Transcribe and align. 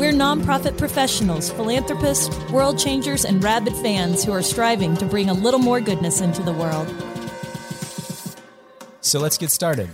We're 0.00 0.12
nonprofit 0.12 0.78
professionals, 0.78 1.50
philanthropists, 1.50 2.34
world 2.50 2.78
changers, 2.78 3.26
and 3.26 3.44
rabid 3.44 3.74
fans 3.74 4.24
who 4.24 4.32
are 4.32 4.40
striving 4.40 4.96
to 4.96 5.04
bring 5.04 5.28
a 5.28 5.34
little 5.34 5.60
more 5.60 5.78
goodness 5.78 6.22
into 6.22 6.42
the 6.42 6.54
world. 6.54 6.88
So 9.02 9.20
let's 9.20 9.36
get 9.36 9.50
started. 9.50 9.90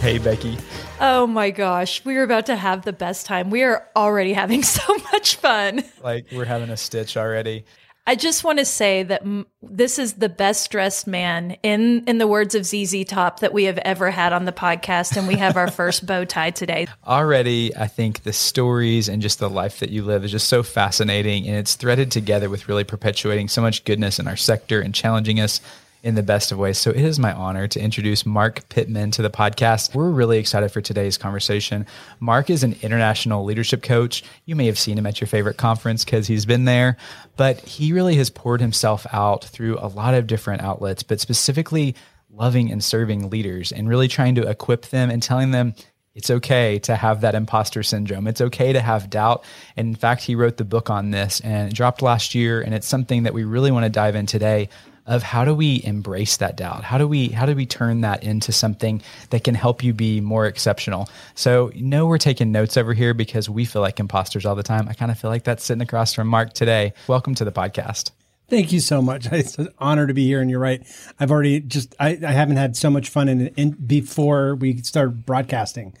Hey, 0.00 0.18
Becky. 0.18 0.58
Oh 1.00 1.28
my 1.28 1.52
gosh, 1.52 2.04
we 2.04 2.16
are 2.16 2.24
about 2.24 2.46
to 2.46 2.56
have 2.56 2.84
the 2.84 2.92
best 2.92 3.24
time. 3.24 3.50
We 3.50 3.62
are 3.62 3.86
already 3.94 4.32
having 4.32 4.62
so 4.64 4.82
much 5.12 5.36
fun. 5.36 5.84
Like, 6.02 6.26
we're 6.32 6.44
having 6.44 6.70
a 6.70 6.76
stitch 6.76 7.16
already. 7.16 7.66
I 8.08 8.14
just 8.14 8.42
want 8.42 8.58
to 8.58 8.64
say 8.64 9.02
that 9.02 9.20
m- 9.20 9.46
this 9.60 9.98
is 9.98 10.14
the 10.14 10.30
best 10.30 10.70
dressed 10.70 11.06
man 11.06 11.58
in 11.62 12.04
in 12.06 12.16
the 12.16 12.26
words 12.26 12.54
of 12.54 12.64
ZZ 12.64 13.04
Top 13.04 13.40
that 13.40 13.52
we 13.52 13.64
have 13.64 13.76
ever 13.76 14.10
had 14.10 14.32
on 14.32 14.46
the 14.46 14.52
podcast 14.52 15.18
and 15.18 15.28
we 15.28 15.34
have 15.34 15.58
our 15.58 15.70
first 15.70 16.06
bow 16.06 16.24
tie 16.24 16.50
today. 16.50 16.86
Already, 17.06 17.76
I 17.76 17.86
think 17.86 18.22
the 18.22 18.32
stories 18.32 19.10
and 19.10 19.20
just 19.20 19.40
the 19.40 19.50
life 19.50 19.80
that 19.80 19.90
you 19.90 20.04
live 20.04 20.24
is 20.24 20.30
just 20.30 20.48
so 20.48 20.62
fascinating, 20.62 21.46
and 21.46 21.56
it's 21.56 21.74
threaded 21.74 22.10
together 22.10 22.48
with 22.48 22.66
really 22.66 22.82
perpetuating 22.82 23.46
so 23.46 23.60
much 23.60 23.84
goodness 23.84 24.18
in 24.18 24.26
our 24.26 24.36
sector 24.36 24.80
and 24.80 24.94
challenging 24.94 25.38
us 25.38 25.60
in 26.02 26.14
the 26.14 26.22
best 26.22 26.52
of 26.52 26.58
ways. 26.58 26.78
So 26.78 26.90
it 26.90 27.00
is 27.00 27.18
my 27.18 27.32
honor 27.32 27.66
to 27.68 27.80
introduce 27.80 28.24
Mark 28.24 28.68
Pittman 28.68 29.10
to 29.12 29.22
the 29.22 29.30
podcast. 29.30 29.94
We're 29.94 30.10
really 30.10 30.38
excited 30.38 30.70
for 30.70 30.80
today's 30.80 31.18
conversation. 31.18 31.86
Mark 32.20 32.50
is 32.50 32.62
an 32.62 32.76
international 32.82 33.44
leadership 33.44 33.82
coach. 33.82 34.22
You 34.44 34.56
may 34.56 34.66
have 34.66 34.78
seen 34.78 34.96
him 34.96 35.06
at 35.06 35.20
your 35.20 35.28
favorite 35.28 35.56
conference 35.56 36.04
because 36.04 36.26
he's 36.26 36.46
been 36.46 36.64
there, 36.64 36.96
but 37.36 37.60
he 37.60 37.92
really 37.92 38.16
has 38.16 38.30
poured 38.30 38.60
himself 38.60 39.06
out 39.12 39.44
through 39.44 39.78
a 39.78 39.88
lot 39.88 40.14
of 40.14 40.26
different 40.26 40.62
outlets, 40.62 41.02
but 41.02 41.20
specifically 41.20 41.94
loving 42.30 42.70
and 42.70 42.84
serving 42.84 43.30
leaders 43.30 43.72
and 43.72 43.88
really 43.88 44.08
trying 44.08 44.34
to 44.36 44.48
equip 44.48 44.86
them 44.86 45.10
and 45.10 45.22
telling 45.22 45.50
them 45.50 45.74
it's 46.14 46.30
okay 46.30 46.80
to 46.80 46.96
have 46.96 47.20
that 47.20 47.36
imposter 47.36 47.84
syndrome. 47.84 48.26
It's 48.26 48.40
okay 48.40 48.72
to 48.72 48.80
have 48.80 49.08
doubt. 49.08 49.44
And 49.76 49.86
in 49.86 49.94
fact, 49.94 50.22
he 50.22 50.34
wrote 50.34 50.56
the 50.56 50.64
book 50.64 50.90
on 50.90 51.12
this 51.12 51.40
and 51.40 51.72
dropped 51.72 52.02
last 52.02 52.34
year. 52.34 52.60
And 52.60 52.74
it's 52.74 52.88
something 52.88 53.22
that 53.22 53.34
we 53.34 53.44
really 53.44 53.70
want 53.70 53.84
to 53.84 53.88
dive 53.88 54.16
in 54.16 54.26
today 54.26 54.68
of 55.08 55.22
how 55.22 55.44
do 55.44 55.54
we 55.54 55.82
embrace 55.82 56.36
that 56.36 56.56
doubt? 56.56 56.84
How 56.84 56.98
do 56.98 57.08
we 57.08 57.28
how 57.30 57.46
do 57.46 57.56
we 57.56 57.66
turn 57.66 58.02
that 58.02 58.22
into 58.22 58.52
something 58.52 59.02
that 59.30 59.42
can 59.42 59.56
help 59.56 59.82
you 59.82 59.92
be 59.92 60.20
more 60.20 60.46
exceptional? 60.46 61.08
So 61.34 61.72
you 61.72 61.82
know 61.82 62.06
we're 62.06 62.18
taking 62.18 62.52
notes 62.52 62.76
over 62.76 62.94
here 62.94 63.14
because 63.14 63.50
we 63.50 63.64
feel 63.64 63.82
like 63.82 63.98
imposters 63.98 64.46
all 64.46 64.54
the 64.54 64.62
time. 64.62 64.88
I 64.88 64.92
kind 64.92 65.10
of 65.10 65.18
feel 65.18 65.30
like 65.30 65.44
that's 65.44 65.64
sitting 65.64 65.82
across 65.82 66.12
from 66.12 66.28
Mark 66.28 66.52
today. 66.52 66.92
Welcome 67.08 67.34
to 67.36 67.44
the 67.44 67.52
podcast. 67.52 68.12
Thank 68.48 68.72
you 68.72 68.80
so 68.80 69.02
much. 69.02 69.26
It's 69.38 69.58
an 69.58 69.68
honor 69.78 70.06
to 70.06 70.14
be 70.14 70.24
here. 70.24 70.40
And 70.40 70.50
you're 70.50 70.58
right. 70.58 70.82
I've 71.20 71.30
already 71.30 71.60
just, 71.60 71.94
I, 72.00 72.18
I 72.26 72.32
haven't 72.32 72.56
had 72.56 72.76
so 72.76 72.90
much 72.90 73.08
fun 73.08 73.28
in, 73.28 73.48
in 73.48 73.70
before 73.72 74.54
we 74.56 74.78
started 74.82 75.24
broadcasting. 75.26 75.94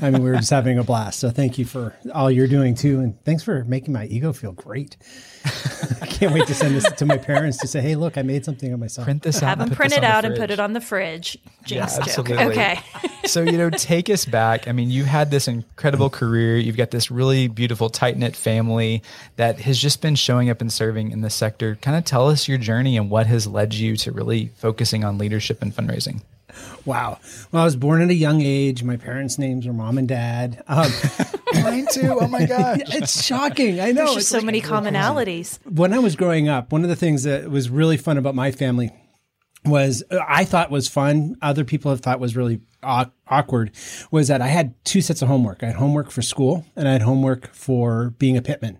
I 0.00 0.10
mean, 0.10 0.22
we 0.22 0.30
were 0.30 0.36
just 0.36 0.50
having 0.50 0.78
a 0.78 0.84
blast. 0.84 1.18
So 1.18 1.30
thank 1.30 1.58
you 1.58 1.64
for 1.64 1.94
all 2.14 2.30
you're 2.30 2.46
doing 2.46 2.74
too. 2.74 3.00
And 3.00 3.22
thanks 3.24 3.42
for 3.42 3.64
making 3.64 3.92
my 3.92 4.06
ego 4.06 4.32
feel 4.32 4.52
great. 4.52 4.96
I 6.00 6.06
can't 6.06 6.32
wait 6.32 6.46
to 6.46 6.54
send 6.54 6.74
this 6.74 6.90
to 6.92 7.04
my 7.04 7.18
parents 7.18 7.58
to 7.58 7.66
say, 7.66 7.80
hey, 7.80 7.94
look, 7.96 8.16
I 8.16 8.22
made 8.22 8.44
something 8.44 8.72
of 8.72 8.78
myself. 8.80 9.04
Print 9.04 9.22
this 9.22 9.42
out. 9.42 9.48
Have 9.48 9.58
them 9.58 9.70
print 9.70 9.92
it 9.92 9.96
on 9.98 10.02
the 10.02 10.06
out 10.08 10.24
and 10.24 10.36
put 10.36 10.50
it 10.50 10.60
on 10.60 10.72
the 10.72 10.80
fridge. 10.80 11.36
Jinx 11.64 11.98
Yeah, 11.98 11.98
joke. 11.98 12.08
absolutely. 12.08 12.44
Okay. 12.44 12.80
so 13.28 13.42
you 13.42 13.58
know 13.58 13.68
take 13.68 14.08
us 14.08 14.24
back 14.24 14.66
i 14.68 14.72
mean 14.72 14.90
you 14.90 15.04
had 15.04 15.30
this 15.30 15.48
incredible 15.48 16.08
career 16.08 16.56
you've 16.56 16.78
got 16.78 16.90
this 16.92 17.10
really 17.10 17.46
beautiful 17.46 17.90
tight-knit 17.90 18.34
family 18.34 19.02
that 19.36 19.60
has 19.60 19.78
just 19.78 20.00
been 20.00 20.14
showing 20.14 20.48
up 20.48 20.62
and 20.62 20.72
serving 20.72 21.10
in 21.10 21.20
the 21.20 21.28
sector 21.28 21.74
kind 21.88 21.96
of 21.96 22.04
tell 22.04 22.28
us 22.28 22.46
your 22.46 22.58
journey 22.58 22.98
and 22.98 23.08
what 23.08 23.26
has 23.26 23.46
led 23.46 23.72
you 23.72 23.96
to 23.96 24.12
really 24.12 24.48
focusing 24.56 25.04
on 25.04 25.16
leadership 25.16 25.62
and 25.62 25.74
fundraising 25.74 26.20
Wow. 26.84 27.18
Well, 27.52 27.62
I 27.62 27.64
was 27.64 27.76
born 27.76 28.00
at 28.02 28.08
a 28.08 28.14
young 28.14 28.40
age. 28.40 28.82
My 28.82 28.96
parents' 28.96 29.38
names 29.38 29.66
were 29.66 29.72
mom 29.72 29.96
and 29.98 30.08
dad. 30.08 30.62
Um, 30.66 30.90
mine 31.62 31.86
too 31.92 32.16
oh 32.20 32.26
my 32.26 32.46
gosh 32.46 32.80
it's 32.88 33.22
shocking. 33.24 33.80
I 33.80 33.92
know. 33.92 34.06
There's 34.06 34.08
It's 34.08 34.14
just 34.16 34.28
so 34.30 34.38
like- 34.38 34.46
many 34.46 34.60
commonalities. 34.62 35.58
when 35.70 35.92
I 35.94 35.98
was 35.98 36.16
growing 36.16 36.48
up, 36.48 36.72
one 36.72 36.82
of 36.82 36.88
the 36.88 36.96
things 36.96 37.22
that 37.24 37.50
was 37.50 37.68
really 37.70 37.96
fun 37.96 38.16
about 38.18 38.34
my 38.34 38.50
family 38.50 38.90
was 39.64 40.02
uh, 40.10 40.18
I 40.26 40.44
thought 40.44 40.70
was 40.70 40.88
fun. 40.88 41.36
Other 41.42 41.64
people 41.64 41.90
have 41.90 42.00
thought 42.00 42.18
was 42.20 42.34
really 42.36 42.60
aw- 42.82 43.10
awkward. 43.28 43.70
Was 44.10 44.28
that 44.28 44.40
I 44.42 44.48
had 44.48 44.74
two 44.84 45.00
sets 45.02 45.20
of 45.22 45.28
homework. 45.28 45.62
I 45.62 45.66
had 45.66 45.76
homework 45.76 46.10
for 46.10 46.22
school 46.22 46.64
and 46.76 46.88
I 46.88 46.92
had 46.92 47.02
homework 47.02 47.52
for 47.54 48.10
being 48.18 48.36
a 48.36 48.42
pitman. 48.42 48.78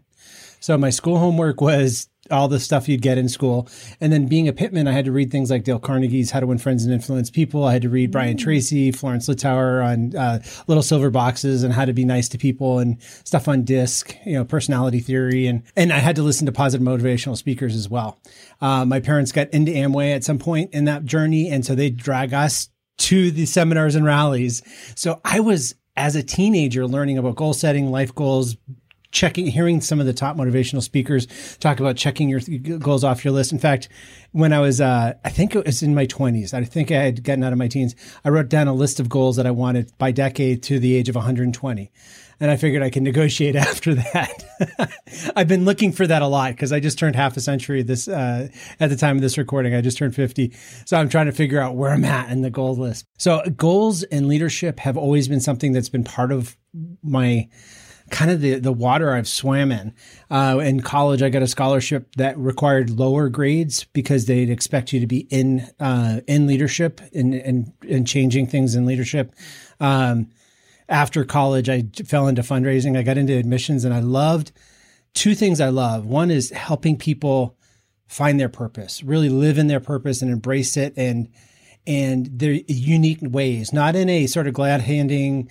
So 0.61 0.77
my 0.79 0.91
school 0.91 1.19
homework 1.19 1.61
was 1.61 2.09
all 2.31 2.49
the 2.49 2.61
stuff 2.61 2.89
you'd 2.89 3.03
get 3.03 3.19
in 3.19 3.29
school. 3.29 3.69
And 4.01 4.13
then 4.13 4.27
being 4.27 4.49
a 4.49 4.53
pitman, 4.53 4.89
I 4.89 4.93
had 4.93 5.05
to 5.07 5.13
read 5.13 5.31
things 5.31 5.51
like 5.51 5.65
Dale 5.65 5.79
Carnegie's 5.79 6.31
How 6.31 6.41
to 6.41 6.47
Win 6.47 6.59
Friends 6.59 6.85
and 6.85 6.93
Influence 6.93 7.31
People. 7.31 7.65
I 7.65 7.73
had 7.73 7.83
to 7.83 7.89
read 7.89 8.11
Brian 8.11 8.37
Tracy, 8.37 8.93
Florence 8.93 9.29
Littauer 9.29 9.85
on 9.85 10.17
uh, 10.17 10.43
Little 10.67 10.83
Silver 10.83 11.11
Boxes 11.11 11.63
and 11.63 11.73
how 11.73 11.85
to 11.85 11.93
be 11.93 12.05
nice 12.05 12.29
to 12.31 12.39
people 12.39 12.79
and 12.79 13.01
stuff 13.25 13.49
on 13.49 13.65
disc, 13.65 14.15
you 14.25 14.35
know, 14.35 14.45
personality 14.45 15.01
theory. 15.01 15.47
And, 15.47 15.63
and 15.77 15.93
I 15.93 15.99
had 15.99 16.17
to 16.17 16.23
listen 16.23 16.47
to 16.47 16.53
positive 16.53 16.87
motivational 16.87 17.37
speakers 17.37 17.75
as 17.75 17.89
well. 17.89 18.19
Uh, 18.61 18.85
my 18.85 19.01
parents 19.01 19.33
got 19.33 19.49
into 19.51 19.73
Amway 19.73 20.15
at 20.15 20.25
some 20.25 20.39
point 20.39 20.75
in 20.75 20.85
that 20.87 21.05
journey. 21.05 21.51
And 21.51 21.65
so 21.65 21.75
they 21.75 21.91
drag 21.91 22.35
us 22.35 22.69
to 22.99 23.31
the 23.31 23.47
seminars 23.47 23.95
and 23.95 24.05
rallies. 24.05 24.63
So 24.97 25.21
I 25.25 25.41
was, 25.41 25.75
as 25.97 26.17
a 26.17 26.23
teenager, 26.23 26.87
learning 26.87 27.19
about 27.19 27.37
goal 27.37 27.55
setting, 27.55 27.91
life 27.91 28.15
goals, 28.15 28.57
checking, 29.11 29.47
hearing 29.47 29.81
some 29.81 30.01
of 30.01 30.07
the 30.07 30.13
top 30.13 30.37
motivational 30.37 30.83
speakers 30.83 31.27
talk 31.59 31.81
about 31.81 31.97
checking 31.97 32.29
your 32.29 32.41
goals 32.79 33.05
off 33.05 33.25
your 33.25 33.33
list. 33.33 33.53
In 33.53 33.59
fact, 33.59 33.89
when 34.33 34.53
I 34.53 34.61
was, 34.61 34.81
uh, 34.81 35.15
I 35.25 35.31
think 35.31 35.55
it 35.55 35.65
was 35.65 35.83
in 35.83 35.95
my 35.95 36.07
twenties, 36.07 36.53
I 36.53 36.65
think 36.65 36.91
I 36.91 37.03
had 37.03 37.25
gotten 37.25 37.43
out 37.43 37.53
of 37.53 37.59
my 37.59 37.69
teens. 37.69 37.95
I 38.25 38.29
wrote 38.29 38.49
down 38.49 38.69
a 38.69 38.75
list 38.75 39.01
of 39.01 39.09
goals 39.09 39.37
that 39.37 39.47
I 39.47 39.51
wanted 39.51 39.93
by 39.99 40.11
decade 40.11 40.63
to 40.65 40.79
the 40.79 40.95
age 40.95 41.09
of 41.09 41.15
120. 41.15 41.91
And 42.41 42.51
I 42.53 42.57
figured 42.57 42.83
I 42.83 42.91
can 42.91 43.03
negotiate 43.03 43.57
after 43.57 43.95
that. 43.95 44.93
I've 45.37 45.49
been 45.49 45.65
looking 45.65 45.93
for 45.93 46.07
that 46.07 46.23
a 46.23 46.27
lot 46.27 46.53
because 46.53 46.73
I 46.73 46.81
just 46.81 46.99
turned 46.99 47.17
half 47.17 47.37
a 47.37 47.41
century 47.41 47.83
this, 47.83 48.09
uh, 48.09 48.49
at 48.79 48.91
the 48.91 48.97
time 48.97 49.17
of 49.17 49.23
this 49.23 49.39
recording. 49.39 49.75
I 49.75 49.81
just 49.81 49.99
turned 49.99 50.15
50. 50.15 50.55
So 50.85 50.97
I'm 50.97 51.09
trying 51.09 51.27
to 51.27 51.33
figure 51.33 51.61
out 51.61 51.77
where 51.77 51.91
I'm 51.91 52.05
at 52.05 52.31
in 52.31 52.43
the 52.43 52.51
goal 52.51 52.77
list. 52.77 53.07
So 53.19 53.43
goals 53.57 54.03
and 54.05 54.29
leadership 54.29 54.79
have 54.81 54.97
always 54.97 55.29
been 55.29 55.41
something 55.41 55.73
that's 55.73 55.89
been 55.89 56.05
part 56.05 56.31
of 56.31 56.57
my, 57.03 57.49
kind 58.11 58.31
of 58.31 58.41
the, 58.41 58.59
the 58.59 58.73
water 58.73 59.13
I've 59.13 59.29
swam 59.29 59.73
in. 59.73 59.95
Uh, 60.31 60.61
in 60.63 60.81
college, 60.81 61.23
I 61.23 61.29
got 61.29 61.43
a 61.43 61.47
scholarship 61.47 62.15
that 62.17 62.39
required 62.39 62.91
lower 62.91 63.29
grades 63.29 63.85
because 63.85 64.27
they'd 64.27 64.51
expect 64.51 64.93
you 64.93 65.01
to 65.01 65.07
be 65.07 65.21
in 65.31 65.69
uh, 65.81 66.21
in 66.27 66.47
leadership 66.47 67.01
and 67.15 67.35
and 67.35 67.73
and 67.89 68.07
changing 68.07 68.47
things 68.47 68.75
in 68.75 68.87
leadership. 68.87 69.35
Um, 69.81 70.31
after 70.89 71.25
college, 71.25 71.69
I 71.69 71.85
fell 72.07 72.29
into 72.29 72.43
fundraising. 72.43 72.97
I 72.97 73.03
got 73.03 73.19
into 73.19 73.37
admissions, 73.37 73.85
and 73.85 73.93
I 73.93 74.01
loved 74.01 74.53
two 75.15 75.35
things. 75.35 75.61
I 75.61 75.69
love 75.69 76.07
one 76.07 76.31
is 76.31 76.51
helping 76.51 76.97
people 76.97 77.57
find 78.07 78.41
their 78.41 78.49
purpose, 78.49 79.03
really 79.03 79.29
live 79.29 79.59
in 79.59 79.67
their 79.67 79.81
purpose 79.81 80.23
and 80.23 80.31
embrace 80.31 80.77
it, 80.77 80.95
and 80.97 81.29
and 81.87 82.27
their 82.39 82.53
unique 82.67 83.19
ways, 83.23 83.73
not 83.73 83.97
in 83.97 84.09
a 84.09 84.27
sort 84.27 84.47
of 84.47 84.55
glad 84.55 84.83
handing 84.83 85.51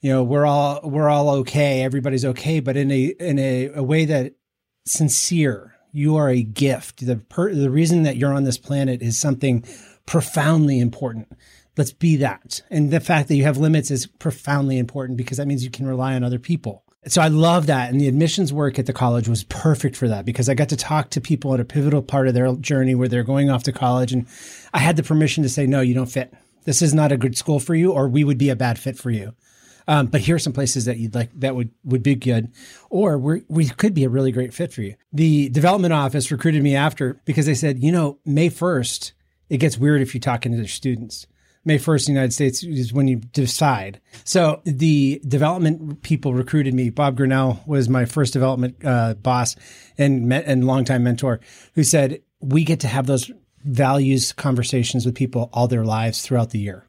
you 0.00 0.12
know 0.12 0.22
we're 0.22 0.46
all 0.46 0.80
we're 0.84 1.08
all 1.08 1.30
okay 1.30 1.82
everybody's 1.82 2.24
okay 2.24 2.60
but 2.60 2.76
in 2.76 2.90
a 2.90 3.06
in 3.20 3.38
a, 3.38 3.68
a 3.74 3.82
way 3.82 4.04
that 4.04 4.34
sincere 4.84 5.74
you 5.92 6.16
are 6.16 6.28
a 6.28 6.42
gift 6.42 7.04
the 7.06 7.16
per, 7.16 7.52
the 7.54 7.70
reason 7.70 8.02
that 8.02 8.16
you're 8.16 8.32
on 8.32 8.44
this 8.44 8.58
planet 8.58 9.02
is 9.02 9.18
something 9.18 9.64
profoundly 10.06 10.78
important 10.78 11.28
let's 11.76 11.92
be 11.92 12.16
that 12.16 12.62
and 12.70 12.90
the 12.90 13.00
fact 13.00 13.28
that 13.28 13.36
you 13.36 13.44
have 13.44 13.56
limits 13.56 13.90
is 13.90 14.06
profoundly 14.06 14.78
important 14.78 15.16
because 15.16 15.38
that 15.38 15.46
means 15.46 15.64
you 15.64 15.70
can 15.70 15.86
rely 15.86 16.14
on 16.14 16.22
other 16.22 16.38
people 16.38 16.84
so 17.08 17.22
I 17.22 17.28
love 17.28 17.66
that. 17.66 17.90
And 17.90 18.00
the 18.00 18.08
admissions 18.08 18.52
work 18.52 18.78
at 18.78 18.86
the 18.86 18.92
college 18.92 19.28
was 19.28 19.44
perfect 19.44 19.94
for 19.94 20.08
that 20.08 20.24
because 20.24 20.48
I 20.48 20.54
got 20.54 20.68
to 20.70 20.76
talk 20.76 21.10
to 21.10 21.20
people 21.20 21.54
at 21.54 21.60
a 21.60 21.64
pivotal 21.64 22.02
part 22.02 22.26
of 22.26 22.34
their 22.34 22.52
journey 22.56 22.96
where 22.96 23.06
they're 23.06 23.22
going 23.22 23.48
off 23.48 23.62
to 23.64 23.72
college. 23.72 24.12
And 24.12 24.26
I 24.74 24.80
had 24.80 24.96
the 24.96 25.04
permission 25.04 25.44
to 25.44 25.48
say, 25.48 25.66
no, 25.66 25.80
you 25.80 25.94
don't 25.94 26.10
fit. 26.10 26.34
This 26.64 26.82
is 26.82 26.92
not 26.92 27.12
a 27.12 27.16
good 27.16 27.36
school 27.36 27.60
for 27.60 27.76
you, 27.76 27.92
or 27.92 28.08
we 28.08 28.24
would 28.24 28.38
be 28.38 28.50
a 28.50 28.56
bad 28.56 28.76
fit 28.76 28.98
for 28.98 29.12
you. 29.12 29.34
Um, 29.88 30.06
but 30.06 30.20
here 30.20 30.36
are 30.36 30.40
some 30.40 30.52
places 30.52 30.86
that 30.86 30.98
you'd 30.98 31.14
like 31.14 31.30
that 31.38 31.54
would 31.54 31.70
would 31.84 32.02
be 32.02 32.16
good, 32.16 32.52
or 32.90 33.18
we 33.18 33.42
we 33.48 33.68
could 33.68 33.94
be 33.94 34.04
a 34.04 34.08
really 34.08 34.32
great 34.32 34.52
fit 34.52 34.72
for 34.72 34.82
you. 34.82 34.96
The 35.12 35.48
development 35.50 35.94
office 35.94 36.30
recruited 36.32 36.62
me 36.62 36.74
after 36.74 37.20
because 37.24 37.46
they 37.46 37.54
said, 37.54 37.78
you 37.78 37.92
know, 37.92 38.18
May 38.24 38.48
first, 38.48 39.12
it 39.48 39.58
gets 39.58 39.78
weird 39.78 40.02
if 40.02 40.14
you 40.14 40.20
talk 40.20 40.44
into 40.44 40.58
their 40.58 40.66
students. 40.66 41.26
May 41.66 41.80
1st, 41.80 42.08
in 42.08 42.14
the 42.14 42.20
United 42.20 42.32
States 42.32 42.62
is 42.62 42.92
when 42.92 43.08
you 43.08 43.16
decide. 43.16 44.00
So 44.22 44.62
the 44.64 45.20
development 45.26 46.00
people 46.02 46.32
recruited 46.32 46.72
me. 46.72 46.90
Bob 46.90 47.16
Grinnell 47.16 47.60
was 47.66 47.88
my 47.88 48.04
first 48.04 48.32
development 48.32 48.76
uh, 48.84 49.14
boss 49.14 49.56
and 49.98 50.28
met, 50.28 50.44
and 50.46 50.64
longtime 50.64 51.02
mentor 51.02 51.40
who 51.74 51.82
said, 51.82 52.22
we 52.40 52.62
get 52.62 52.80
to 52.80 52.88
have 52.88 53.06
those 53.06 53.32
values 53.64 54.32
conversations 54.32 55.04
with 55.04 55.16
people 55.16 55.50
all 55.52 55.66
their 55.66 55.84
lives 55.84 56.22
throughout 56.22 56.50
the 56.50 56.60
year. 56.60 56.85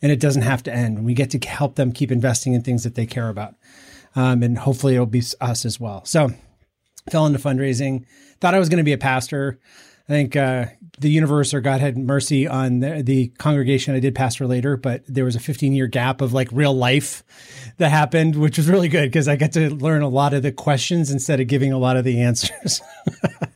And 0.00 0.12
it 0.12 0.20
doesn't 0.20 0.42
have 0.42 0.62
to 0.64 0.72
end. 0.72 1.04
We 1.04 1.14
get 1.14 1.30
to 1.30 1.38
help 1.38 1.74
them 1.74 1.92
keep 1.92 2.12
investing 2.12 2.52
in 2.52 2.62
things 2.62 2.84
that 2.84 2.94
they 2.94 3.06
care 3.06 3.28
about. 3.28 3.54
Um, 4.14 4.42
and 4.42 4.58
hopefully 4.58 4.94
it'll 4.94 5.06
be 5.06 5.22
us 5.40 5.64
as 5.64 5.78
well. 5.78 6.04
So 6.04 6.30
fell 7.10 7.26
into 7.26 7.38
fundraising, 7.38 8.04
thought 8.40 8.54
I 8.54 8.58
was 8.58 8.68
going 8.68 8.78
to 8.78 8.84
be 8.84 8.92
a 8.92 8.98
pastor. 8.98 9.58
I 10.08 10.12
think 10.12 10.36
uh, 10.36 10.66
the 11.00 11.10
universe 11.10 11.52
or 11.52 11.60
God 11.60 11.80
had 11.80 11.98
mercy 11.98 12.46
on 12.46 12.80
the, 12.80 13.02
the, 13.02 13.28
congregation. 13.38 13.94
I 13.94 14.00
did 14.00 14.14
pastor 14.14 14.46
later, 14.46 14.76
but 14.76 15.02
there 15.06 15.24
was 15.24 15.36
a 15.36 15.40
15 15.40 15.74
year 15.74 15.86
gap 15.86 16.22
of 16.22 16.32
like 16.32 16.48
real 16.50 16.74
life 16.74 17.22
that 17.76 17.90
happened, 17.90 18.36
which 18.36 18.56
was 18.56 18.68
really 18.68 18.88
good 18.88 19.04
because 19.10 19.28
I 19.28 19.36
got 19.36 19.52
to 19.52 19.68
learn 19.74 20.02
a 20.02 20.08
lot 20.08 20.32
of 20.32 20.42
the 20.42 20.52
questions 20.52 21.10
instead 21.10 21.40
of 21.40 21.46
giving 21.46 21.72
a 21.72 21.78
lot 21.78 21.96
of 21.96 22.04
the 22.04 22.22
answers. 22.22 22.80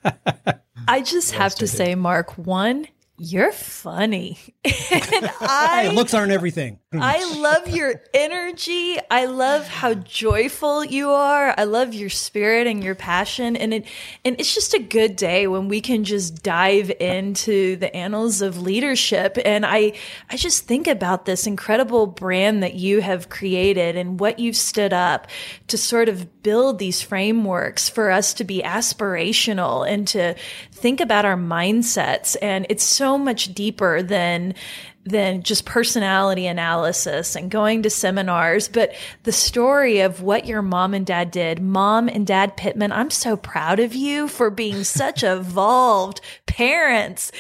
I 0.89 1.01
just 1.01 1.33
have 1.33 1.55
to 1.57 1.67
say, 1.67 1.95
Mark, 1.95 2.37
one, 2.37 2.87
you're 3.23 3.53
funny. 3.53 4.39
and 4.65 5.31
I, 5.41 5.87
hey, 5.89 5.95
looks 5.95 6.13
aren't 6.13 6.33
everything. 6.33 6.79
I 6.95 7.35
love 7.39 7.69
your 7.69 8.03
energy. 8.13 8.99
I 9.11 9.27
love 9.27 9.67
how 9.67 9.95
joyful 9.95 10.85
you 10.85 11.11
are. 11.11 11.55
I 11.57 11.65
love 11.65 11.95
your 11.95 12.11
spirit 12.11 12.67
and 12.67 12.83
your 12.83 12.95
passion. 12.95 13.57
And 13.57 13.75
it 13.75 13.87
and 14.25 14.37
it's 14.39 14.55
just 14.55 14.75
a 14.75 14.79
good 14.79 15.17
day 15.17 15.47
when 15.47 15.69
we 15.69 15.81
can 15.81 16.05
just 16.05 16.43
dive 16.43 16.91
into 17.01 17.77
the 17.77 17.95
annals 17.95 18.43
of 18.43 18.61
leadership. 18.61 19.39
And 19.45 19.65
I 19.65 19.93
I 20.31 20.37
just 20.37 20.67
think 20.67 20.87
about 20.87 21.25
this 21.25 21.47
incredible 21.47 22.07
brand 22.07 22.63
that 22.63 22.75
you 22.75 23.01
have 23.01 23.29
created 23.29 23.97
and 23.97 24.21
what 24.21 24.39
you've 24.39 24.57
stood 24.57 24.93
up 24.93 25.29
to 25.69 25.79
sort 25.79 26.09
of 26.09 26.43
build 26.43 26.79
these 26.79 27.01
frameworks 27.01 27.89
for 27.89 28.11
us 28.11 28.35
to 28.35 28.45
be 28.45 28.63
aspirational 28.63 29.89
and 29.89 30.07
to 30.09 30.35
think 30.73 31.01
about 31.01 31.25
our 31.25 31.37
mindsets. 31.37 32.37
And 32.43 32.67
it's 32.69 32.85
so 32.85 33.17
much 33.17 33.55
deeper 33.55 34.03
than 34.03 34.55
than 35.05 35.43
just 35.43 35.65
personality 35.65 36.47
analysis 36.47 37.35
and 37.35 37.51
going 37.51 37.83
to 37.83 37.91
seminars, 37.91 38.69
but 38.69 38.95
the 39.25 39.33
story 39.33 40.01
of 40.01 40.23
what 40.23 40.47
your 40.47 40.63
mom 40.63 40.95
and 40.95 41.05
dad 41.05 41.31
did. 41.31 41.61
Mom 41.61 42.09
and 42.09 42.27
dad 42.27 42.57
Pittman, 42.57 42.93
I'm 42.93 43.11
so 43.11 43.37
proud 43.37 43.81
of 43.81 43.95
you 43.95 44.29
for 44.29 44.51
being 44.51 44.85
such 44.85 45.25
evolved 45.25 46.21
parents. 46.47 47.33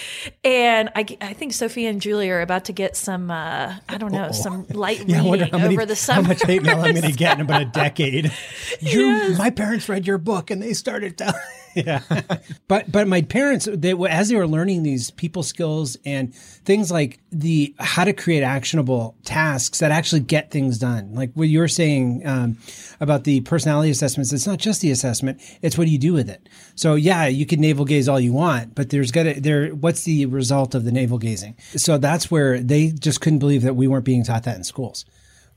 And 0.43 0.91
I, 0.97 1.07
I 1.21 1.35
think 1.35 1.53
Sophie 1.53 1.87
and 1.87 2.01
Julie 2.01 2.31
are 2.31 2.41
about 2.41 2.65
to 2.65 2.73
get 2.73 2.97
some, 2.97 3.31
uh, 3.31 3.77
I 3.89 3.99
don't 3.99 4.13
know, 4.13 4.25
Uh-oh. 4.25 4.33
some 4.33 4.67
light 4.69 5.09
yeah, 5.09 5.23
reading 5.23 5.51
many, 5.53 5.75
over 5.75 5.87
the 5.87 5.97
summer. 5.97 6.23
How 6.23 6.29
much 6.29 6.43
hate 6.43 6.63
mail 6.63 6.81
I'm 6.81 6.95
going 6.95 7.11
to 7.11 7.13
get 7.13 7.39
in 7.39 7.43
about 7.43 7.63
a 7.63 7.67
decade. 7.67 8.33
yes. 8.81 9.39
My 9.39 9.51
parents 9.51 9.89
read 9.89 10.07
your 10.07 10.19
book 10.19 10.51
and 10.51 10.61
they 10.61 10.73
started 10.73 11.17
telling. 11.17 11.35
yeah. 11.77 12.03
but 12.69 12.91
but 12.91 13.09
my 13.09 13.23
parents, 13.23 13.69
they 13.73 13.95
as 13.95 14.29
they 14.29 14.37
were 14.37 14.47
learning 14.47 14.83
these 14.83 15.11
people 15.11 15.43
skills 15.43 15.97
and 16.05 16.35
things 16.35 16.91
like 16.91 17.19
the 17.31 17.75
how 17.79 18.05
to 18.05 18.13
create 18.13 18.43
actionable 18.43 19.17
tasks 19.25 19.79
that 19.81 19.91
actually 19.91 20.21
get 20.21 20.51
things 20.51 20.79
done. 20.79 21.15
Like 21.15 21.33
what 21.35 21.49
you're 21.49 21.69
saying 21.69 22.27
um, 22.27 22.59
about 23.01 23.25
the 23.25 23.41
personality 23.43 23.91
assessments, 23.91 24.33
it's 24.33 24.47
not 24.47 24.59
just 24.59 24.81
the 24.81 24.91
assessment; 24.91 25.41
it's 25.63 25.79
what 25.79 25.85
do 25.85 25.91
you 25.91 25.99
do 25.99 26.13
with 26.13 26.29
it. 26.29 26.49
So 26.75 26.95
yeah, 26.95 27.27
you 27.27 27.47
can 27.47 27.61
navel 27.61 27.85
gaze 27.85 28.09
all 28.09 28.21
you 28.21 28.33
want, 28.33 28.75
but 28.75 28.91
there's 28.91 29.11
got 29.11 29.25
to 29.25 29.41
there. 29.41 29.69
What's 29.69 30.05
the 30.05 30.27
result 30.27 30.75
of 30.75 30.85
the 30.85 30.93
navel 30.93 31.19
gazing? 31.19 31.57
So 31.77 31.99
that's 31.99 32.31
where 32.31 32.61
they 32.61 32.91
just 32.91 33.21
couldn't 33.21 33.39
believe 33.39 33.63
that 33.63 33.77
we 33.77 33.89
weren't 33.89 34.05
being 34.05 34.25
taught 34.25 34.45
that 34.45 34.57
in 34.57 34.65
schools. 34.65 35.05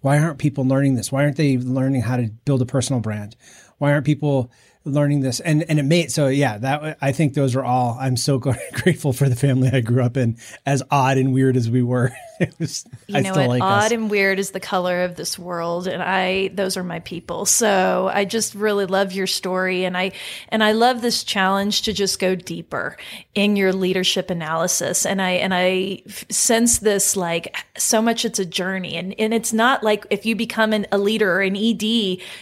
Why 0.01 0.19
aren't 0.19 0.37
people 0.37 0.65
learning 0.65 0.95
this? 0.95 1.11
Why 1.11 1.23
aren't 1.23 1.37
they 1.37 1.57
learning 1.57 2.01
how 2.01 2.17
to 2.17 2.29
build 2.45 2.61
a 2.61 2.65
personal 2.65 2.99
brand? 3.01 3.35
Why 3.79 3.91
aren't 3.91 4.05
people 4.05 4.51
learning 4.85 5.21
this. 5.21 5.39
And 5.39 5.63
and 5.67 5.79
it 5.79 5.83
made 5.83 6.11
so 6.11 6.27
yeah 6.27 6.57
that 6.59 6.97
i 7.01 7.11
think 7.11 7.33
those 7.33 7.55
are 7.55 7.63
all 7.63 7.97
i'm 7.99 8.15
so 8.15 8.37
grateful 8.73 9.13
for 9.13 9.27
the 9.27 9.35
family 9.35 9.69
i 9.71 9.81
grew 9.81 10.03
up 10.03 10.15
in 10.15 10.37
as 10.65 10.83
odd 10.91 11.17
and 11.17 11.33
weird 11.33 11.57
as 11.57 11.69
we 11.69 11.81
were. 11.81 12.11
It 12.37 12.53
was, 12.59 12.83
you 13.07 13.15
I 13.15 13.21
know 13.21 13.31
what? 13.31 13.47
like 13.47 13.61
odd 13.61 13.85
us. 13.85 13.91
and 13.93 14.11
weird 14.11 14.39
is 14.39 14.51
the 14.51 14.59
color 14.59 15.03
of 15.03 15.15
this 15.15 15.39
world 15.39 15.87
and 15.87 16.03
i 16.03 16.49
those 16.49 16.75
are 16.75 16.83
my 16.83 16.99
people. 16.99 17.45
So 17.45 18.11
i 18.13 18.25
just 18.25 18.55
really 18.55 18.85
love 18.85 19.13
your 19.13 19.25
story 19.25 19.85
and 19.85 19.95
i 19.95 20.11
and 20.49 20.61
i 20.61 20.73
love 20.73 21.01
this 21.01 21.23
challenge 21.23 21.83
to 21.83 21.93
just 21.93 22.19
go 22.19 22.35
deeper 22.35 22.97
in 23.35 23.55
your 23.55 23.71
leadership 23.71 24.29
analysis. 24.29 25.05
And 25.05 25.21
i 25.21 25.29
and 25.29 25.53
i 25.53 26.01
sense 26.29 26.79
this 26.79 27.15
like 27.15 27.55
so 27.77 28.01
much 28.01 28.25
it's 28.25 28.37
a 28.37 28.45
journey. 28.45 28.97
And 28.97 29.15
and 29.17 29.33
it's 29.33 29.53
not 29.53 29.81
like 29.81 30.05
if 30.09 30.25
you 30.25 30.35
become 30.35 30.73
an, 30.73 30.87
a 30.91 30.97
leader 30.97 31.31
or 31.31 31.41
an 31.41 31.55
ed 31.55 31.83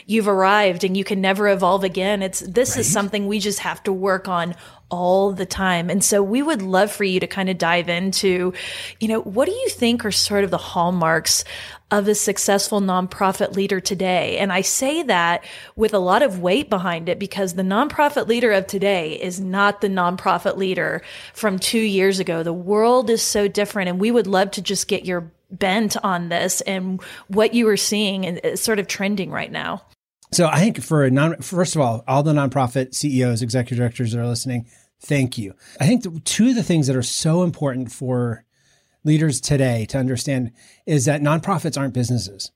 you've 0.07 0.27
arrived 0.27 0.83
and 0.83 0.97
you 0.97 1.03
can 1.03 1.21
never 1.21 1.47
evolve 1.49 1.83
again. 1.83 2.23
It's 2.23 2.32
this 2.39 2.71
right? 2.71 2.79
is 2.79 2.91
something 2.91 3.27
we 3.27 3.39
just 3.39 3.59
have 3.59 3.81
to 3.83 3.93
work 3.93 4.27
on 4.27 4.55
all 4.89 5.31
the 5.31 5.45
time. 5.45 5.89
And 5.89 6.03
so 6.03 6.21
we 6.21 6.43
would 6.43 6.61
love 6.61 6.91
for 6.91 7.03
you 7.03 7.19
to 7.19 7.25
kind 7.25 7.49
of 7.49 7.57
dive 7.57 7.89
into, 7.89 8.53
you 8.99 9.07
know, 9.07 9.21
what 9.21 9.45
do 9.45 9.51
you 9.51 9.69
think 9.69 10.05
are 10.05 10.11
sort 10.11 10.43
of 10.43 10.51
the 10.51 10.57
hallmarks 10.57 11.43
of 11.89 12.07
a 12.07 12.13
successful 12.13 12.79
nonprofit 12.79 13.55
leader 13.55 13.79
today? 13.79 14.37
And 14.37 14.53
I 14.53 14.61
say 14.61 15.01
that 15.03 15.43
with 15.75 15.95
a 15.95 15.99
lot 15.99 16.21
of 16.21 16.41
weight 16.41 16.69
behind 16.69 17.09
it 17.09 17.17
because 17.17 17.55
the 17.55 17.63
nonprofit 17.63 18.27
leader 18.27 18.51
of 18.51 18.67
today 18.67 19.19
is 19.19 19.39
not 19.39 19.81
the 19.81 19.89
nonprofit 19.89 20.57
leader 20.57 21.01
from 21.33 21.57
two 21.57 21.79
years 21.79 22.19
ago. 22.19 22.43
The 22.43 22.53
world 22.53 23.09
is 23.09 23.23
so 23.23 23.47
different 23.47 23.89
and 23.89 23.99
we 23.99 24.11
would 24.11 24.27
love 24.27 24.51
to 24.51 24.61
just 24.61 24.87
get 24.87 25.05
your 25.05 25.31
bent 25.49 25.95
on 26.03 26.29
this 26.29 26.61
and 26.61 27.01
what 27.29 27.53
you 27.53 27.67
are 27.67 27.77
seeing 27.77 28.25
and 28.25 28.45
uh, 28.45 28.55
sort 28.55 28.79
of 28.79 28.87
trending 28.87 29.31
right 29.31 29.51
now. 29.51 29.81
So 30.33 30.47
I 30.47 30.59
think 30.59 30.81
for 30.81 31.03
a 31.03 31.11
non, 31.11 31.37
first 31.37 31.75
of 31.75 31.81
all, 31.81 32.03
all 32.07 32.23
the 32.23 32.33
nonprofit 32.33 32.95
CEOs, 32.95 33.41
executive 33.41 33.77
directors 33.77 34.11
that 34.11 34.19
are 34.19 34.27
listening, 34.27 34.65
thank 34.99 35.37
you. 35.37 35.53
I 35.79 35.85
think 35.85 36.03
the, 36.03 36.19
two 36.25 36.49
of 36.49 36.55
the 36.55 36.63
things 36.63 36.87
that 36.87 36.95
are 36.95 37.03
so 37.03 37.43
important 37.43 37.91
for 37.91 38.43
leaders 39.03 39.39
today 39.39 39.85
to 39.85 39.97
understand 39.97 40.51
is 40.85 41.05
that 41.05 41.21
nonprofits 41.21 41.77
aren't 41.77 41.93
businesses. 41.93 42.51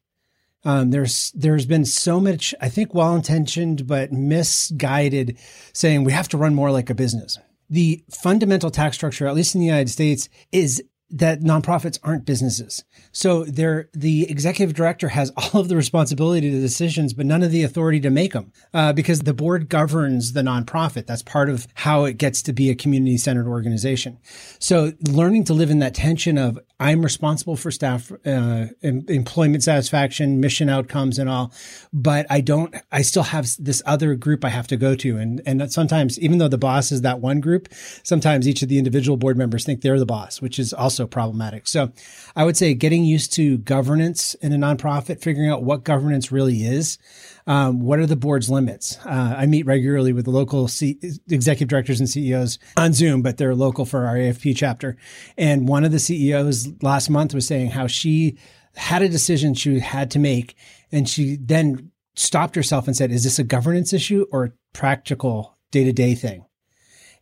Um, 0.63 0.89
there's 0.89 1.31
there's 1.35 1.65
been 1.67 1.85
so 1.85 2.19
much, 2.19 2.55
I 2.59 2.67
think, 2.67 2.93
well 2.93 3.15
intentioned 3.15 3.85
but 3.85 4.11
misguided, 4.11 5.37
saying 5.71 6.03
we 6.03 6.13
have 6.13 6.27
to 6.29 6.37
run 6.37 6.55
more 6.55 6.71
like 6.71 6.89
a 6.89 6.95
business. 6.95 7.37
The 7.69 8.03
fundamental 8.09 8.71
tax 8.71 8.95
structure, 8.95 9.27
at 9.27 9.35
least 9.35 9.53
in 9.53 9.61
the 9.61 9.67
United 9.67 9.89
States, 9.89 10.29
is 10.51 10.83
that 11.09 11.41
nonprofits 11.41 11.97
aren't 12.03 12.25
businesses. 12.25 12.83
So 13.11 13.45
they're, 13.45 13.89
the 13.93 14.29
executive 14.29 14.75
director 14.75 15.09
has 15.09 15.31
all 15.37 15.61
of 15.61 15.69
the 15.69 15.75
responsibility 15.75 16.51
to 16.51 16.59
decisions, 16.59 17.13
but 17.13 17.25
none 17.25 17.43
of 17.43 17.51
the 17.51 17.63
authority 17.63 17.99
to 18.01 18.09
make 18.09 18.33
them 18.33 18.51
uh, 18.73 18.93
because 18.93 19.21
the 19.21 19.33
board 19.33 19.69
governs 19.69 20.33
the 20.33 20.41
nonprofit. 20.41 21.07
That's 21.07 21.23
part 21.23 21.49
of 21.49 21.67
how 21.75 22.05
it 22.05 22.17
gets 22.17 22.41
to 22.43 22.53
be 22.53 22.69
a 22.69 22.75
community 22.75 23.17
centered 23.17 23.47
organization. 23.47 24.19
So 24.59 24.93
learning 25.09 25.45
to 25.45 25.53
live 25.53 25.69
in 25.69 25.79
that 25.79 25.93
tension 25.93 26.37
of 26.37 26.59
I'm 26.79 27.01
responsible 27.01 27.55
for 27.55 27.71
staff 27.71 28.11
uh, 28.25 28.67
em- 28.83 29.05
employment 29.07 29.63
satisfaction, 29.63 30.39
mission 30.39 30.69
outcomes, 30.69 31.17
and 31.17 31.27
all, 31.27 31.51
but 31.91 32.27
I 32.29 32.39
don't. 32.39 32.75
I 32.91 33.01
still 33.01 33.23
have 33.23 33.47
this 33.57 33.81
other 33.85 34.13
group 34.13 34.45
I 34.45 34.49
have 34.49 34.67
to 34.67 34.77
go 34.77 34.95
to, 34.95 35.17
and 35.17 35.41
and 35.45 35.71
sometimes 35.71 36.19
even 36.19 36.37
though 36.37 36.47
the 36.47 36.57
boss 36.57 36.91
is 36.91 37.01
that 37.01 37.19
one 37.19 37.39
group, 37.39 37.69
sometimes 38.03 38.47
each 38.47 38.61
of 38.61 38.69
the 38.69 38.77
individual 38.77 39.17
board 39.17 39.37
members 39.37 39.65
think 39.65 39.81
they're 39.81 39.97
the 39.97 40.05
boss, 40.05 40.39
which 40.39 40.59
is 40.59 40.71
also 40.71 40.96
problematic. 41.05 41.67
So, 41.67 41.91
I 42.35 42.45
would 42.45 42.57
say 42.57 42.73
getting 42.73 43.03
used 43.03 43.33
to 43.33 43.57
governance 43.59 44.33
in 44.35 44.53
a 44.53 44.57
nonprofit, 44.57 45.21
figuring 45.21 45.49
out 45.49 45.63
what 45.63 45.83
governance 45.83 46.31
really 46.31 46.63
is. 46.63 46.97
Um, 47.45 47.79
what 47.79 47.99
are 47.99 48.05
the 48.05 48.15
board's 48.15 48.49
limits? 48.49 48.97
Uh, 49.05 49.35
I 49.37 49.45
meet 49.45 49.65
regularly 49.65 50.13
with 50.13 50.25
the 50.25 50.31
local 50.31 50.67
C- 50.67 50.99
executive 51.29 51.69
directors 51.69 51.99
and 51.99 52.09
CEOs 52.09 52.59
on 52.75 52.93
Zoom, 52.93 53.21
but 53.21 53.37
they're 53.37 53.55
local 53.55 53.85
for 53.85 54.05
our 54.05 54.15
AFP 54.15 54.55
chapter. 54.55 54.97
And 55.37 55.67
one 55.67 55.83
of 55.85 55.91
the 55.91 55.99
CEOs 55.99 56.67
last 56.81 57.09
month 57.09 57.33
was 57.33 57.47
saying 57.47 57.71
how 57.71 57.87
she 57.87 58.37
had 58.75 59.01
a 59.01 59.09
decision 59.09 59.53
she 59.53 59.79
had 59.79 60.11
to 60.11 60.19
make, 60.19 60.55
and 60.91 61.07
she 61.09 61.37
then 61.37 61.91
stopped 62.15 62.55
herself 62.55 62.87
and 62.87 62.95
said, 62.95 63.11
"Is 63.11 63.23
this 63.23 63.39
a 63.39 63.43
governance 63.43 63.93
issue 63.93 64.25
or 64.31 64.45
a 64.45 64.51
practical 64.73 65.57
day 65.71 65.83
to 65.83 65.93
day 65.93 66.15
thing?" 66.15 66.45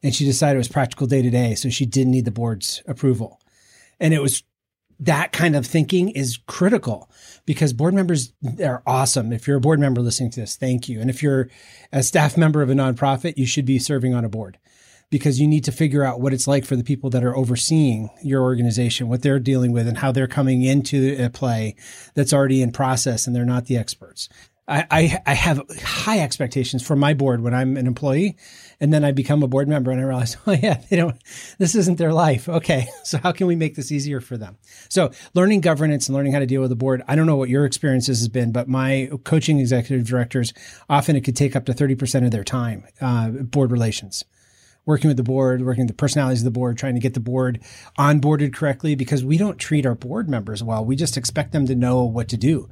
And 0.03 0.13
she 0.13 0.25
decided 0.25 0.55
it 0.55 0.60
was 0.60 0.67
practical 0.67 1.08
day 1.08 1.22
to 1.22 1.29
day, 1.29 1.55
so 1.55 1.70
she 1.70 1.86
didn't 1.86 2.12
need 2.12 2.25
the 2.25 2.32
board's 2.32 2.84
approval. 2.88 3.39
And 3.99 4.13
it 4.13 4.21
was 4.21 4.43
that 4.99 5.31
kind 5.31 5.55
of 5.55 5.65
thinking 5.65 6.09
is 6.09 6.39
critical 6.47 7.09
because 7.45 7.73
board 7.73 7.93
members 7.93 8.33
are 8.63 8.81
awesome. 8.87 9.33
If 9.33 9.47
you're 9.47 9.57
a 9.57 9.61
board 9.61 9.79
member 9.79 10.01
listening 10.01 10.31
to 10.31 10.39
this, 10.39 10.55
thank 10.55 10.87
you. 10.87 11.01
And 11.01 11.09
if 11.09 11.21
you're 11.21 11.49
a 11.91 12.01
staff 12.01 12.37
member 12.37 12.61
of 12.61 12.69
a 12.69 12.73
nonprofit, 12.73 13.37
you 13.37 13.45
should 13.45 13.65
be 13.65 13.79
serving 13.79 14.13
on 14.13 14.23
a 14.23 14.29
board 14.29 14.57
because 15.09 15.39
you 15.39 15.47
need 15.47 15.63
to 15.65 15.71
figure 15.71 16.03
out 16.03 16.19
what 16.19 16.33
it's 16.33 16.47
like 16.47 16.65
for 16.65 16.75
the 16.75 16.83
people 16.83 17.09
that 17.11 17.23
are 17.23 17.35
overseeing 17.35 18.09
your 18.23 18.41
organization, 18.41 19.07
what 19.07 19.21
they're 19.21 19.39
dealing 19.39 19.71
with 19.71 19.87
and 19.87 19.97
how 19.97 20.11
they're 20.11 20.27
coming 20.27 20.63
into 20.63 21.15
a 21.23 21.29
play 21.29 21.75
that's 22.15 22.33
already 22.33 22.61
in 22.61 22.71
process 22.71 23.27
and 23.27 23.35
they're 23.35 23.45
not 23.45 23.65
the 23.65 23.77
experts. 23.77 24.29
I, 24.67 24.85
I, 24.89 25.21
I 25.27 25.33
have 25.35 25.61
high 25.83 26.19
expectations 26.19 26.85
for 26.85 26.95
my 26.95 27.13
board 27.13 27.41
when 27.41 27.53
I'm 27.53 27.77
an 27.77 27.85
employee 27.85 28.35
and 28.79 28.94
then 28.94 29.03
I 29.03 29.12
become 29.12 29.44
a 29.44 29.48
board 29.48 29.67
member 29.67 29.91
and 29.91 30.00
I 30.00 30.03
realize, 30.03 30.38
oh 30.48 30.51
yeah, 30.51 30.82
they 30.89 30.96
don't, 30.96 31.15
this 31.58 31.75
isn't 31.75 31.98
their 31.98 32.13
life. 32.13 32.48
Okay. 32.50 32.88
So 33.05 33.20
how 33.20 33.32
can 33.32 33.46
we 33.46 33.55
make 33.55 33.75
this 33.75 33.91
easier 33.91 34.20
for 34.20 34.36
them? 34.36 34.58
So 34.89 35.12
learning 35.36 35.62
governance 35.62 36.08
and 36.08 36.15
learning 36.15 36.34
how 36.34 36.39
to 36.39 36.48
deal 36.48 36.62
with 36.62 36.72
the 36.72 36.75
board. 36.75 37.03
I 37.08 37.15
don't 37.15 37.27
know 37.27 37.36
what 37.36 37.50
your 37.50 37.63
experiences 37.63 38.17
has 38.17 38.27
been, 38.27 38.51
but 38.51 38.67
my 38.67 39.12
coaching 39.24 39.60
executive 39.60 40.08
directors, 40.08 40.53
often 40.89 41.15
it 41.15 41.22
could 41.22 41.36
take 41.36 41.55
up 41.55 41.65
to 41.65 41.74
30% 41.74 42.25
of 42.25 42.32
their 42.32 42.44
time, 42.44 42.84
uh, 43.00 43.29
board 43.29 43.72
relations 43.72 44.25
working 44.86 45.08
with 45.08 45.17
the 45.17 45.24
board, 45.24 45.65
working 45.65 45.84
with 45.84 45.89
the 45.89 45.96
personalities 45.96 46.41
of 46.41 46.46
the 46.46 46.51
board, 46.51 46.77
trying 46.77 46.96
to 46.96 47.01
get 47.01 47.13
the 47.13 47.20
board 47.20 47.60
onboarded 47.98 48.53
correctly 48.53 48.96
because 48.96 49.24
we 49.24 49.38
don't 49.38 49.58
treat 49.58 49.86
our 49.86 49.96
board 49.96 50.29
members 50.29 50.63
well. 50.63 50.86
We 50.86 50.96
just 50.96 51.17
expect 51.17 51.51
them 51.51 51.65
to 51.67 51.75
know 51.75 52.03
what 52.03 52.29
to 52.29 52.38
do. 52.38 52.70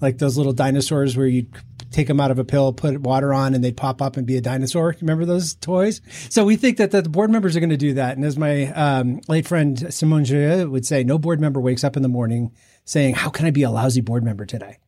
Like 0.00 0.18
those 0.18 0.36
little 0.36 0.52
dinosaurs 0.52 1.16
where 1.16 1.26
you 1.26 1.46
take 1.92 2.08
them 2.08 2.20
out 2.20 2.30
of 2.30 2.38
a 2.38 2.44
pill, 2.44 2.72
put 2.72 3.00
water 3.00 3.32
on, 3.32 3.54
and 3.54 3.62
they'd 3.62 3.76
pop 3.76 4.00
up 4.02 4.16
and 4.16 4.26
be 4.26 4.36
a 4.36 4.40
dinosaur. 4.40 4.96
Remember 5.00 5.24
those 5.24 5.54
toys? 5.54 6.00
So 6.28 6.44
we 6.44 6.56
think 6.56 6.78
that 6.78 6.90
the 6.90 7.02
board 7.02 7.30
members 7.30 7.56
are 7.56 7.60
going 7.60 7.70
to 7.70 7.76
do 7.76 7.94
that. 7.94 8.16
And 8.16 8.24
as 8.24 8.36
my 8.36 8.66
um, 8.72 9.20
late 9.28 9.46
friend 9.46 9.92
Simone 9.92 10.24
Gillet 10.24 10.70
would 10.70 10.86
say, 10.86 11.04
no 11.04 11.18
board 11.18 11.40
member 11.40 11.60
wakes 11.60 11.84
up 11.84 11.96
in 11.96 12.02
the 12.02 12.08
morning 12.08 12.52
saying, 12.84 13.14
"How 13.14 13.30
can 13.30 13.46
I 13.46 13.50
be 13.50 13.62
a 13.62 13.70
lousy 13.70 14.00
board 14.00 14.24
member 14.24 14.44
today?" 14.46 14.78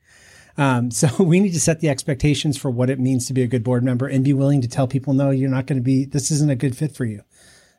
Um, 0.56 0.90
so 0.90 1.08
we 1.22 1.40
need 1.40 1.52
to 1.52 1.60
set 1.60 1.80
the 1.80 1.88
expectations 1.88 2.56
for 2.56 2.70
what 2.70 2.90
it 2.90 3.00
means 3.00 3.26
to 3.26 3.34
be 3.34 3.42
a 3.42 3.46
good 3.46 3.64
board 3.64 3.84
member 3.84 4.06
and 4.06 4.24
be 4.24 4.32
willing 4.32 4.60
to 4.62 4.68
tell 4.68 4.86
people, 4.86 5.14
no, 5.14 5.30
you're 5.30 5.50
not 5.50 5.66
going 5.66 5.78
to 5.78 5.84
be, 5.84 6.04
this 6.04 6.30
isn't 6.30 6.50
a 6.50 6.56
good 6.56 6.76
fit 6.76 6.94
for 6.94 7.04
you. 7.04 7.22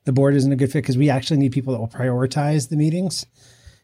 The 0.06 0.14
board 0.14 0.36
isn't 0.36 0.52
a 0.52 0.56
good 0.56 0.72
fit 0.72 0.84
because 0.84 0.98
we 0.98 1.10
actually 1.10 1.38
need 1.38 1.52
people 1.52 1.74
that 1.74 1.80
will 1.80 1.88
prioritize 1.88 2.70
the 2.70 2.78
meetings. 2.78 3.26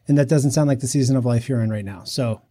And 0.08 0.18
that 0.18 0.28
doesn't 0.28 0.50
sound 0.52 0.68
like 0.68 0.80
the 0.80 0.86
season 0.86 1.16
of 1.16 1.24
life 1.24 1.48
you're 1.48 1.62
in 1.62 1.70
right 1.70 1.84
now. 1.84 2.04
So 2.04 2.42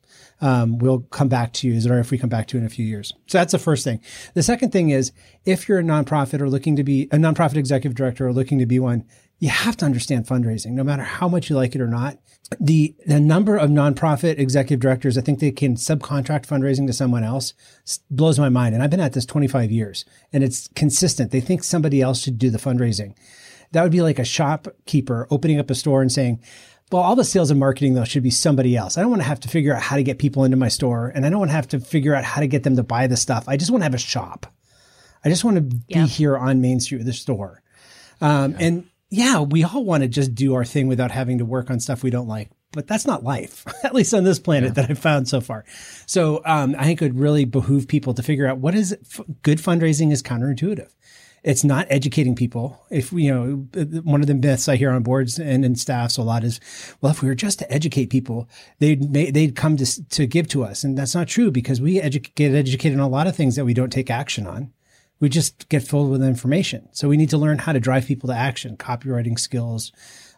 um, 0.41 0.79
we'll 0.79 1.01
come 1.11 1.27
back 1.27 1.53
to 1.53 1.67
you. 1.67 1.73
Is 1.73 1.87
right 1.87 1.99
if 1.99 2.11
we 2.11 2.17
come 2.17 2.29
back 2.29 2.47
to 2.47 2.57
you 2.57 2.61
in 2.61 2.65
a 2.65 2.69
few 2.69 2.85
years? 2.85 3.13
So 3.27 3.37
that's 3.37 3.51
the 3.51 3.59
first 3.59 3.83
thing. 3.83 4.01
The 4.33 4.43
second 4.43 4.71
thing 4.71 4.89
is 4.89 5.11
if 5.45 5.69
you're 5.69 5.79
a 5.79 5.83
nonprofit 5.83 6.41
or 6.41 6.49
looking 6.49 6.75
to 6.75 6.83
be 6.83 7.03
a 7.11 7.17
nonprofit 7.17 7.55
executive 7.55 7.95
director 7.95 8.27
or 8.27 8.33
looking 8.33 8.59
to 8.59 8.65
be 8.65 8.79
one, 8.79 9.05
you 9.39 9.49
have 9.49 9.75
to 9.77 9.85
understand 9.85 10.27
fundraising, 10.27 10.71
no 10.71 10.83
matter 10.83 11.01
how 11.01 11.27
much 11.27 11.49
you 11.49 11.55
like 11.55 11.73
it 11.73 11.81
or 11.81 11.87
not. 11.87 12.17
The, 12.59 12.93
the 13.05 13.19
number 13.19 13.55
of 13.55 13.69
nonprofit 13.69 14.37
executive 14.37 14.79
directors, 14.79 15.17
I 15.17 15.21
think 15.21 15.39
they 15.39 15.51
can 15.51 15.75
subcontract 15.75 16.45
fundraising 16.45 16.85
to 16.87 16.93
someone 16.93 17.23
else 17.23 17.53
blows 18.11 18.37
my 18.37 18.49
mind. 18.49 18.75
And 18.75 18.83
I've 18.83 18.91
been 18.91 18.99
at 18.99 19.13
this 19.13 19.25
25 19.25 19.71
years 19.71 20.05
and 20.31 20.43
it's 20.43 20.67
consistent. 20.75 21.31
They 21.31 21.41
think 21.41 21.63
somebody 21.63 22.01
else 22.01 22.21
should 22.21 22.37
do 22.37 22.49
the 22.49 22.59
fundraising. 22.59 23.15
That 23.71 23.83
would 23.83 23.91
be 23.91 24.01
like 24.01 24.19
a 24.19 24.25
shopkeeper 24.25 25.27
opening 25.31 25.59
up 25.59 25.71
a 25.71 25.75
store 25.75 26.01
and 26.01 26.11
saying, 26.11 26.41
well, 26.91 27.01
all 27.01 27.15
the 27.15 27.23
sales 27.23 27.51
and 27.51 27.59
marketing 27.59 27.93
though 27.93 28.03
should 28.03 28.23
be 28.23 28.31
somebody 28.31 28.75
else. 28.75 28.97
I 28.97 29.01
don't 29.01 29.09
want 29.09 29.21
to 29.21 29.27
have 29.27 29.39
to 29.41 29.47
figure 29.47 29.73
out 29.73 29.81
how 29.81 29.95
to 29.95 30.03
get 30.03 30.19
people 30.19 30.43
into 30.43 30.57
my 30.57 30.67
store 30.67 31.07
and 31.07 31.25
I 31.25 31.29
don't 31.29 31.39
want 31.39 31.51
to 31.51 31.55
have 31.55 31.69
to 31.69 31.79
figure 31.79 32.13
out 32.13 32.23
how 32.23 32.41
to 32.41 32.47
get 32.47 32.63
them 32.63 32.75
to 32.75 32.83
buy 32.83 33.07
the 33.07 33.17
stuff. 33.17 33.45
I 33.47 33.57
just 33.57 33.71
want 33.71 33.81
to 33.81 33.85
have 33.85 33.93
a 33.93 33.99
shop. 33.99 34.47
I 35.23 35.29
just 35.29 35.43
want 35.43 35.57
to 35.57 35.77
yeah. 35.87 36.03
be 36.03 36.07
here 36.07 36.37
on 36.37 36.61
Main 36.61 36.79
Street 36.79 36.97
with 36.97 37.07
the 37.07 37.13
store. 37.13 37.61
Um, 38.19 38.51
yeah. 38.51 38.57
And 38.59 38.89
yeah, 39.09 39.39
we 39.41 39.63
all 39.63 39.83
want 39.83 40.03
to 40.03 40.09
just 40.09 40.33
do 40.33 40.55
our 40.55 40.65
thing 40.65 40.87
without 40.87 41.11
having 41.11 41.37
to 41.37 41.45
work 41.45 41.69
on 41.69 41.79
stuff 41.79 42.03
we 42.03 42.09
don't 42.09 42.27
like. 42.27 42.49
But 42.73 42.87
that's 42.87 43.05
not 43.05 43.23
life, 43.23 43.65
at 43.83 43.93
least 43.93 44.13
on 44.13 44.23
this 44.23 44.39
planet 44.39 44.69
yeah. 44.69 44.73
that 44.83 44.89
I've 44.89 44.99
found 44.99 45.27
so 45.27 45.41
far. 45.41 45.65
So 46.05 46.41
um, 46.45 46.75
I 46.77 46.85
think 46.85 47.01
it 47.01 47.05
would 47.05 47.19
really 47.19 47.45
behoove 47.45 47.87
people 47.87 48.13
to 48.13 48.23
figure 48.23 48.47
out 48.47 48.59
what 48.59 48.73
is 48.73 48.93
f- 48.93 49.25
good 49.43 49.57
fundraising 49.57 50.11
is 50.11 50.23
counterintuitive. 50.23 50.89
It's 51.43 51.63
not 51.63 51.87
educating 51.89 52.35
people. 52.35 52.85
If 52.91 53.11
you 53.11 53.33
know, 53.33 53.67
one 54.01 54.21
of 54.21 54.27
the 54.27 54.35
myths 54.35 54.69
I 54.69 54.75
hear 54.75 54.91
on 54.91 55.01
boards 55.01 55.39
and 55.39 55.65
in 55.65 55.75
staffs 55.75 56.17
a 56.17 56.21
lot 56.21 56.43
is, 56.43 56.59
well, 57.01 57.11
if 57.11 57.21
we 57.21 57.27
were 57.27 57.35
just 57.35 57.59
to 57.59 57.71
educate 57.71 58.11
people, 58.11 58.47
they'd 58.79 59.11
they'd 59.13 59.55
come 59.55 59.77
to 59.77 60.09
to 60.09 60.27
give 60.27 60.47
to 60.49 60.63
us, 60.63 60.83
and 60.83 60.97
that's 60.97 61.15
not 61.15 61.27
true 61.27 61.49
because 61.49 61.81
we 61.81 61.99
edu- 61.99 62.33
get 62.35 62.53
educated 62.53 62.99
on 62.99 63.05
a 63.05 63.09
lot 63.09 63.27
of 63.27 63.35
things 63.35 63.55
that 63.55 63.65
we 63.65 63.73
don't 63.73 63.91
take 63.91 64.11
action 64.11 64.45
on. 64.45 64.71
We 65.19 65.29
just 65.29 65.69
get 65.69 65.83
filled 65.83 66.09
with 66.09 66.23
information. 66.23 66.89
So 66.93 67.07
we 67.07 67.17
need 67.17 67.29
to 67.29 67.37
learn 67.37 67.59
how 67.59 67.73
to 67.73 67.79
drive 67.79 68.07
people 68.07 68.27
to 68.29 68.35
action, 68.35 68.75
copywriting 68.75 69.37
skills, 69.37 69.91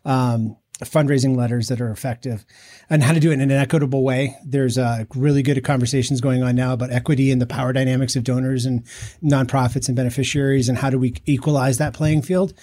um, 0.04 0.58
fundraising 0.80 1.36
letters 1.36 1.68
that 1.68 1.80
are 1.80 1.92
effective 1.92 2.46
and 2.90 3.04
how 3.04 3.14
to 3.14 3.20
do 3.20 3.30
it 3.32 3.36
in 3.36 3.42
an 3.42 3.52
equitable 3.52 4.04
way. 4.04 4.36
There's 4.44 4.78
uh, 4.78 5.06
really 5.16 5.44
good 5.44 5.64
conversations 5.64 6.20
going 6.20 6.44
on 6.44 6.56
now 6.56 6.74
about 6.74 6.92
equity 6.92 7.32
and 7.32 7.42
the 7.42 7.46
power 7.46 7.74
dynamics 7.74 8.16
of 8.16 8.24
donors 8.24 8.66
and 8.66 8.84
nonprofits 9.24 9.88
and 9.88 9.96
beneficiaries 9.96 10.70
and 10.70 10.78
how 10.78 10.90
do 10.90 10.98
we 10.98 11.14
equalize 11.26 11.78
that 11.78 11.94
playing 11.94 12.24
field. 12.24 12.54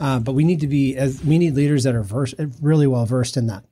Uh, 0.00 0.18
but 0.18 0.32
we 0.32 0.44
need 0.44 0.60
to 0.60 0.68
be 0.68 0.96
as 0.96 1.22
we 1.24 1.38
need 1.38 1.54
leaders 1.54 1.84
that 1.84 1.94
are 1.94 2.02
versed, 2.02 2.34
really 2.62 2.86
well 2.86 3.04
versed 3.04 3.36
in 3.36 3.48
that, 3.48 3.64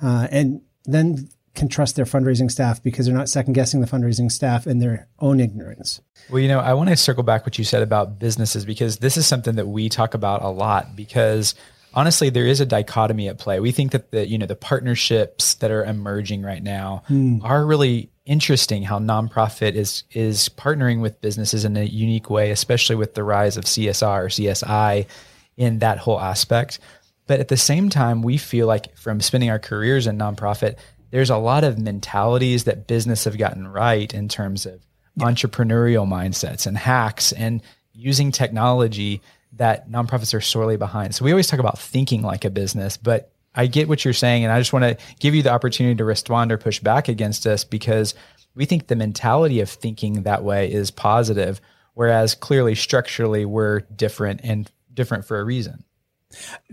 uh, 0.00 0.28
and 0.30 0.62
then 0.84 1.28
can 1.54 1.68
trust 1.68 1.96
their 1.96 2.04
fundraising 2.04 2.50
staff 2.50 2.82
because 2.82 3.04
they're 3.04 3.14
not 3.14 3.28
second 3.28 3.52
guessing 3.52 3.80
the 3.80 3.86
fundraising 3.86 4.30
staff 4.30 4.66
in 4.66 4.78
their 4.78 5.08
own 5.18 5.38
ignorance. 5.40 6.00
Well, 6.30 6.38
you 6.40 6.48
know, 6.48 6.60
I 6.60 6.72
want 6.72 6.88
to 6.88 6.96
circle 6.96 7.24
back 7.24 7.44
what 7.44 7.58
you 7.58 7.64
said 7.64 7.82
about 7.82 8.18
businesses 8.18 8.64
because 8.64 8.98
this 8.98 9.16
is 9.16 9.26
something 9.26 9.56
that 9.56 9.66
we 9.66 9.88
talk 9.88 10.14
about 10.14 10.42
a 10.42 10.48
lot 10.48 10.96
because 10.96 11.54
honestly, 11.94 12.30
there 12.30 12.46
is 12.46 12.60
a 12.60 12.66
dichotomy 12.66 13.28
at 13.28 13.38
play. 13.38 13.60
We 13.60 13.72
think 13.72 13.92
that 13.92 14.10
the 14.10 14.26
you 14.26 14.38
know 14.38 14.46
the 14.46 14.56
partnerships 14.56 15.54
that 15.54 15.70
are 15.70 15.84
emerging 15.84 16.42
right 16.42 16.62
now 16.62 17.02
mm. 17.08 17.40
are 17.42 17.64
really 17.64 18.10
interesting. 18.24 18.82
How 18.82 18.98
nonprofit 18.98 19.74
is 19.74 20.04
is 20.12 20.48
partnering 20.50 21.00
with 21.00 21.20
businesses 21.20 21.64
in 21.64 21.76
a 21.76 21.84
unique 21.84 22.30
way, 22.30 22.50
especially 22.50 22.96
with 22.96 23.14
the 23.14 23.24
rise 23.24 23.56
of 23.56 23.64
CSR 23.64 24.24
or 24.24 24.28
CSI 24.28 25.06
in 25.56 25.80
that 25.80 25.98
whole 25.98 26.20
aspect. 26.20 26.78
But 27.26 27.40
at 27.40 27.48
the 27.48 27.56
same 27.56 27.88
time, 27.88 28.22
we 28.22 28.36
feel 28.36 28.66
like 28.66 28.96
from 28.96 29.20
spending 29.20 29.50
our 29.50 29.58
careers 29.58 30.06
in 30.06 30.18
nonprofit, 30.18 30.76
there's 31.10 31.30
a 31.30 31.36
lot 31.36 31.62
of 31.62 31.78
mentalities 31.78 32.64
that 32.64 32.86
business 32.86 33.24
have 33.24 33.38
gotten 33.38 33.68
right 33.68 34.12
in 34.12 34.28
terms 34.28 34.66
of 34.66 34.80
yeah. 35.16 35.26
entrepreneurial 35.26 36.06
mindsets 36.06 36.66
and 36.66 36.76
hacks 36.76 37.32
and 37.32 37.62
using 37.94 38.32
technology 38.32 39.20
that 39.54 39.90
nonprofits 39.90 40.34
are 40.34 40.40
sorely 40.40 40.76
behind. 40.76 41.14
So 41.14 41.24
we 41.24 41.32
always 41.32 41.46
talk 41.46 41.60
about 41.60 41.78
thinking 41.78 42.22
like 42.22 42.44
a 42.44 42.50
business, 42.50 42.96
but 42.96 43.32
I 43.54 43.66
get 43.66 43.88
what 43.88 44.04
you're 44.04 44.14
saying. 44.14 44.44
And 44.44 44.52
I 44.52 44.58
just 44.58 44.72
want 44.72 44.84
to 44.84 44.96
give 45.20 45.34
you 45.34 45.42
the 45.42 45.52
opportunity 45.52 45.96
to 45.96 46.04
respond 46.04 46.52
or 46.52 46.58
push 46.58 46.80
back 46.80 47.08
against 47.08 47.46
us 47.46 47.64
because 47.64 48.14
we 48.54 48.64
think 48.64 48.86
the 48.86 48.96
mentality 48.96 49.60
of 49.60 49.68
thinking 49.68 50.22
that 50.22 50.42
way 50.42 50.72
is 50.72 50.90
positive, 50.90 51.60
whereas 51.94 52.34
clearly 52.34 52.74
structurally 52.74 53.44
we're 53.44 53.80
different 53.80 54.40
and 54.42 54.70
different 54.92 55.24
for 55.24 55.38
a 55.38 55.44
reason. 55.44 55.84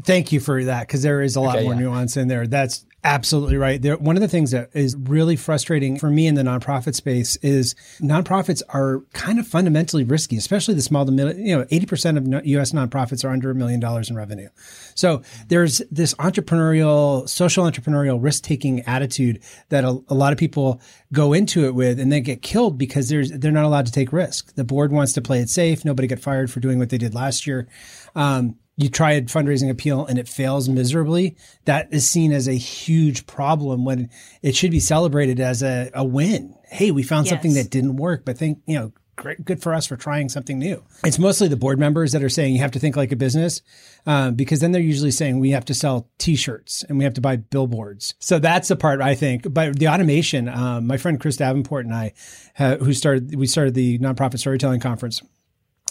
Thank 0.04 0.32
you 0.32 0.40
for 0.40 0.64
that 0.64 0.88
because 0.88 1.02
there 1.02 1.22
is 1.22 1.36
a 1.36 1.42
lot 1.42 1.58
okay, 1.58 1.66
more 1.66 1.74
yeah. 1.74 1.80
nuance 1.82 2.16
in 2.16 2.30
there. 2.30 2.48
That's 2.48 2.86
Absolutely 3.04 3.56
right. 3.56 3.82
There, 3.82 3.98
one 3.98 4.18
of 4.18 4.22
the 4.22 4.28
things 4.28 4.52
that 4.52 4.72
is 4.74 4.94
really 4.98 5.38
frustrating 5.38 5.98
for 5.98 6.10
me 6.10 6.28
in 6.28 6.36
the 6.36 6.42
nonprofit 6.42 6.96
space 6.96 7.38
is 7.38 7.74
nonprofits 8.02 8.62
are 8.70 9.04
kind 9.14 9.40
of 9.40 9.48
fundamentally 9.48 10.04
risky, 10.04 10.36
especially 10.36 10.74
the 10.74 10.82
small 10.82 11.06
to 11.06 11.12
middle. 11.12 11.34
You 11.34 11.60
know, 11.60 11.66
eighty 11.72 11.86
percent 11.86 12.18
of 12.18 12.46
U.S. 12.46 12.74
nonprofits 12.74 13.24
are 13.24 13.30
under 13.30 13.52
a 13.52 13.56
million 13.56 13.80
dollars 13.80 14.10
in 14.10 14.18
revenue. 14.18 14.50
So 14.96 15.22
there's 15.48 15.82
this 15.90 16.14
entrepreneurial, 16.16 17.30
social 17.30 17.64
entrepreneurial 17.64 18.22
risk 18.22 18.44
taking 18.44 18.82
attitude 18.82 19.42
that 19.70 19.86
a, 19.86 19.98
a, 20.10 20.14
lot 20.14 20.34
of 20.34 20.38
people 20.38 20.82
go 21.14 21.32
into 21.32 21.66
it 21.66 21.76
with, 21.76 22.02
and 22.02 22.12
they 22.12 22.20
get 22.20 22.42
killed 22.42 22.78
because 22.78 23.08
there's 23.08 23.32
they're 23.32 23.54
not 23.54 23.64
allowed 23.64 23.86
to 23.86 23.94
take 23.94 24.12
risk. 24.12 24.56
The 24.56 24.66
board 24.66 24.92
wants 24.92 25.14
to 25.14 25.22
play 25.22 25.40
it 25.40 25.50
safe. 25.50 25.86
Nobody 25.86 26.10
get 26.10 26.20
fired 26.20 26.52
for 26.52 26.60
doing 26.60 26.80
what 26.80 26.90
they 26.90 26.98
did 26.98 27.16
last 27.16 27.48
year. 27.48 27.70
Um, 28.14 28.58
you 28.80 28.90
try 28.90 29.12
a 29.12 29.22
fundraising 29.24 29.70
appeal 29.70 30.06
and 30.06 30.18
it 30.18 30.28
fails 30.28 30.70
miserably, 30.70 31.36
that 31.66 31.90
is 31.92 32.10
seen 32.10 32.32
as 32.32 32.48
a 32.48 32.54
huge 32.54 33.28
problem 33.28 33.84
when 33.84 34.10
it 34.42 34.56
should 34.56 34.72
be 34.72 34.80
celebrated 34.80 35.40
as 35.40 35.62
a, 35.62 35.92
a 35.94 36.06
win. 36.06 36.56
Hey, 36.70 36.90
we 36.92 37.04
found 37.04 37.26
yes. 37.26 37.32
something 37.32 37.54
that 37.56 37.70
didn't 37.70 37.98
work, 37.98 38.24
but 38.24 38.38
think, 38.38 38.60
you 38.66 38.80
know, 38.80 38.94
great, 39.18 39.44
good 39.44 39.62
for 39.62 39.74
us 39.74 39.86
for 39.86 39.98
trying 39.98 40.30
something 40.30 40.58
new. 40.58 40.82
It's 41.04 41.20
mostly 41.20 41.50
the 41.50 41.58
board 41.58 41.78
members 41.78 42.14
that 42.14 42.24
are 42.24 42.30
saying 42.30 42.54
you 42.54 42.62
have 42.62 42.72
to 42.72 42.80
think 42.80 42.96
like 42.96 43.12
a 43.12 43.18
business, 43.18 43.62
um, 44.06 44.36
because 44.36 44.62
then 44.62 44.72
they're 44.72 44.82
usually 44.82 45.12
saying 45.12 45.42
we 45.42 45.52
have 45.52 45.66
to 45.66 45.74
sell 45.74 46.08
T-shirts 46.18 46.84
and 46.84 46.98
we 46.98 47.04
have 47.04 47.16
to 47.16 47.22
buy 47.22 47.36
billboards. 47.36 48.14
So 48.20 48.40
that's 48.40 48.70
the 48.70 48.78
part 48.78 49.02
I 49.02 49.14
think. 49.14 49.54
But 49.54 49.78
the 49.78 49.90
automation, 49.90 50.48
um, 50.48 50.88
my 50.88 50.96
friend 50.96 51.20
Chris 51.20 51.36
Davenport 51.36 51.86
and 51.86 51.94
I, 51.94 52.14
uh, 52.58 52.78
who 52.78 52.94
started, 52.94 53.36
we 53.36 53.46
started 53.46 53.74
the 53.74 54.00
nonprofit 54.00 54.40
storytelling 54.40 54.80
conference, 54.80 55.22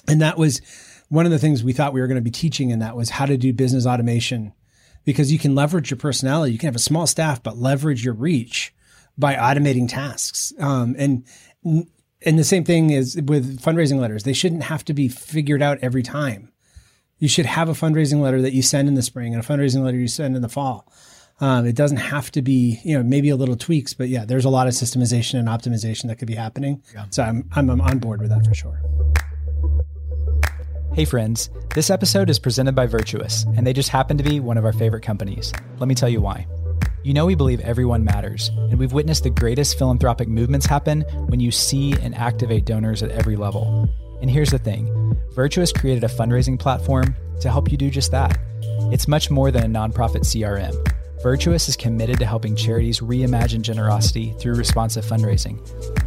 and 0.08 0.20
that 0.20 0.38
was 0.38 0.60
one 1.08 1.24
of 1.24 1.32
the 1.32 1.38
things 1.38 1.64
we 1.64 1.72
thought 1.72 1.92
we 1.92 2.00
were 2.00 2.06
going 2.06 2.16
to 2.16 2.22
be 2.22 2.30
teaching 2.30 2.70
in 2.70 2.80
that 2.80 2.96
was 2.96 3.10
how 3.10 3.26
to 3.26 3.36
do 3.36 3.52
business 3.52 3.86
automation 3.86 4.52
because 5.04 5.32
you 5.32 5.38
can 5.38 5.54
leverage 5.54 5.90
your 5.90 5.98
personality. 5.98 6.52
You 6.52 6.58
can 6.58 6.66
have 6.66 6.76
a 6.76 6.80
small 6.80 7.06
staff, 7.06 7.42
but 7.42 7.56
leverage 7.56 8.04
your 8.04 8.14
reach 8.14 8.74
by 9.16 9.34
automating 9.34 9.88
tasks. 9.88 10.52
Um, 10.58 10.94
and, 10.98 11.24
and 11.64 12.38
the 12.38 12.44
same 12.44 12.64
thing 12.64 12.90
is 12.90 13.16
with 13.16 13.60
fundraising 13.60 13.98
letters. 13.98 14.24
They 14.24 14.32
shouldn't 14.32 14.64
have 14.64 14.84
to 14.84 14.94
be 14.94 15.08
figured 15.08 15.62
out 15.62 15.78
every 15.80 16.02
time. 16.02 16.52
You 17.18 17.28
should 17.28 17.46
have 17.46 17.68
a 17.68 17.72
fundraising 17.72 18.20
letter 18.20 18.42
that 18.42 18.52
you 18.52 18.62
send 18.62 18.86
in 18.86 18.94
the 18.94 19.02
spring 19.02 19.34
and 19.34 19.42
a 19.42 19.46
fundraising 19.46 19.82
letter 19.82 19.96
you 19.96 20.08
send 20.08 20.36
in 20.36 20.42
the 20.42 20.48
fall. 20.48 20.92
Um, 21.40 21.66
it 21.66 21.74
doesn't 21.74 21.98
have 21.98 22.30
to 22.32 22.42
be, 22.42 22.80
you 22.84 22.96
know, 22.96 23.02
maybe 23.02 23.28
a 23.28 23.36
little 23.36 23.56
tweaks, 23.56 23.94
but 23.94 24.08
yeah, 24.08 24.24
there's 24.24 24.44
a 24.44 24.50
lot 24.50 24.66
of 24.66 24.74
systemization 24.74 25.38
and 25.38 25.48
optimization 25.48 26.08
that 26.08 26.16
could 26.16 26.28
be 26.28 26.34
happening. 26.34 26.82
Yeah. 26.92 27.06
So 27.10 27.22
I'm, 27.22 27.48
I'm, 27.54 27.70
I'm 27.70 27.80
on 27.80 27.98
board 27.98 28.20
with 28.20 28.30
that 28.30 28.44
for 28.44 28.54
sure. 28.54 28.82
Hey 30.94 31.04
friends, 31.04 31.50
this 31.74 31.90
episode 31.90 32.28
is 32.28 32.40
presented 32.40 32.74
by 32.74 32.86
Virtuous, 32.86 33.44
and 33.56 33.64
they 33.64 33.72
just 33.72 33.90
happen 33.90 34.16
to 34.18 34.24
be 34.24 34.40
one 34.40 34.58
of 34.58 34.64
our 34.64 34.72
favorite 34.72 35.02
companies. 35.02 35.52
Let 35.78 35.86
me 35.86 35.94
tell 35.94 36.08
you 36.08 36.20
why. 36.20 36.46
You 37.04 37.14
know, 37.14 37.26
we 37.26 37.36
believe 37.36 37.60
everyone 37.60 38.04
matters, 38.04 38.48
and 38.48 38.78
we've 38.78 38.92
witnessed 38.92 39.22
the 39.22 39.30
greatest 39.30 39.78
philanthropic 39.78 40.28
movements 40.28 40.66
happen 40.66 41.02
when 41.28 41.38
you 41.38 41.52
see 41.52 41.92
and 42.02 42.16
activate 42.16 42.64
donors 42.64 43.02
at 43.02 43.10
every 43.10 43.36
level. 43.36 43.88
And 44.22 44.30
here's 44.30 44.50
the 44.50 44.58
thing 44.58 45.16
Virtuous 45.34 45.72
created 45.72 46.02
a 46.02 46.08
fundraising 46.08 46.58
platform 46.58 47.14
to 47.42 47.50
help 47.50 47.70
you 47.70 47.76
do 47.76 47.90
just 47.90 48.10
that. 48.10 48.36
It's 48.90 49.06
much 49.06 49.30
more 49.30 49.52
than 49.52 49.64
a 49.64 49.78
nonprofit 49.78 50.22
CRM. 50.24 50.74
Virtuous 51.22 51.68
is 51.68 51.76
committed 51.76 52.18
to 52.18 52.26
helping 52.26 52.56
charities 52.56 53.00
reimagine 53.00 53.62
generosity 53.62 54.34
through 54.40 54.54
responsive 54.54 55.04
fundraising, 55.04 55.58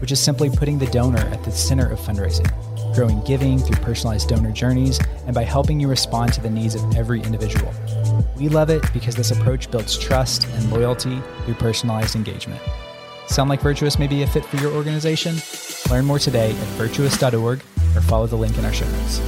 which 0.01 0.11
is 0.11 0.19
simply 0.19 0.49
putting 0.49 0.79
the 0.79 0.87
donor 0.87 1.19
at 1.19 1.43
the 1.43 1.51
center 1.51 1.89
of 1.89 1.99
fundraising. 1.99 2.49
Growing 2.93 3.21
giving 3.23 3.59
through 3.59 3.83
personalized 3.83 4.29
donor 4.29 4.51
journeys, 4.51 4.99
and 5.25 5.33
by 5.33 5.43
helping 5.43 5.79
you 5.79 5.87
respond 5.87 6.33
to 6.33 6.41
the 6.41 6.49
needs 6.49 6.75
of 6.75 6.95
every 6.95 7.21
individual. 7.21 7.73
We 8.37 8.49
love 8.49 8.69
it 8.69 8.83
because 8.93 9.15
this 9.15 9.31
approach 9.31 9.69
builds 9.71 9.97
trust 9.97 10.47
and 10.47 10.71
loyalty 10.71 11.21
through 11.45 11.55
personalized 11.55 12.15
engagement. 12.15 12.61
Sound 13.27 13.49
like 13.49 13.61
Virtuous 13.61 13.97
may 13.97 14.07
be 14.07 14.23
a 14.23 14.27
fit 14.27 14.43
for 14.45 14.57
your 14.57 14.73
organization? 14.73 15.35
Learn 15.89 16.05
more 16.05 16.19
today 16.19 16.51
at 16.51 16.67
virtuous.org 16.77 17.59
or 17.95 18.01
follow 18.01 18.27
the 18.27 18.35
link 18.35 18.57
in 18.57 18.65
our 18.65 18.73
show 18.73 18.89
notes. 18.89 19.19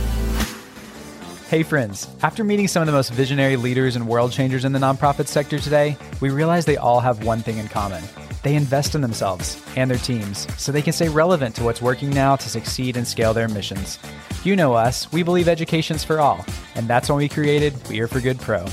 Hey, 1.49 1.61
friends. 1.61 2.07
After 2.23 2.43
meeting 2.43 2.67
some 2.67 2.81
of 2.81 2.87
the 2.87 2.93
most 2.93 3.11
visionary 3.11 3.57
leaders 3.57 3.95
and 3.95 4.07
world 4.07 4.31
changers 4.31 4.65
in 4.65 4.71
the 4.71 4.79
nonprofit 4.79 5.27
sector 5.27 5.59
today, 5.59 5.95
we 6.19 6.31
realize 6.31 6.65
they 6.65 6.77
all 6.77 6.99
have 6.99 7.23
one 7.23 7.41
thing 7.41 7.59
in 7.59 7.67
common. 7.67 8.03
They 8.43 8.55
invest 8.55 8.93
in 8.93 9.01
themselves 9.01 9.61
and 9.75 9.89
their 9.89 9.97
teams 9.97 10.47
so 10.61 10.71
they 10.71 10.81
can 10.81 10.93
stay 10.93 11.09
relevant 11.09 11.55
to 11.55 11.63
what's 11.63 11.81
working 11.81 12.09
now 12.09 12.35
to 12.35 12.49
succeed 12.49 12.97
and 12.97 13.07
scale 13.07 13.33
their 13.33 13.47
missions. 13.47 13.97
You 14.43 14.57
know 14.57 14.73
us, 14.73 15.11
we 15.13 15.23
believe 15.23 15.47
education's 15.47 16.03
for 16.03 16.19
all, 16.19 16.45
and 16.75 16.87
that's 16.87 17.07
when 17.07 17.17
we 17.17 17.29
created 17.29 17.73
We 17.87 18.01
Are 18.01 18.07
for 18.07 18.19
Good 18.19 18.39
Pro. 18.39 18.65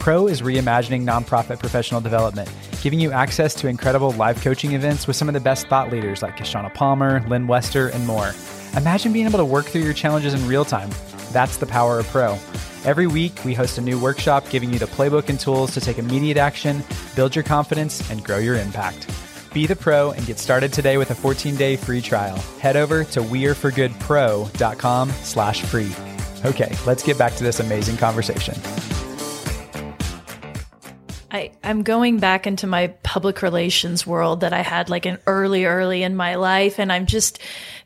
Pro 0.00 0.26
is 0.26 0.42
reimagining 0.42 1.04
nonprofit 1.04 1.60
professional 1.60 2.00
development, 2.00 2.50
giving 2.82 2.98
you 2.98 3.12
access 3.12 3.54
to 3.54 3.68
incredible 3.68 4.10
live 4.12 4.42
coaching 4.42 4.72
events 4.72 5.06
with 5.06 5.14
some 5.14 5.28
of 5.28 5.34
the 5.34 5.40
best 5.40 5.68
thought 5.68 5.92
leaders 5.92 6.20
like 6.22 6.36
Kishshana 6.36 6.74
Palmer, 6.74 7.24
Lynne 7.28 7.46
Wester, 7.46 7.88
and 7.88 8.04
more. 8.04 8.32
Imagine 8.76 9.12
being 9.12 9.26
able 9.26 9.38
to 9.38 9.44
work 9.44 9.66
through 9.66 9.82
your 9.82 9.94
challenges 9.94 10.34
in 10.34 10.44
real 10.48 10.64
time 10.64 10.90
that's 11.32 11.56
the 11.56 11.66
power 11.66 11.98
of 11.98 12.06
Pro. 12.08 12.38
Every 12.84 13.06
week, 13.06 13.44
we 13.44 13.54
host 13.54 13.78
a 13.78 13.80
new 13.80 13.98
workshop 13.98 14.44
giving 14.50 14.72
you 14.72 14.78
the 14.78 14.86
playbook 14.86 15.28
and 15.28 15.38
tools 15.38 15.72
to 15.74 15.80
take 15.80 15.98
immediate 15.98 16.36
action, 16.36 16.82
build 17.14 17.34
your 17.34 17.44
confidence, 17.44 18.10
and 18.10 18.24
grow 18.24 18.38
your 18.38 18.56
impact. 18.56 19.08
Be 19.52 19.66
the 19.66 19.76
pro 19.76 20.12
and 20.12 20.26
get 20.26 20.38
started 20.38 20.72
today 20.72 20.96
with 20.96 21.10
a 21.10 21.14
14-day 21.14 21.76
free 21.76 22.00
trial. 22.00 22.36
Head 22.60 22.76
over 22.76 23.04
to 23.04 23.20
weareforgoodpro.com 23.20 25.10
slash 25.10 25.60
free. 25.62 25.92
Okay, 26.44 26.74
let's 26.86 27.02
get 27.02 27.18
back 27.18 27.34
to 27.34 27.44
this 27.44 27.60
amazing 27.60 27.98
conversation. 27.98 28.54
I, 31.30 31.52
I'm 31.64 31.82
going 31.82 32.18
back 32.18 32.46
into 32.46 32.66
my 32.66 32.88
public 33.02 33.42
relations 33.42 34.06
world 34.06 34.40
that 34.40 34.52
I 34.52 34.60
had 34.60 34.90
like 34.90 35.06
an 35.06 35.18
early, 35.26 35.64
early 35.64 36.02
in 36.02 36.14
my 36.14 36.34
life. 36.34 36.78
And 36.78 36.92
I'm 36.92 37.06
just 37.06 37.38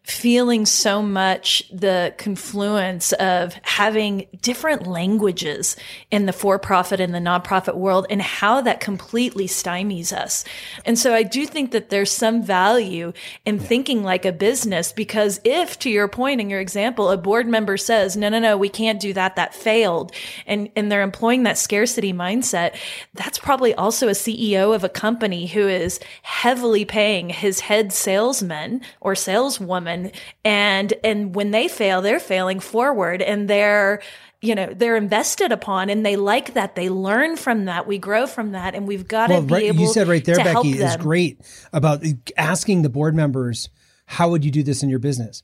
feeling 0.07 0.65
so 0.65 1.03
much 1.03 1.65
the 1.73 2.15
confluence 2.17 3.13
of 3.15 3.55
having 3.63 4.25
different 4.41 4.87
languages 4.87 5.75
in 6.13 6.27
the 6.27 6.33
for-profit 6.33 7.01
and 7.01 7.13
the 7.13 7.19
nonprofit 7.19 7.75
world 7.75 8.07
and 8.09 8.23
how 8.23 8.61
that 8.61 8.79
completely 8.79 9.49
stymies 9.49 10.13
us. 10.13 10.45
And 10.85 10.97
so 10.97 11.13
I 11.13 11.25
do 11.25 11.45
think 11.45 11.73
that 11.73 11.91
there's 11.91 12.13
some 12.13 12.41
value 12.41 13.13
in 13.45 13.59
thinking 13.59 14.05
like 14.05 14.25
a 14.25 14.31
business 14.31 14.93
because 14.93 15.41
if 15.43 15.77
to 15.81 15.91
your 15.91 16.07
point 16.07 16.41
in 16.41 16.51
your 16.51 16.61
example, 16.61 17.11
a 17.11 17.17
board 17.17 17.49
member 17.49 17.77
says, 17.77 18.17
no, 18.17 18.29
no, 18.29 18.39
no, 18.39 18.57
we 18.57 18.69
can't 18.69 19.01
do 19.01 19.13
that. 19.13 19.35
That 19.35 19.57
failed. 19.57 20.13
And, 20.47 20.71
and 20.77 20.91
they're 20.91 21.03
employing 21.03 21.43
that 21.43 21.59
scarcity 21.59 22.13
mindset. 22.13 22.77
That's 23.15 23.39
probably 23.39 23.75
also 23.75 24.07
a 24.07 24.13
CEO 24.13 24.73
of 24.73 24.85
a 24.85 24.89
company 24.89 25.49
who 25.49 25.67
is 25.67 25.99
heavily 26.23 26.85
paying 26.85 27.31
his 27.31 27.59
head 27.59 27.93
salesman 27.93 28.83
or 29.01 29.17
saleswoman 29.17 29.96
and 30.45 30.95
and 31.05 31.35
when 31.35 31.51
they 31.51 31.69
fail 31.69 32.03
they're 32.03 32.21
failing 32.21 32.61
forward 32.61 33.23
and 33.23 33.49
they're 33.49 34.01
you 34.41 34.55
know 34.55 34.73
they're 34.75 34.97
invested 34.97 35.51
upon 35.53 35.91
and 35.91 36.05
they 36.05 36.17
like 36.17 36.55
that. 36.55 36.75
They 36.75 36.89
learn 36.89 37.37
from 37.37 37.65
that. 37.67 37.87
We 37.87 37.99
grow 37.99 38.27
from 38.27 38.53
that 38.53 38.75
and 38.75 38.87
we've 38.87 39.09
got 39.09 39.31
well, 39.31 39.41
to 39.41 39.47
be 39.47 39.55
right, 39.55 39.65
able 39.65 39.81
you 39.81 39.89
said 39.89 40.09
right 40.09 40.25
there 40.25 40.37
becky 40.37 40.79
is 40.79 40.97
great 40.97 41.41
about 41.73 42.05
asking 42.37 42.83
the 42.83 42.89
board 42.89 43.15
members 43.15 43.69
how 44.07 44.31
would 44.31 44.45
you 44.45 44.51
do 44.51 44.63
this 44.63 44.83
in 44.83 44.89
your 44.89 45.01
business? 45.01 45.43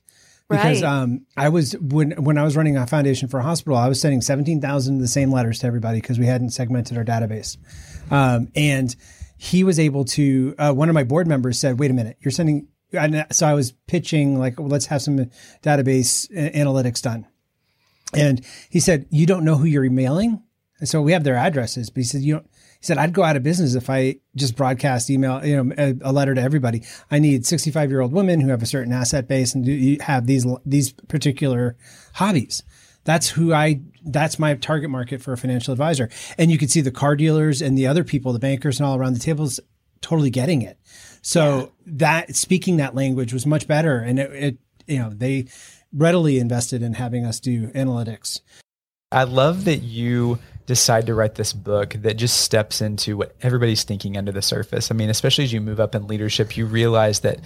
Because 0.49 0.81
right. 0.81 0.89
um, 0.89 1.25
I 1.37 1.49
was 1.49 1.73
when 1.79 2.11
when 2.23 2.37
I 2.37 2.43
was 2.43 2.55
running 2.55 2.77
a 2.77 2.85
foundation 2.85 3.27
for 3.27 3.39
a 3.39 3.43
hospital, 3.43 3.77
I 3.77 3.87
was 3.87 3.99
sending 3.99 4.21
seventeen 4.21 4.61
thousand 4.61 4.95
of 4.95 5.01
the 5.01 5.07
same 5.07 5.31
letters 5.31 5.59
to 5.59 5.67
everybody 5.67 6.01
because 6.01 6.19
we 6.19 6.25
hadn't 6.25 6.49
segmented 6.51 6.97
our 6.97 7.05
database, 7.05 7.57
um, 8.11 8.49
and 8.55 8.93
he 9.37 9.63
was 9.63 9.79
able 9.79 10.05
to. 10.05 10.53
Uh, 10.57 10.73
one 10.73 10.89
of 10.89 10.95
my 10.95 11.05
board 11.05 11.27
members 11.27 11.59
said, 11.59 11.79
"Wait 11.79 11.91
a 11.91 11.93
minute, 11.93 12.17
you're 12.19 12.31
sending 12.31 12.67
and 12.93 13.25
so 13.31 13.47
I 13.47 13.53
was 13.53 13.71
pitching 13.87 14.39
like, 14.39 14.59
well, 14.59 14.69
let's 14.69 14.87
have 14.87 15.01
some 15.01 15.29
database 15.61 16.29
analytics 16.53 17.01
done. 17.01 17.27
And 18.13 18.45
he 18.69 18.79
said, 18.79 19.07
you 19.09 19.25
don't 19.25 19.43
know 19.43 19.55
who 19.55 19.65
you're 19.65 19.85
emailing. 19.85 20.43
And 20.79 20.89
so 20.89 21.01
we 21.01 21.13
have 21.13 21.23
their 21.23 21.35
addresses, 21.35 21.89
but 21.89 22.01
he 22.01 22.03
said, 22.03 22.21
you 22.21 22.33
don't, 22.35 22.45
he 22.79 22.85
said, 22.85 22.97
I'd 22.97 23.13
go 23.13 23.23
out 23.23 23.37
of 23.37 23.43
business 23.43 23.75
if 23.75 23.89
I 23.89 24.17
just 24.35 24.57
broadcast 24.57 25.09
email, 25.09 25.43
you 25.45 25.63
know, 25.63 25.73
a, 25.77 25.95
a 26.01 26.11
letter 26.11 26.35
to 26.35 26.41
everybody. 26.41 26.83
I 27.09 27.19
need 27.19 27.45
65 27.45 27.89
year 27.89 28.01
old 28.01 28.11
women 28.11 28.41
who 28.41 28.49
have 28.49 28.61
a 28.61 28.65
certain 28.65 28.91
asset 28.91 29.27
base 29.27 29.55
and 29.55 29.63
do, 29.65 29.97
have 30.01 30.27
these, 30.27 30.45
these 30.65 30.91
particular 30.91 31.77
hobbies. 32.15 32.63
That's 33.05 33.29
who 33.29 33.53
I, 33.53 33.81
that's 34.05 34.39
my 34.39 34.55
target 34.55 34.89
market 34.89 35.21
for 35.21 35.33
a 35.33 35.37
financial 35.37 35.71
advisor. 35.71 36.09
And 36.37 36.51
you 36.51 36.57
can 36.57 36.67
see 36.67 36.81
the 36.81 36.91
car 36.91 37.15
dealers 37.15 37.61
and 37.61 37.77
the 37.77 37.87
other 37.87 38.03
people, 38.03 38.33
the 38.33 38.39
bankers 38.39 38.79
and 38.79 38.87
all 38.87 38.97
around 38.97 39.13
the 39.13 39.19
tables 39.19 39.59
totally 40.01 40.29
getting 40.29 40.61
it. 40.61 40.77
So 41.23 41.57
yeah. 41.57 41.65
that 41.85 42.35
speaking 42.35 42.77
that 42.77 42.93
language 42.93 43.33
was 43.33 43.47
much 43.47 43.67
better, 43.67 43.97
and 43.97 44.19
it, 44.19 44.31
it 44.31 44.57
you 44.85 44.99
know 44.99 45.09
they 45.09 45.47
readily 45.91 46.37
invested 46.37 46.83
in 46.83 46.93
having 46.93 47.25
us 47.25 47.39
do 47.39 47.67
analytics. 47.69 48.41
I 49.11 49.23
love 49.23 49.65
that 49.65 49.77
you 49.77 50.39
decide 50.65 51.05
to 51.05 51.13
write 51.13 51.35
this 51.35 51.53
book 51.53 51.93
that 51.99 52.17
just 52.17 52.41
steps 52.41 52.81
into 52.81 53.17
what 53.17 53.35
everybody's 53.41 53.83
thinking 53.83 54.17
under 54.17 54.31
the 54.31 54.41
surface. 54.41 54.91
I 54.91 54.95
mean, 54.95 55.09
especially 55.09 55.43
as 55.43 55.53
you 55.53 55.61
move 55.61 55.79
up 55.79 55.93
in 55.93 56.07
leadership, 56.07 56.57
you 56.57 56.65
realize 56.65 57.19
that 57.21 57.39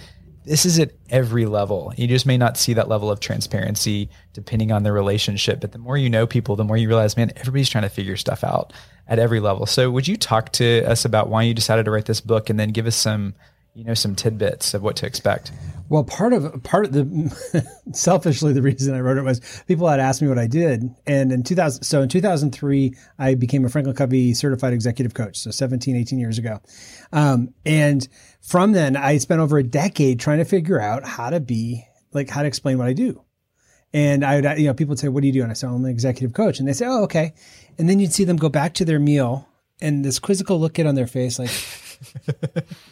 this 0.44 0.64
is 0.64 0.78
at 0.78 0.92
every 1.10 1.44
level. 1.44 1.92
You 1.96 2.06
just 2.06 2.24
may 2.24 2.38
not 2.38 2.56
see 2.56 2.72
that 2.72 2.88
level 2.88 3.10
of 3.10 3.20
transparency 3.20 4.08
depending 4.32 4.72
on 4.72 4.82
the 4.82 4.92
relationship, 4.92 5.60
but 5.60 5.72
the 5.72 5.78
more 5.78 5.98
you 5.98 6.08
know 6.08 6.26
people, 6.26 6.56
the 6.56 6.64
more 6.64 6.76
you 6.76 6.88
realize, 6.88 7.16
man, 7.16 7.32
everybody's 7.36 7.68
trying 7.68 7.82
to 7.82 7.90
figure 7.90 8.16
stuff 8.16 8.42
out 8.42 8.72
at 9.06 9.18
every 9.18 9.40
level. 9.40 9.66
So, 9.66 9.90
would 9.90 10.08
you 10.08 10.16
talk 10.16 10.52
to 10.52 10.84
us 10.84 11.04
about 11.04 11.28
why 11.28 11.42
you 11.42 11.52
decided 11.52 11.84
to 11.84 11.90
write 11.90 12.06
this 12.06 12.22
book 12.22 12.48
and 12.48 12.58
then 12.58 12.70
give 12.70 12.86
us 12.86 12.96
some 12.96 13.34
you 13.78 13.84
know 13.84 13.94
some 13.94 14.16
tidbits 14.16 14.74
of 14.74 14.82
what 14.82 14.96
to 14.96 15.06
expect. 15.06 15.52
Well, 15.88 16.02
part 16.02 16.32
of 16.32 16.64
part 16.64 16.84
of 16.84 16.92
the 16.92 17.72
selfishly 17.92 18.52
the 18.52 18.60
reason 18.60 18.92
I 18.92 18.98
wrote 18.98 19.18
it 19.18 19.22
was 19.22 19.40
people 19.68 19.86
had 19.86 20.00
asked 20.00 20.20
me 20.20 20.26
what 20.26 20.38
I 20.38 20.48
did, 20.48 20.82
and 21.06 21.30
in 21.30 21.44
2000, 21.44 21.84
so 21.84 22.02
in 22.02 22.08
2003 22.08 22.94
I 23.20 23.36
became 23.36 23.64
a 23.64 23.68
Franklin 23.68 23.94
Covey 23.94 24.34
certified 24.34 24.72
executive 24.72 25.14
coach, 25.14 25.36
so 25.36 25.52
17, 25.52 25.94
18 25.94 26.18
years 26.18 26.38
ago, 26.38 26.60
um, 27.12 27.54
and 27.64 28.08
from 28.40 28.72
then 28.72 28.96
I 28.96 29.18
spent 29.18 29.40
over 29.40 29.58
a 29.58 29.62
decade 29.62 30.18
trying 30.18 30.38
to 30.38 30.44
figure 30.44 30.80
out 30.80 31.04
how 31.04 31.30
to 31.30 31.38
be 31.38 31.84
like 32.12 32.28
how 32.28 32.42
to 32.42 32.48
explain 32.48 32.78
what 32.78 32.88
I 32.88 32.94
do. 32.94 33.22
And 33.92 34.24
I 34.24 34.40
would, 34.40 34.58
you 34.58 34.66
know, 34.66 34.74
people 34.74 34.90
would 34.90 34.98
say, 34.98 35.08
"What 35.08 35.20
do 35.20 35.28
you 35.28 35.32
do?" 35.32 35.42
And 35.42 35.52
I 35.52 35.54
said 35.54 35.70
"I'm 35.70 35.84
an 35.84 35.90
executive 35.90 36.34
coach." 36.34 36.58
And 36.58 36.66
they 36.66 36.72
say, 36.72 36.86
"Oh, 36.86 37.04
okay." 37.04 37.32
And 37.78 37.88
then 37.88 38.00
you'd 38.00 38.12
see 38.12 38.24
them 38.24 38.36
go 38.38 38.48
back 38.48 38.74
to 38.74 38.84
their 38.84 38.98
meal, 38.98 39.48
and 39.80 40.04
this 40.04 40.18
quizzical 40.18 40.58
look 40.58 40.72
get 40.72 40.86
on 40.86 40.96
their 40.96 41.06
face, 41.06 41.38
like. 41.38 41.50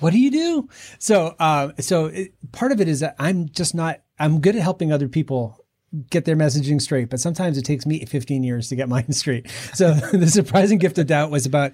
What 0.00 0.12
do 0.12 0.18
you 0.18 0.30
do? 0.30 0.68
So, 0.98 1.34
uh, 1.38 1.72
so 1.80 2.06
it, 2.06 2.34
part 2.52 2.72
of 2.72 2.80
it 2.80 2.88
is 2.88 3.00
that 3.00 3.16
I'm 3.18 3.48
just 3.48 3.74
not, 3.74 4.00
I'm 4.18 4.40
good 4.40 4.56
at 4.56 4.62
helping 4.62 4.92
other 4.92 5.08
people 5.08 5.64
get 6.10 6.24
their 6.24 6.36
messaging 6.36 6.80
straight, 6.80 7.08
but 7.08 7.20
sometimes 7.20 7.56
it 7.56 7.64
takes 7.64 7.86
me 7.86 8.04
15 8.04 8.42
years 8.42 8.68
to 8.68 8.76
get 8.76 8.88
mine 8.90 9.12
straight. 9.12 9.48
So 9.74 9.92
the 10.12 10.28
surprising 10.28 10.78
gift 10.78 10.98
of 10.98 11.06
doubt 11.06 11.30
was 11.30 11.46
about, 11.46 11.72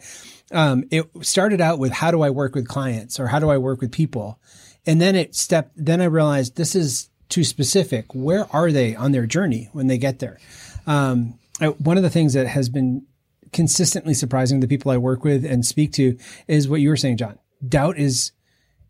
um, 0.52 0.84
it 0.90 1.06
started 1.22 1.60
out 1.60 1.78
with 1.78 1.92
how 1.92 2.10
do 2.10 2.22
I 2.22 2.30
work 2.30 2.54
with 2.54 2.68
clients 2.68 3.18
or 3.18 3.26
how 3.26 3.38
do 3.38 3.50
I 3.50 3.58
work 3.58 3.80
with 3.80 3.92
people? 3.92 4.38
And 4.86 5.00
then 5.00 5.14
it 5.14 5.34
stepped, 5.34 5.72
then 5.76 6.00
I 6.00 6.06
realized 6.06 6.56
this 6.56 6.74
is 6.74 7.08
too 7.28 7.44
specific. 7.44 8.14
Where 8.14 8.46
are 8.54 8.72
they 8.72 8.94
on 8.94 9.12
their 9.12 9.26
journey 9.26 9.68
when 9.72 9.86
they 9.86 9.96
get 9.96 10.18
there? 10.18 10.38
Um, 10.86 11.38
one 11.78 11.96
of 11.96 12.02
the 12.02 12.10
things 12.10 12.34
that 12.34 12.46
has 12.46 12.68
been 12.68 13.06
consistently 13.52 14.14
surprising 14.14 14.60
the 14.60 14.68
people 14.68 14.90
I 14.90 14.96
work 14.96 15.24
with 15.24 15.44
and 15.44 15.64
speak 15.64 15.92
to 15.94 16.16
is 16.48 16.68
what 16.68 16.80
you 16.80 16.88
were 16.88 16.96
saying, 16.96 17.18
John. 17.18 17.38
Doubt 17.66 17.98
is 17.98 18.32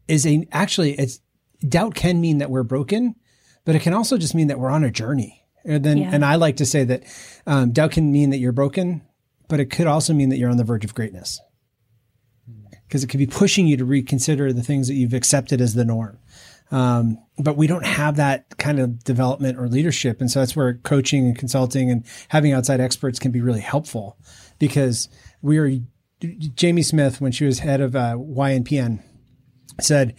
is 0.09 0.27
a 0.27 0.47
actually 0.53 0.93
it's 0.99 1.21
doubt 1.67 1.95
can 1.95 2.21
mean 2.21 2.39
that 2.39 2.51
we're 2.51 2.63
broken, 2.63 3.15
but 3.65 3.75
it 3.75 3.83
can 3.83 3.95
also 3.95 4.19
just 4.19 4.35
mean 4.35 4.49
that 4.49 4.59
we're 4.59 4.71
on 4.71 4.85
a 4.85 4.91
journey. 4.91 5.45
And 5.65 5.85
then, 5.85 5.99
yeah. 5.99 6.11
and 6.13 6.25
I 6.25 6.35
like 6.37 6.57
to 6.57 6.67
say 6.67 6.85
that 6.85 7.05
um, 7.47 7.73
doubt 7.73 7.93
can 7.93 8.11
mean 8.11 8.31
that 8.31 8.39
you're 8.39 8.53
broken, 8.53 9.03
but 9.49 9.61
it 9.61 9.67
could 9.67 9.87
also 9.87 10.13
mean 10.13 10.29
that 10.31 10.39
you're 10.39 10.51
on 10.51 10.57
the 10.57 10.65
verge 10.65 10.85
of 10.85 10.95
greatness 10.95 11.41
because 12.89 13.03
it 13.03 13.07
could 13.07 13.19
be 13.19 13.27
pushing 13.27 13.67
you 13.67 13.77
to 13.77 13.85
reconsider 13.85 14.53
the 14.53 14.63
things 14.63 14.89
that 14.89 14.95
you've 14.95 15.15
accepted 15.15 15.61
as 15.61 15.75
the 15.75 15.85
norm. 15.85 16.19
Um, 16.71 17.19
but 17.39 17.57
we 17.57 17.67
don't 17.67 17.87
have 17.87 18.17
that 18.17 18.59
kind 18.59 18.79
of 18.79 19.03
development 19.05 19.59
or 19.59 19.69
leadership. 19.69 20.21
And 20.21 20.31
so 20.31 20.41
that's 20.41 20.57
where 20.57 20.75
coaching 20.75 21.27
and 21.27 21.39
consulting 21.39 21.91
and 21.91 22.05
having 22.29 22.53
outside 22.53 22.81
experts 22.81 23.19
can 23.19 23.31
be 23.31 23.41
really 23.41 23.61
helpful 23.61 24.19
because 24.63 25.09
we 25.43 25.59
are 25.59 25.73
Jamie 26.55 26.83
Smith 26.83 27.21
when 27.21 27.33
she 27.33 27.45
was 27.45 27.59
head 27.59 27.81
of 27.81 27.97
uh, 27.97 28.15
YNPN 28.15 29.03
said 29.81 30.15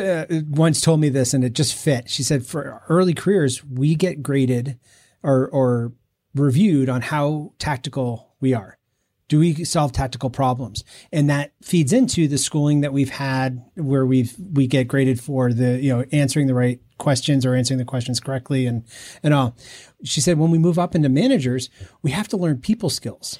uh, 0.00 0.24
once 0.48 0.80
told 0.80 1.00
me 1.00 1.08
this 1.08 1.34
and 1.34 1.42
it 1.42 1.52
just 1.52 1.74
fit. 1.74 2.08
She 2.08 2.22
said 2.22 2.46
for 2.46 2.84
early 2.88 3.12
careers 3.12 3.64
we 3.64 3.96
get 3.96 4.22
graded 4.22 4.78
or 5.24 5.48
or 5.48 5.94
reviewed 6.32 6.88
on 6.88 7.00
how 7.00 7.54
tactical 7.58 8.36
we 8.40 8.54
are. 8.54 8.78
Do 9.26 9.40
we 9.40 9.64
solve 9.64 9.90
tactical 9.90 10.30
problems? 10.30 10.84
And 11.10 11.28
that 11.28 11.52
feeds 11.60 11.92
into 11.92 12.28
the 12.28 12.38
schooling 12.38 12.82
that 12.82 12.92
we've 12.92 13.10
had 13.10 13.64
where 13.74 14.06
we've, 14.06 14.34
we 14.38 14.66
get 14.66 14.88
graded 14.88 15.20
for 15.20 15.54
the, 15.54 15.80
you 15.82 15.88
know, 15.88 16.04
answering 16.12 16.48
the 16.48 16.54
right 16.54 16.80
questions 16.98 17.46
or 17.46 17.54
answering 17.54 17.78
the 17.78 17.86
questions 17.86 18.20
correctly 18.20 18.66
and, 18.66 18.84
and 19.22 19.32
all. 19.32 19.56
She 20.04 20.20
said, 20.20 20.38
when 20.38 20.50
we 20.50 20.58
move 20.58 20.78
up 20.78 20.94
into 20.94 21.08
managers, 21.08 21.70
we 22.02 22.10
have 22.10 22.28
to 22.28 22.36
learn 22.36 22.58
people 22.58 22.90
skills. 22.90 23.38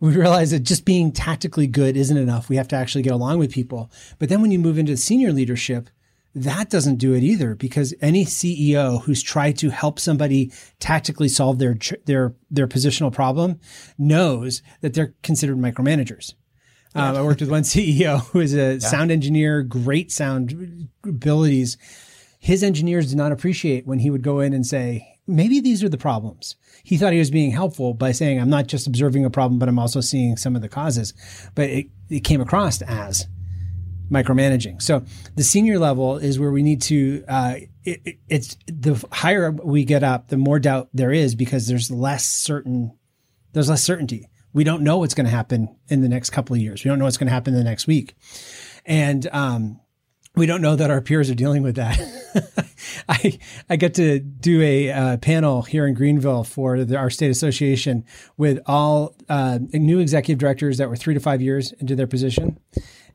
We 0.00 0.16
realize 0.16 0.52
that 0.52 0.60
just 0.60 0.84
being 0.84 1.10
tactically 1.10 1.66
good 1.66 1.96
isn't 1.96 2.16
enough. 2.16 2.48
We 2.48 2.56
have 2.56 2.68
to 2.68 2.76
actually 2.76 3.02
get 3.02 3.12
along 3.12 3.38
with 3.38 3.52
people. 3.52 3.90
But 4.18 4.28
then 4.28 4.40
when 4.40 4.50
you 4.52 4.58
move 4.58 4.78
into 4.78 4.96
senior 4.96 5.32
leadership, 5.32 5.90
that 6.34 6.70
doesn't 6.70 6.96
do 6.96 7.14
it 7.14 7.22
either 7.22 7.54
because 7.54 7.94
any 8.00 8.24
CEO 8.24 9.02
who's 9.02 9.22
tried 9.22 9.58
to 9.58 9.70
help 9.70 9.98
somebody 9.98 10.52
tactically 10.78 11.28
solve 11.28 11.58
their 11.58 11.76
their 12.06 12.34
their 12.50 12.68
positional 12.68 13.12
problem 13.12 13.58
knows 13.96 14.62
that 14.80 14.94
they're 14.94 15.14
considered 15.22 15.58
micromanagers. 15.58 16.34
Um, 16.94 17.16
I 17.16 17.22
worked 17.22 17.40
with 17.40 17.50
one 17.50 17.62
CEO 17.64 18.24
who 18.26 18.40
is 18.40 18.54
a 18.54 18.74
yeah. 18.74 18.78
sound 18.78 19.10
engineer, 19.10 19.62
great 19.62 20.12
sound 20.12 20.88
abilities. 21.04 21.76
His 22.38 22.62
engineers 22.62 23.08
did 23.08 23.16
not 23.16 23.32
appreciate 23.32 23.86
when 23.86 23.98
he 23.98 24.10
would 24.10 24.22
go 24.22 24.40
in 24.40 24.52
and 24.52 24.66
say, 24.66 25.17
maybe 25.28 25.60
these 25.60 25.84
are 25.84 25.88
the 25.88 25.98
problems. 25.98 26.56
He 26.82 26.96
thought 26.96 27.12
he 27.12 27.18
was 27.18 27.30
being 27.30 27.50
helpful 27.50 27.94
by 27.94 28.12
saying, 28.12 28.40
I'm 28.40 28.50
not 28.50 28.66
just 28.66 28.86
observing 28.86 29.24
a 29.24 29.30
problem, 29.30 29.58
but 29.58 29.68
I'm 29.68 29.78
also 29.78 30.00
seeing 30.00 30.36
some 30.36 30.56
of 30.56 30.62
the 30.62 30.68
causes. 30.68 31.12
But 31.54 31.68
it, 31.70 31.86
it 32.08 32.20
came 32.20 32.40
across 32.40 32.82
as 32.82 33.28
micromanaging. 34.10 34.80
So 34.80 35.04
the 35.36 35.44
senior 35.44 35.78
level 35.78 36.16
is 36.16 36.38
where 36.38 36.50
we 36.50 36.62
need 36.62 36.80
to. 36.82 37.24
Uh, 37.28 37.54
it, 37.84 38.18
it's 38.28 38.56
the 38.66 39.04
higher 39.12 39.50
we 39.50 39.84
get 39.84 40.02
up, 40.02 40.28
the 40.28 40.36
more 40.36 40.58
doubt 40.58 40.88
there 40.92 41.12
is 41.12 41.34
because 41.34 41.66
there's 41.66 41.90
less 41.90 42.24
certain. 42.24 42.96
There's 43.52 43.68
less 43.68 43.82
certainty. 43.82 44.28
We 44.52 44.64
don't 44.64 44.82
know 44.82 44.98
what's 44.98 45.14
going 45.14 45.26
to 45.26 45.30
happen 45.30 45.76
in 45.88 46.00
the 46.00 46.08
next 46.08 46.30
couple 46.30 46.56
of 46.56 46.62
years. 46.62 46.82
We 46.82 46.88
don't 46.88 46.98
know 46.98 47.04
what's 47.04 47.18
going 47.18 47.28
to 47.28 47.32
happen 47.32 47.52
in 47.52 47.58
the 47.58 47.64
next 47.64 47.86
week, 47.86 48.14
and 48.86 49.28
um, 49.30 49.80
we 50.34 50.46
don't 50.46 50.62
know 50.62 50.76
that 50.76 50.90
our 50.90 51.00
peers 51.00 51.28
are 51.30 51.34
dealing 51.34 51.62
with 51.62 51.76
that. 51.76 51.98
I 53.08 53.38
I 53.68 53.76
get 53.76 53.94
to 53.94 54.18
do 54.18 54.62
a 54.62 54.90
uh, 54.90 55.16
panel 55.18 55.62
here 55.62 55.86
in 55.86 55.94
Greenville 55.94 56.44
for 56.44 56.84
the, 56.84 56.96
our 56.96 57.10
state 57.10 57.30
association 57.30 58.04
with 58.36 58.60
all 58.66 59.14
uh, 59.28 59.58
new 59.72 59.98
executive 59.98 60.38
directors 60.38 60.78
that 60.78 60.88
were 60.88 60.96
three 60.96 61.14
to 61.14 61.20
five 61.20 61.40
years 61.40 61.72
into 61.72 61.94
their 61.94 62.06
position, 62.06 62.58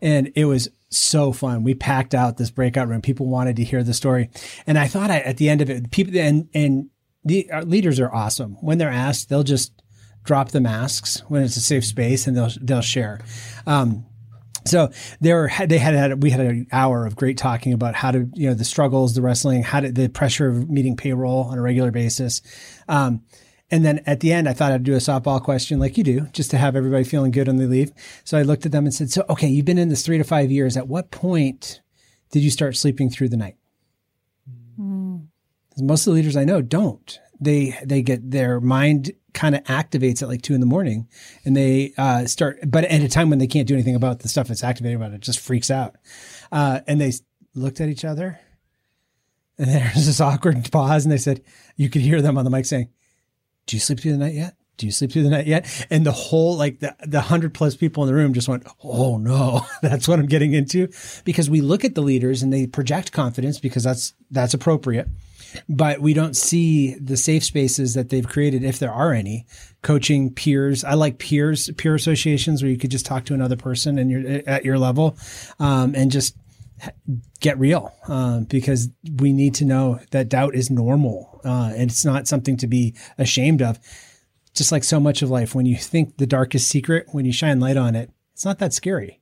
and 0.02 0.32
it 0.36 0.46
was 0.46 0.70
so 0.90 1.32
fun. 1.32 1.64
We 1.64 1.74
packed 1.74 2.14
out 2.14 2.38
this 2.38 2.52
breakout 2.52 2.88
room. 2.88 3.02
People 3.02 3.28
wanted 3.28 3.56
to 3.58 3.64
hear 3.64 3.84
the 3.84 3.94
story, 3.94 4.30
and 4.68 4.78
I 4.78 4.88
thought 4.88 5.12
I, 5.12 5.20
at 5.20 5.38
the 5.38 5.50
end 5.50 5.62
of 5.62 5.70
it, 5.70 5.92
people 5.92 6.18
and 6.18 6.50
and 6.54 6.90
the 7.24 7.48
leaders 7.66 8.00
are 8.00 8.14
awesome. 8.14 8.56
When 8.62 8.78
they're 8.78 8.90
asked, 8.90 9.30
they'll 9.30 9.44
just 9.44 9.72
drop 10.24 10.52
the 10.52 10.62
masks 10.62 11.22
when 11.28 11.44
it's 11.44 11.58
a 11.58 11.62
safe 11.62 11.86
space, 11.86 12.28
and 12.28 12.36
they'll 12.36 12.52
they'll 12.62 12.82
share. 12.82 13.22
Um, 13.66 14.06
so 14.66 14.90
there, 15.22 15.52
they 15.68 15.78
had, 15.78 15.94
had 15.94 16.24
we 16.24 16.30
had 16.30 16.42
an 16.42 16.68
hour 16.72 17.06
of 17.06 17.16
great 17.16 17.38
talking 17.38 17.74
about 17.74 17.96
how 17.96 18.12
to, 18.12 18.30
you 18.34 18.48
know, 18.48 18.54
the 18.54 18.64
struggles, 18.64 19.16
the 19.16 19.22
wrestling, 19.22 19.64
how 19.64 19.80
to, 19.80 19.92
the 19.92 20.10
pressure 20.10 20.48
of 20.48 20.70
meeting 20.70 20.96
payroll 20.96 21.46
on 21.46 21.58
a 21.58 21.62
regular 21.62 21.92
basis. 21.92 22.42
Um, 22.88 23.24
and 23.72 23.84
then 23.84 24.02
at 24.06 24.20
the 24.20 24.32
end, 24.32 24.48
I 24.48 24.54
thought 24.54 24.72
I'd 24.72 24.84
do 24.84 24.94
a 24.94 24.98
softball 24.98 25.42
question 25.42 25.80
like 25.80 25.98
you 25.98 26.04
do, 26.04 26.28
just 26.32 26.52
to 26.52 26.58
have 26.58 26.76
everybody 26.76 27.04
feeling 27.04 27.32
good 27.32 27.48
when 27.48 27.58
they 27.58 27.66
leave. 27.66 27.92
So 28.24 28.38
I 28.38 28.44
looked 28.44 28.66
at 28.66 28.72
them 28.72 28.86
and 28.86 28.94
said, 28.94 29.10
"So, 29.10 29.26
okay, 29.30 29.48
you've 29.48 29.66
been 29.66 29.80
in 29.80 29.90
this 29.90 30.06
three 30.06 30.20
to 30.20 30.24
five 30.24 30.52
years. 30.52 30.78
At 30.78 30.88
what 30.88 31.10
point 31.10 31.82
did 32.32 32.42
you 32.42 32.52
start 32.52 32.78
sleeping 32.78 33.10
through 33.10 33.30
the 33.30 33.38
night?" 33.38 33.56
Mm. 34.80 35.28
Most 35.80 36.06
of 36.06 36.12
the 36.12 36.16
leaders 36.16 36.38
I 36.38 36.44
know 36.44 36.62
don't. 36.62 37.20
They 37.40 37.78
they 37.84 38.02
get 38.02 38.32
their 38.32 38.60
mind 38.60 39.12
kind 39.34 39.56
of 39.56 39.64
activates 39.64 40.22
at 40.22 40.28
like 40.28 40.42
two 40.42 40.54
in 40.54 40.60
the 40.60 40.66
morning, 40.66 41.08
and 41.46 41.56
they 41.56 41.94
uh, 41.98 42.26
start. 42.26 42.60
But 42.66 42.86
at 42.86 43.02
a 43.02 43.10
time 43.10 43.30
when 43.30 43.40
they 43.40 43.48
can't 43.48 43.68
do 43.68 43.74
anything 43.74 43.96
about 43.96 44.20
the 44.20 44.30
stuff 44.30 44.48
that's 44.48 44.64
activating 44.64 44.96
about 44.96 45.12
it, 45.12 45.16
it 45.16 45.22
just 45.22 45.40
freaks 45.40 45.72
out. 45.72 45.96
Uh, 46.52 46.82
and 46.88 47.02
they 47.02 47.12
looked 47.56 47.82
at 47.82 47.90
each 47.90 48.06
other, 48.06 48.40
and 49.58 49.68
there's 49.70 50.06
this 50.06 50.22
awkward 50.22 50.72
pause, 50.72 51.06
and 51.06 51.12
they 51.12 51.18
said, 51.18 51.42
"You 51.76 51.90
could 51.90 52.02
hear 52.02 52.22
them 52.22 52.38
on 52.38 52.46
the 52.46 52.52
mic 52.52 52.66
saying." 52.66 52.90
do 53.66 53.76
you 53.76 53.80
sleep 53.80 54.00
through 54.00 54.14
the 54.14 54.18
night 54.18 54.34
yet? 54.34 54.56
Do 54.78 54.88
you 54.88 54.92
sleep 54.92 55.12
through 55.12 55.24
the 55.24 55.30
night 55.30 55.46
yet? 55.46 55.86
And 55.92 56.06
the 56.06 56.12
whole, 56.12 56.58
like 56.58 56.80
the, 56.80 56.96
the 57.06 57.22
hundred 57.22 57.54
plus 57.54 57.76
people 57.76 58.04
in 58.04 58.08
the 58.08 58.14
room 58.14 58.34
just 58.34 58.48
went, 58.48 58.66
Oh 58.84 59.18
no, 59.18 59.66
that's 59.82 60.08
what 60.08 60.20
I'm 60.20 60.26
getting 60.26 60.54
into. 60.54 60.90
Because 61.26 61.50
we 61.50 61.62
look 61.62 61.86
at 61.86 61.96
the 61.96 62.02
leaders 62.02 62.42
and 62.42 62.52
they 62.52 62.66
project 62.66 63.12
confidence 63.12 63.60
because 63.60 63.84
that's, 63.84 64.14
that's 64.32 64.54
appropriate. 64.54 65.08
But 65.70 66.00
we 66.00 66.14
don't 66.14 66.36
see 66.36 66.96
the 66.96 67.18
safe 67.18 67.44
spaces 67.44 67.94
that 67.94 68.10
they've 68.10 68.28
created, 68.28 68.64
if 68.64 68.80
there 68.80 68.92
are 68.92 69.14
any, 69.14 69.46
coaching 69.82 70.34
peers. 70.34 70.84
I 70.84 70.94
like 70.94 71.20
peers, 71.20 71.70
peer 71.78 71.96
associations 71.96 72.62
where 72.62 72.72
you 72.72 72.78
could 72.78 72.92
just 72.92 73.06
talk 73.06 73.26
to 73.26 73.34
another 73.34 73.58
person 73.58 73.98
and 73.98 74.10
you're 74.10 74.42
at 74.48 74.66
your 74.66 74.78
level, 74.78 75.18
um, 75.60 75.96
and 75.96 76.12
just 76.12 76.36
get 77.40 77.58
real 77.60 77.94
uh, 78.08 78.42
because 78.42 78.90
we 79.18 79.32
need 79.32 79.56
to 79.56 79.66
know 79.66 80.00
that 80.12 80.30
doubt 80.30 80.56
is 80.56 80.70
normal 80.70 81.42
uh, 81.46 81.72
and 81.76 81.90
it's 81.90 82.06
not 82.06 82.28
something 82.28 82.58
to 82.58 82.68
be 82.68 82.94
ashamed 83.18 83.62
of. 83.62 83.80
Just 84.54 84.72
like 84.72 84.84
so 84.84 85.00
much 85.00 85.22
of 85.22 85.32
life, 85.32 85.56
when 85.56 85.66
you 85.66 85.76
think 85.76 86.18
the 86.18 86.28
darkest 86.28 86.68
secret, 86.70 87.08
when 87.12 87.26
you 87.26 87.34
shine 87.34 87.60
light 87.60 87.78
on 87.78 87.96
it, 87.96 88.12
it's 88.34 88.46
not 88.46 88.60
that 88.60 88.74
scary. 88.74 89.20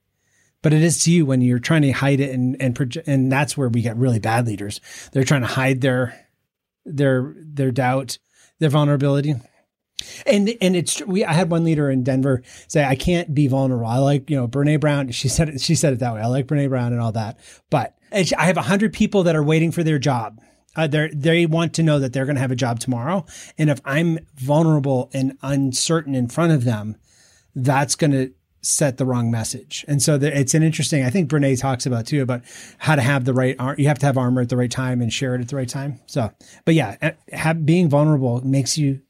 But 0.61 0.73
it 0.73 0.83
is 0.83 1.03
to 1.03 1.11
you 1.11 1.25
when 1.25 1.41
you're 1.41 1.59
trying 1.59 1.81
to 1.83 1.91
hide 1.91 2.19
it, 2.19 2.31
and 2.31 2.55
and 2.61 2.75
proje- 2.75 3.03
and 3.07 3.31
that's 3.31 3.57
where 3.57 3.69
we 3.69 3.81
get 3.81 3.97
really 3.97 4.19
bad 4.19 4.45
leaders. 4.45 4.79
They're 5.11 5.23
trying 5.23 5.41
to 5.41 5.47
hide 5.47 5.81
their 5.81 6.27
their 6.85 7.35
their 7.37 7.71
doubt, 7.71 8.17
their 8.59 8.69
vulnerability. 8.69 9.35
And 10.25 10.55
and 10.61 10.75
it's 10.75 11.01
we 11.05 11.23
I 11.23 11.33
had 11.33 11.51
one 11.51 11.63
leader 11.63 11.89
in 11.89 12.03
Denver 12.03 12.43
say 12.67 12.83
I 12.83 12.95
can't 12.95 13.33
be 13.33 13.47
vulnerable. 13.47 13.85
I 13.85 13.97
like 13.97 14.29
you 14.29 14.35
know 14.35 14.47
Brene 14.47 14.79
Brown. 14.79 15.11
She 15.11 15.27
said 15.27 15.49
it, 15.49 15.61
she 15.61 15.75
said 15.75 15.93
it 15.93 15.99
that 15.99 16.13
way. 16.13 16.21
I 16.21 16.27
like 16.27 16.47
Brene 16.47 16.69
Brown 16.69 16.93
and 16.93 17.01
all 17.01 17.11
that. 17.11 17.39
But 17.69 17.95
I 18.11 18.45
have 18.45 18.57
hundred 18.57 18.93
people 18.93 19.23
that 19.23 19.35
are 19.35 19.43
waiting 19.43 19.71
for 19.71 19.83
their 19.83 19.99
job. 19.99 20.41
Uh, 20.75 20.87
they 20.87 21.09
they 21.13 21.45
want 21.45 21.73
to 21.75 21.83
know 21.83 21.99
that 21.99 22.13
they're 22.13 22.25
going 22.25 22.35
to 22.35 22.41
have 22.41 22.51
a 22.51 22.55
job 22.55 22.79
tomorrow. 22.79 23.25
And 23.57 23.69
if 23.69 23.79
I'm 23.85 24.19
vulnerable 24.35 25.09
and 25.13 25.37
uncertain 25.41 26.15
in 26.15 26.29
front 26.29 26.53
of 26.53 26.63
them, 26.63 26.97
that's 27.55 27.95
going 27.95 28.11
to 28.11 28.33
set 28.61 28.97
the 28.97 29.05
wrong 29.05 29.31
message. 29.31 29.83
And 29.87 30.01
so 30.01 30.17
the, 30.17 30.37
it's 30.37 30.53
an 30.53 30.63
interesting. 30.63 31.03
I 31.03 31.09
think 31.09 31.29
Brene 31.29 31.59
talks 31.59 31.85
about 31.85 32.05
too 32.05 32.21
about 32.21 32.43
how 32.77 32.95
to 32.95 33.01
have 33.01 33.25
the 33.25 33.33
right. 33.33 33.55
You 33.77 33.87
have 33.87 33.99
to 33.99 34.05
have 34.05 34.17
armor 34.17 34.41
at 34.41 34.49
the 34.49 34.57
right 34.57 34.71
time 34.71 35.01
and 35.01 35.11
share 35.11 35.35
it 35.35 35.41
at 35.41 35.47
the 35.47 35.55
right 35.55 35.69
time. 35.69 35.99
So, 36.05 36.31
but 36.65 36.75
yeah, 36.75 36.95
eh, 37.01 37.11
have, 37.31 37.65
being 37.65 37.89
vulnerable 37.89 38.45
makes 38.45 38.77
you 38.77 39.01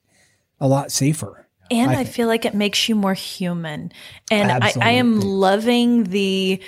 a 0.60 0.68
lot 0.68 0.92
safer. 0.92 1.48
And 1.70 1.92
I, 1.92 2.02
I 2.02 2.04
feel 2.04 2.28
like 2.28 2.44
it 2.44 2.54
makes 2.54 2.90
you 2.90 2.96
more 2.96 3.14
human. 3.14 3.94
And 4.30 4.52
I, 4.52 4.74
I 4.82 4.92
am 4.92 5.22
loving 5.22 6.04
the 6.04 6.62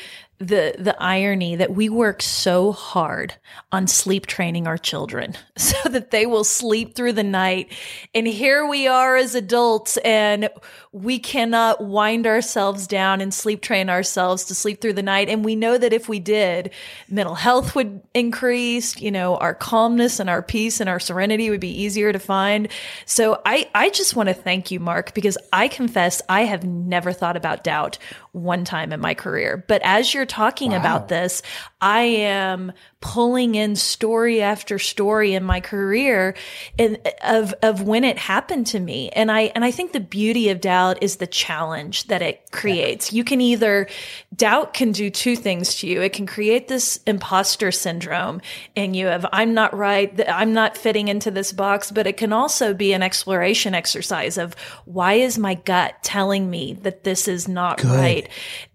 the 0.47 0.75
the 0.77 0.95
irony 1.01 1.55
that 1.55 1.71
we 1.71 1.87
work 1.87 2.21
so 2.21 2.73
hard 2.73 3.35
on 3.71 3.87
sleep 3.87 4.25
training 4.25 4.67
our 4.67 4.77
children 4.77 5.35
so 5.55 5.89
that 5.89 6.11
they 6.11 6.25
will 6.25 6.43
sleep 6.43 6.95
through 6.95 7.13
the 7.13 7.23
night. 7.23 7.71
And 8.13 8.27
here 8.27 8.65
we 8.67 8.87
are 8.87 9.15
as 9.15 9.35
adults 9.35 9.97
and 9.97 10.49
we 10.91 11.17
cannot 11.17 11.83
wind 11.83 12.27
ourselves 12.27 12.87
down 12.87 13.21
and 13.21 13.33
sleep 13.33 13.61
train 13.61 13.89
ourselves 13.89 14.43
to 14.45 14.55
sleep 14.55 14.81
through 14.81 14.93
the 14.93 15.03
night. 15.03 15.29
And 15.29 15.45
we 15.45 15.55
know 15.55 15.77
that 15.77 15.93
if 15.93 16.09
we 16.09 16.19
did 16.19 16.71
mental 17.09 17.35
health 17.35 17.73
would 17.73 18.01
increase 18.13 18.99
you 18.99 19.11
know 19.11 19.37
our 19.37 19.53
calmness 19.53 20.19
and 20.19 20.29
our 20.29 20.41
peace 20.41 20.79
and 20.81 20.89
our 20.89 20.99
serenity 20.99 21.49
would 21.49 21.61
be 21.61 21.81
easier 21.81 22.11
to 22.11 22.19
find. 22.19 22.67
So 23.05 23.41
i 23.45 23.69
i 23.73 23.89
just 23.89 24.15
want 24.15 24.27
to 24.27 24.33
thank 24.35 24.71
you 24.71 24.79
mark 24.79 25.13
because 25.13 25.37
i 25.53 25.67
confess 25.67 26.21
i 26.27 26.41
have 26.41 26.65
never 26.65 27.13
thought 27.13 27.37
about 27.37 27.63
doubt 27.63 27.97
one 28.33 28.65
time 28.65 28.91
in 28.91 28.99
my 28.99 29.13
career 29.13 29.63
but 29.67 29.81
as 29.83 30.13
you're 30.13 30.25
talking 30.25 30.71
wow. 30.71 30.77
about 30.77 31.07
this, 31.07 31.41
I 31.81 32.01
am 32.01 32.71
pulling 33.01 33.55
in 33.55 33.75
story 33.75 34.41
after 34.41 34.79
story 34.79 35.33
in 35.33 35.43
my 35.43 35.59
career 35.59 36.35
in, 36.77 36.97
of 37.21 37.53
of 37.61 37.81
when 37.81 38.05
it 38.05 38.17
happened 38.17 38.65
to 38.67 38.79
me. 38.79 39.09
And 39.09 39.29
I 39.29 39.51
and 39.53 39.65
I 39.65 39.71
think 39.71 39.91
the 39.91 39.99
beauty 39.99 40.49
of 40.49 40.61
doubt 40.61 41.03
is 41.03 41.17
the 41.17 41.27
challenge 41.27 42.05
that 42.07 42.21
it 42.21 42.49
creates. 42.51 43.11
Yeah. 43.11 43.17
You 43.17 43.23
can 43.25 43.41
either 43.41 43.89
doubt 44.33 44.73
can 44.73 44.93
do 44.93 45.09
two 45.09 45.35
things 45.35 45.75
to 45.79 45.87
you. 45.87 46.01
It 46.01 46.13
can 46.13 46.25
create 46.25 46.69
this 46.69 47.01
imposter 47.05 47.71
syndrome 47.73 48.41
and 48.77 48.95
you 48.95 49.07
have 49.07 49.25
I'm 49.33 49.53
not 49.53 49.75
right, 49.75 50.17
I'm 50.29 50.53
not 50.53 50.77
fitting 50.77 51.09
into 51.09 51.29
this 51.29 51.51
box, 51.51 51.91
but 51.91 52.07
it 52.07 52.15
can 52.15 52.31
also 52.31 52.73
be 52.73 52.93
an 52.93 53.03
exploration 53.03 53.75
exercise 53.75 54.37
of 54.37 54.53
why 54.85 55.15
is 55.15 55.37
my 55.37 55.55
gut 55.55 55.95
telling 56.03 56.49
me 56.49 56.73
that 56.83 57.03
this 57.03 57.27
is 57.27 57.49
not 57.49 57.79
Good. 57.79 57.91
right? 57.91 58.22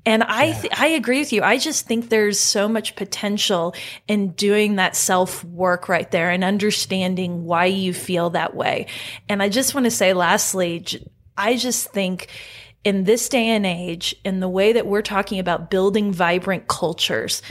And 0.07 0.23
I, 0.23 0.53
th- 0.53 0.73
I 0.79 0.89
agree 0.89 1.19
with 1.19 1.33
you. 1.33 1.43
I 1.43 1.59
just 1.59 1.87
think 1.87 2.09
there's 2.09 2.41
so 2.41 2.69
much 2.69 2.97
potential 2.97 3.75
in 4.07 4.33
doing 4.33 4.77
that 4.77 4.97
self 4.97 5.45
work 5.45 5.89
right 5.89 6.11
there 6.11 6.31
and 6.31 6.43
understanding 6.45 7.45
why 7.45 7.67
you 7.67 7.93
feel 7.93 8.31
that 8.31 8.55
way. 8.55 8.87
And 9.29 9.43
I 9.43 9.49
just 9.49 9.75
want 9.75 9.85
to 9.85 9.91
say 9.91 10.13
lastly, 10.15 10.85
I 11.37 11.57
just 11.57 11.89
think 11.93 12.29
in 12.85 13.05
this 13.05 13.29
day 13.29 13.49
and 13.49 13.67
age, 13.67 14.15
in 14.25 14.41
the 14.41 14.49
way 14.49 14.73
that 14.73 14.87
we're 14.87 15.03
talking 15.03 15.39
about 15.39 15.71
building 15.71 16.13
vibrant 16.13 16.69
cultures, 16.69 17.43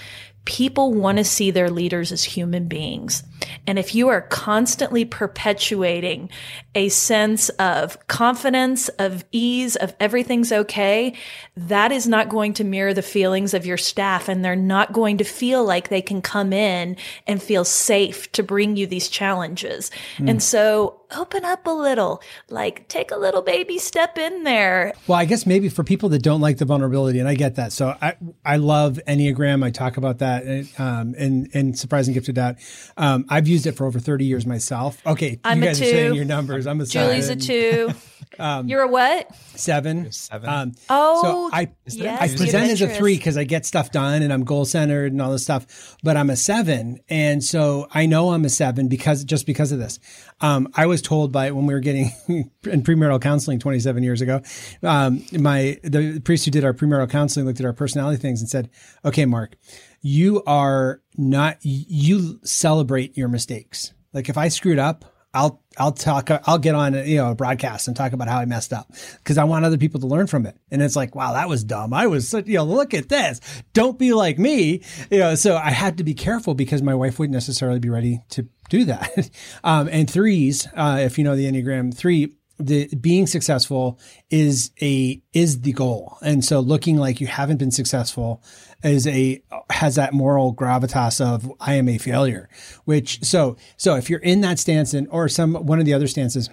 people 0.46 0.94
want 0.94 1.18
to 1.18 1.24
see 1.24 1.52
their 1.52 1.70
leaders 1.70 2.12
as 2.12 2.24
human 2.24 2.68
beings. 2.68 3.24
And 3.65 3.78
if 3.78 3.93
you 3.93 4.08
are 4.08 4.21
constantly 4.21 5.06
perpetuating 5.06 6.30
a 6.73 6.89
sense 6.89 7.50
of 7.50 8.08
confidence, 8.08 8.88
of 8.89 9.26
ease, 9.32 9.76
of 9.76 9.95
everything's 10.00 10.52
okay, 10.52 11.15
that 11.56 11.91
is 11.91 12.08
not 12.08 12.30
going 12.30 12.54
to 12.54 12.63
mirror 12.63 12.93
the 12.93 13.02
feelings 13.02 13.54
of 13.54 13.65
your 13.65 13.78
staff. 13.78 14.30
And 14.30 14.43
they're 14.43 14.56
not 14.56 14.93
going 14.93 15.17
to 15.17 15.23
feel 15.23 15.65
like 15.65 15.89
they 15.89 16.02
can 16.02 16.21
come 16.21 16.54
in 16.54 16.97
and 17.26 17.41
feel 17.41 17.65
safe 17.65 18.32
to 18.34 18.43
bring 18.43 18.78
you 18.78 18.88
these 18.88 19.10
challenges. 19.10 19.91
Mm. 20.17 20.30
And 20.30 20.43
so 20.43 21.02
open 21.15 21.45
up 21.45 21.65
a 21.65 21.71
little, 21.71 22.21
like 22.50 22.88
take 22.89 23.12
a 23.12 23.15
little 23.15 23.41
baby 23.41 23.78
step 23.78 24.17
in 24.17 24.43
there. 24.43 24.93
Well, 25.08 25.17
I 25.17 25.26
guess 25.26 25.45
maybe 25.45 25.69
for 25.69 25.84
people 25.84 26.10
that 26.10 26.21
don't 26.21 26.41
like 26.41 26.58
the 26.58 26.65
vulnerability, 26.65 27.19
and 27.19 27.30
I 27.30 27.36
get 27.36 27.56
that. 27.56 27.71
So 27.71 27.95
I, 28.02 28.15
I 28.43 28.58
love 28.58 29.00
Enneagram. 29.08 29.63
I 29.63 29.71
talk 29.71 29.97
about 29.97 30.19
that 30.19 30.67
um, 30.78 31.15
in, 31.15 31.50
in 31.54 31.73
Surprising 31.73 32.13
Gift 32.13 32.28
of 32.30 32.36
Doubt. 32.36 32.58
Um, 32.97 33.26
I've 33.30 33.48
used 33.48 33.66
it 33.68 33.74
for 33.74 33.86
over 33.86 34.00
30 34.00 34.26
years 34.26 34.46
myself. 34.46 35.02
Okay. 35.06 35.40
I'm 35.44 35.60
you 35.60 35.66
guys 35.66 35.80
two. 35.80 35.86
are 35.86 35.90
saying 35.90 36.13
your 36.16 36.26
numbers. 36.26 36.68
I'm 36.68 36.80
a 36.82 36.86
Julie's 36.86 37.28
seven. 37.28 37.40
a 37.40 37.42
two. 37.42 37.90
Um, 38.40 38.68
You're 38.68 38.82
a 38.82 38.88
what? 38.88 39.34
Seven. 39.56 40.12
Seven. 40.12 40.50
Um, 40.50 40.72
oh, 40.90 41.22
so 41.22 41.50
I, 41.56 41.72
yes, 41.88 42.22
I 42.22 42.36
present 42.36 42.72
as 42.72 42.82
a 42.82 42.88
three 42.88 43.18
because 43.18 43.38
I 43.38 43.44
get 43.44 43.66
stuff 43.66 43.92
done 43.92 44.22
and 44.22 44.32
I'm 44.32 44.44
goal 44.44 44.66
centered 44.66 45.12
and 45.12 45.22
all 45.22 45.32
this 45.32 45.44
stuff, 45.44 45.98
but 46.04 46.18
I'm 46.18 46.30
a 46.30 46.36
seven. 46.36 47.00
And 47.10 47.44
so 47.44 47.88
I 47.92 48.06
know 48.06 48.32
I'm 48.32 48.46
a 48.46 48.50
seven 48.50 48.88
because 48.88 49.24
just 49.24 49.46
because 49.46 49.72
of 49.72 49.80
this. 49.80 50.00
Um, 50.42 50.70
I 50.76 50.86
was 50.86 51.02
told 51.02 51.32
by 51.32 51.52
when 51.52 51.66
we 51.66 51.74
were 51.74 51.80
getting 51.80 52.12
in 52.28 52.84
premarital 52.84 53.22
counseling 53.22 53.60
27 53.60 54.04
years 54.04 54.22
ago, 54.22 54.42
um, 54.84 55.24
my, 55.34 55.80
the 55.84 56.20
priest 56.20 56.46
who 56.46 56.52
did 56.52 56.63
our 56.63 56.74
premarital 56.74 57.10
counseling 57.10 57.46
looked 57.46 57.60
at 57.60 57.66
our 57.66 57.74
personality 57.74 58.22
things 58.22 58.42
and 58.42 58.50
said, 58.50 58.70
okay, 59.04 59.26
Mark, 59.26 59.56
you 60.02 60.44
are 60.46 61.02
not, 61.18 61.58
you 61.62 62.40
celebrate 62.44 63.18
your 63.18 63.28
mistakes. 63.28 63.94
Like 64.13 64.30
if 64.30 64.38
I 64.38 64.48
screwed 64.48 64.80
up, 64.80 65.06
I'll 65.34 65.62
I'll 65.78 65.92
talk 65.92 66.30
I'll 66.46 66.58
get 66.58 66.74
on 66.74 66.94
you 66.94 67.18
know 67.18 67.32
a 67.32 67.36
broadcast 67.36 67.88
and 67.88 67.96
talk 67.96 68.13
about 68.13 68.28
how 68.28 68.40
I 68.40 68.46
messed 68.46 68.74
up 68.74 68.92
because 69.18 69.38
I 69.38 69.44
want 69.44 69.66
other 69.66 69.78
people 69.78 70.00
to 70.00 70.08
learn 70.08 70.28
from 70.28 70.46
it. 70.46 70.58
And 70.72 70.82
it's 70.82 70.96
like, 70.96 71.16
wow, 71.16 71.34
that 71.34 71.50
was 71.50 71.63
dumb. 71.63 71.94
I 71.94 72.08
was 72.08 72.34
you 72.34 72.56
know 72.56 72.63
look 72.63 72.94
at 72.94 73.10
this. 73.10 73.40
Don't 73.74 74.00
be 74.00 74.13
like 74.13 74.40
me. 74.40 74.82
You 75.12 75.20
know, 75.20 75.36
so 75.36 75.56
I 75.56 75.70
had 75.72 75.98
to 75.98 76.04
be 76.04 76.13
careful 76.13 76.56
because 76.56 76.82
my 76.82 76.96
wife 76.96 77.20
wouldn't 77.20 77.34
necessarily 77.34 77.80
be 77.80 77.90
ready 77.90 78.22
to 78.30 78.48
do 78.70 78.86
that. 78.86 79.30
um, 79.63 79.88
and 79.92 80.10
threes, 80.10 80.68
uh, 80.76 81.00
if 81.02 81.18
you 81.18 81.24
know 81.24 81.36
the 81.36 81.46
Enneagram, 81.46 81.96
three 81.96 82.34
the 82.60 82.88
being 82.96 83.28
successful 83.28 84.00
is 84.30 84.72
a 84.82 85.22
is 85.32 85.62
the 85.62 85.74
goal 85.74 86.18
and 86.24 86.44
so 86.44 86.60
looking 86.60 86.98
like 86.98 87.22
you 87.22 87.28
haven't 87.28 87.58
been 87.58 87.70
successful 87.70 88.42
is 88.84 89.08
a 89.08 89.42
has 89.70 89.96
that 89.96 90.13
moral 90.13 90.54
gravitas 90.54 91.20
of 91.20 91.52
i 91.60 91.74
am 91.74 91.90
a 91.90 91.98
failure 91.98 92.50
which 92.86 93.24
so 93.24 93.56
so 93.76 93.96
if 93.96 94.10
you're 94.10 94.20
in 94.20 94.42
that 94.42 94.60
stance 94.60 94.94
and 94.94 95.08
or 95.10 95.28
some 95.28 95.54
one 95.54 95.80
of 95.80 95.86
the 95.86 95.94
other 95.94 96.08
stances 96.08 96.50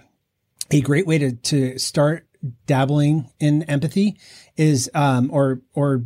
a 0.70 0.80
great 0.80 1.06
way 1.06 1.18
to 1.18 1.32
to 1.32 1.78
start 1.78 2.26
dabbling 2.66 3.30
in 3.40 3.62
empathy 3.64 4.16
is 4.56 4.90
um 4.94 5.30
or 5.32 5.60
or 5.74 6.04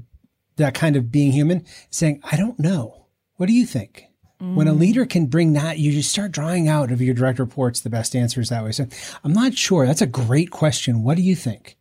that 0.57 0.74
kind 0.74 0.96
of 0.96 1.11
being 1.12 1.33
human 1.33 1.64
saying 1.90 2.20
i 2.24 2.37
don't 2.37 2.59
know 2.59 3.07
what 3.37 3.46
do 3.46 3.52
you 3.52 3.66
think 3.66 4.09
when 4.40 4.68
a 4.68 4.72
leader 4.72 5.04
can 5.04 5.26
bring 5.26 5.54
that, 5.54 5.78
you 5.78 5.90
just 5.90 6.12
start 6.12 6.31
drawing 6.31 6.68
out 6.68 6.92
of 6.92 7.02
your 7.02 7.12
direct 7.12 7.40
reports 7.40 7.81
the 7.81 7.90
best 7.90 8.14
answers 8.14 8.50
that 8.50 8.62
way. 8.62 8.70
So 8.70 8.87
I'm 9.24 9.33
not 9.33 9.54
sure. 9.54 9.85
That's 9.85 10.00
a 10.00 10.07
great 10.07 10.50
question. 10.50 11.02
What 11.02 11.16
do 11.16 11.22
you 11.22 11.35
think? 11.35 11.77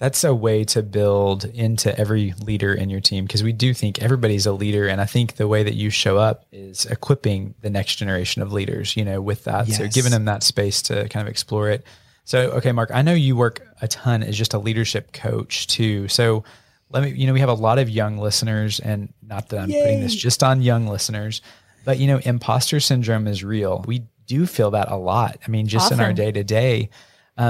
That's 0.00 0.24
a 0.24 0.34
way 0.34 0.64
to 0.64 0.82
build 0.82 1.44
into 1.44 1.96
every 1.96 2.32
leader 2.42 2.72
in 2.72 2.88
your 2.88 3.00
team 3.00 3.26
because 3.26 3.42
we 3.42 3.52
do 3.52 3.74
think 3.74 4.00
everybody's 4.00 4.46
a 4.46 4.52
leader. 4.52 4.88
And 4.88 4.98
I 4.98 5.04
think 5.04 5.36
the 5.36 5.46
way 5.46 5.62
that 5.62 5.74
you 5.74 5.90
show 5.90 6.16
up 6.16 6.46
is 6.50 6.86
equipping 6.86 7.54
the 7.60 7.68
next 7.68 7.96
generation 7.96 8.40
of 8.40 8.50
leaders, 8.50 8.96
you 8.96 9.04
know, 9.04 9.20
with 9.20 9.44
that. 9.44 9.68
Yes. 9.68 9.76
So 9.76 9.86
giving 9.88 10.10
them 10.10 10.24
that 10.24 10.42
space 10.42 10.80
to 10.82 11.06
kind 11.10 11.28
of 11.28 11.30
explore 11.30 11.68
it. 11.68 11.84
So, 12.24 12.50
okay, 12.52 12.72
Mark, 12.72 12.90
I 12.94 13.02
know 13.02 13.12
you 13.12 13.36
work 13.36 13.60
a 13.82 13.88
ton 13.88 14.22
as 14.22 14.38
just 14.38 14.54
a 14.54 14.58
leadership 14.58 15.12
coach 15.12 15.66
too. 15.66 16.08
So 16.08 16.44
let 16.88 17.02
me, 17.02 17.10
you 17.10 17.26
know, 17.26 17.34
we 17.34 17.40
have 17.40 17.50
a 17.50 17.54
lot 17.54 17.78
of 17.78 17.90
young 17.90 18.16
listeners 18.16 18.80
and 18.80 19.12
not 19.22 19.50
that 19.50 19.60
I'm 19.60 19.68
Yay. 19.68 19.82
putting 19.82 20.00
this 20.00 20.14
just 20.14 20.42
on 20.42 20.62
young 20.62 20.86
listeners, 20.86 21.42
but 21.84 21.98
you 21.98 22.06
know, 22.06 22.20
imposter 22.24 22.80
syndrome 22.80 23.26
is 23.26 23.44
real. 23.44 23.84
We 23.86 24.04
do 24.26 24.46
feel 24.46 24.70
that 24.70 24.90
a 24.90 24.96
lot. 24.96 25.38
I 25.46 25.50
mean, 25.50 25.66
just 25.66 25.92
Often. 25.92 26.00
in 26.00 26.06
our 26.06 26.12
day 26.14 26.32
to 26.32 26.42
day, 26.42 26.88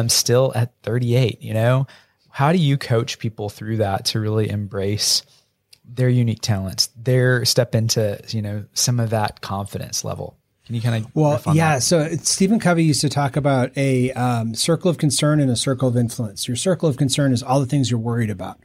still 0.08 0.52
at 0.56 0.72
38, 0.82 1.40
you 1.42 1.54
know, 1.54 1.86
how 2.31 2.53
do 2.53 2.59
you 2.59 2.79
coach 2.79 3.19
people 3.19 3.49
through 3.49 3.79
that 3.79 4.07
to 4.07 4.21
really 4.21 4.49
embrace 4.49 5.23
their 5.85 6.09
unique 6.09 6.40
talents, 6.40 6.88
their 6.97 7.45
step 7.45 7.75
into, 7.75 8.21
you 8.29 8.43
know, 8.43 8.64
some 8.73 9.01
of 9.01 9.11
that 9.11 9.40
confidence 9.40 10.05
level? 10.05 10.37
Can 10.66 10.77
you 10.77 10.83
kind 10.83 11.05
of 11.05 11.14
well, 11.16 11.43
yeah. 11.53 11.75
That? 11.75 11.83
So 11.83 12.09
Stephen 12.23 12.61
Covey 12.61 12.85
used 12.85 13.01
to 13.01 13.09
talk 13.09 13.35
about 13.35 13.77
a 13.77 14.12
um, 14.12 14.55
circle 14.55 14.88
of 14.88 14.99
concern 14.99 15.40
and 15.40 15.51
a 15.51 15.57
circle 15.57 15.88
of 15.88 15.97
influence. 15.97 16.47
Your 16.47 16.57
circle 16.57 16.88
of 16.88 16.97
concern 16.97 17.33
is 17.33 17.43
all 17.43 17.59
the 17.59 17.66
things 17.66 17.90
you're 17.90 17.99
worried 17.99 18.31
about. 18.31 18.61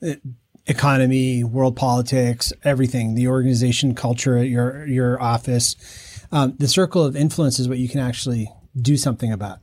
It, 0.00 0.20
economy, 0.66 1.44
world 1.44 1.76
politics, 1.76 2.52
everything, 2.64 3.14
the 3.14 3.28
organization 3.28 3.94
culture 3.94 4.36
at 4.36 4.48
your 4.48 4.84
your 4.86 5.22
office. 5.22 5.76
Um, 6.32 6.56
the 6.58 6.66
circle 6.66 7.04
of 7.04 7.14
influence 7.14 7.60
is 7.60 7.68
what 7.68 7.78
you 7.78 7.88
can 7.88 8.00
actually 8.00 8.50
do 8.80 8.96
something 8.96 9.30
about. 9.30 9.60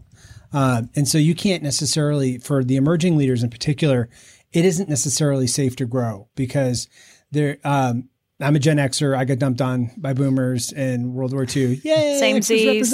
Uh, 0.53 0.83
and 0.95 1.07
so 1.07 1.17
you 1.17 1.35
can't 1.35 1.63
necessarily, 1.63 2.37
for 2.37 2.63
the 2.63 2.75
emerging 2.75 3.17
leaders 3.17 3.43
in 3.43 3.49
particular, 3.49 4.09
it 4.51 4.65
isn't 4.65 4.89
necessarily 4.89 5.47
safe 5.47 5.75
to 5.77 5.85
grow 5.85 6.27
because 6.35 6.89
there, 7.31 7.57
um, 7.63 8.09
I'm 8.41 8.55
a 8.55 8.59
Gen 8.59 8.77
Xer. 8.77 9.15
I 9.15 9.25
got 9.25 9.39
dumped 9.39 9.61
on 9.61 9.91
by 9.97 10.13
boomers 10.13 10.71
in 10.71 11.13
World 11.13 11.33
War 11.33 11.45
II. 11.45 11.75
Yay! 11.83 12.17
Same 12.19 12.41
Z's. 12.41 12.93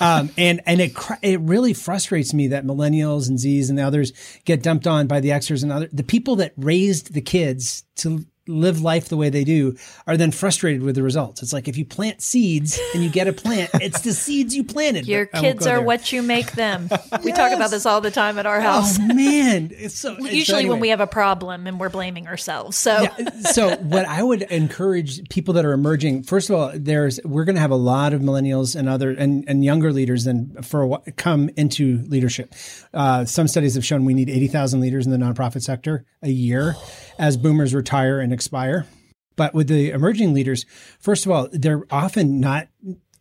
Um, 0.00 0.30
and 0.36 0.60
and 0.66 0.80
it 0.80 0.94
it 1.22 1.40
really 1.40 1.72
frustrates 1.72 2.34
me 2.34 2.48
that 2.48 2.64
millennials 2.64 3.28
and 3.28 3.38
Zs 3.38 3.70
and 3.70 3.78
the 3.78 3.82
others 3.82 4.12
get 4.44 4.62
dumped 4.62 4.86
on 4.86 5.06
by 5.06 5.20
the 5.20 5.30
Xers 5.30 5.62
and 5.62 5.72
other 5.72 5.88
the 5.92 6.02
people 6.02 6.36
that 6.36 6.52
raised 6.56 7.14
the 7.14 7.22
kids 7.22 7.84
to 7.96 8.26
live 8.52 8.80
life 8.80 9.08
the 9.08 9.16
way 9.16 9.30
they 9.30 9.44
do 9.44 9.76
are 10.06 10.16
then 10.16 10.30
frustrated 10.30 10.82
with 10.82 10.94
the 10.94 11.02
results. 11.02 11.42
It's 11.42 11.52
like 11.52 11.68
if 11.68 11.76
you 11.76 11.84
plant 11.84 12.22
seeds 12.22 12.78
and 12.94 13.02
you 13.02 13.10
get 13.10 13.28
a 13.28 13.32
plant, 13.32 13.70
it's 13.74 14.00
the 14.00 14.12
seeds 14.12 14.54
you 14.54 14.64
planted. 14.64 15.06
Your 15.06 15.26
kids 15.26 15.66
are 15.66 15.76
there. 15.76 15.82
what 15.82 16.12
you 16.12 16.22
make 16.22 16.52
them. 16.52 16.88
We 17.22 17.28
yes. 17.28 17.36
talk 17.36 17.52
about 17.52 17.70
this 17.70 17.86
all 17.86 18.00
the 18.00 18.10
time 18.10 18.38
at 18.38 18.46
our 18.46 18.58
oh, 18.58 18.62
house. 18.62 18.98
Oh 18.98 19.14
man, 19.14 19.70
it's 19.72 19.98
so 19.98 20.16
usually 20.18 20.44
so 20.44 20.56
anyway. 20.56 20.70
when 20.70 20.80
we 20.80 20.88
have 20.88 21.00
a 21.00 21.06
problem 21.06 21.66
and 21.66 21.78
we're 21.78 21.90
blaming 21.90 22.26
ourselves. 22.26 22.76
So 22.76 23.02
yeah. 23.02 23.30
so 23.52 23.76
what 23.76 24.06
I 24.06 24.22
would 24.22 24.42
encourage 24.42 25.28
people 25.28 25.54
that 25.54 25.64
are 25.64 25.72
emerging, 25.72 26.24
first 26.24 26.50
of 26.50 26.56
all, 26.56 26.72
there's 26.74 27.20
we're 27.24 27.44
going 27.44 27.54
to 27.54 27.60
have 27.60 27.70
a 27.70 27.76
lot 27.76 28.12
of 28.12 28.22
millennials 28.22 28.74
and 28.74 28.88
other 28.88 29.10
and, 29.10 29.44
and 29.46 29.64
younger 29.64 29.92
leaders 29.92 30.24
than 30.24 30.60
for 30.62 30.86
what 30.86 31.16
come 31.16 31.50
into 31.56 31.98
leadership. 32.08 32.54
Uh, 32.92 33.24
some 33.24 33.46
studies 33.46 33.74
have 33.74 33.84
shown 33.84 34.04
we 34.04 34.14
need 34.14 34.30
80,000 34.30 34.80
leaders 34.80 35.06
in 35.06 35.12
the 35.12 35.18
nonprofit 35.18 35.62
sector 35.62 36.04
a 36.22 36.30
year 36.30 36.74
as 37.18 37.36
boomers 37.36 37.74
retire 37.74 38.20
and 38.20 38.32
expire. 38.42 38.86
But 39.36 39.54
with 39.54 39.68
the 39.68 39.90
emerging 39.90 40.34
leaders, 40.34 40.66
first 41.00 41.24
of 41.24 41.32
all, 41.32 41.48
they're 41.52 41.84
often 41.90 42.40
not 42.40 42.68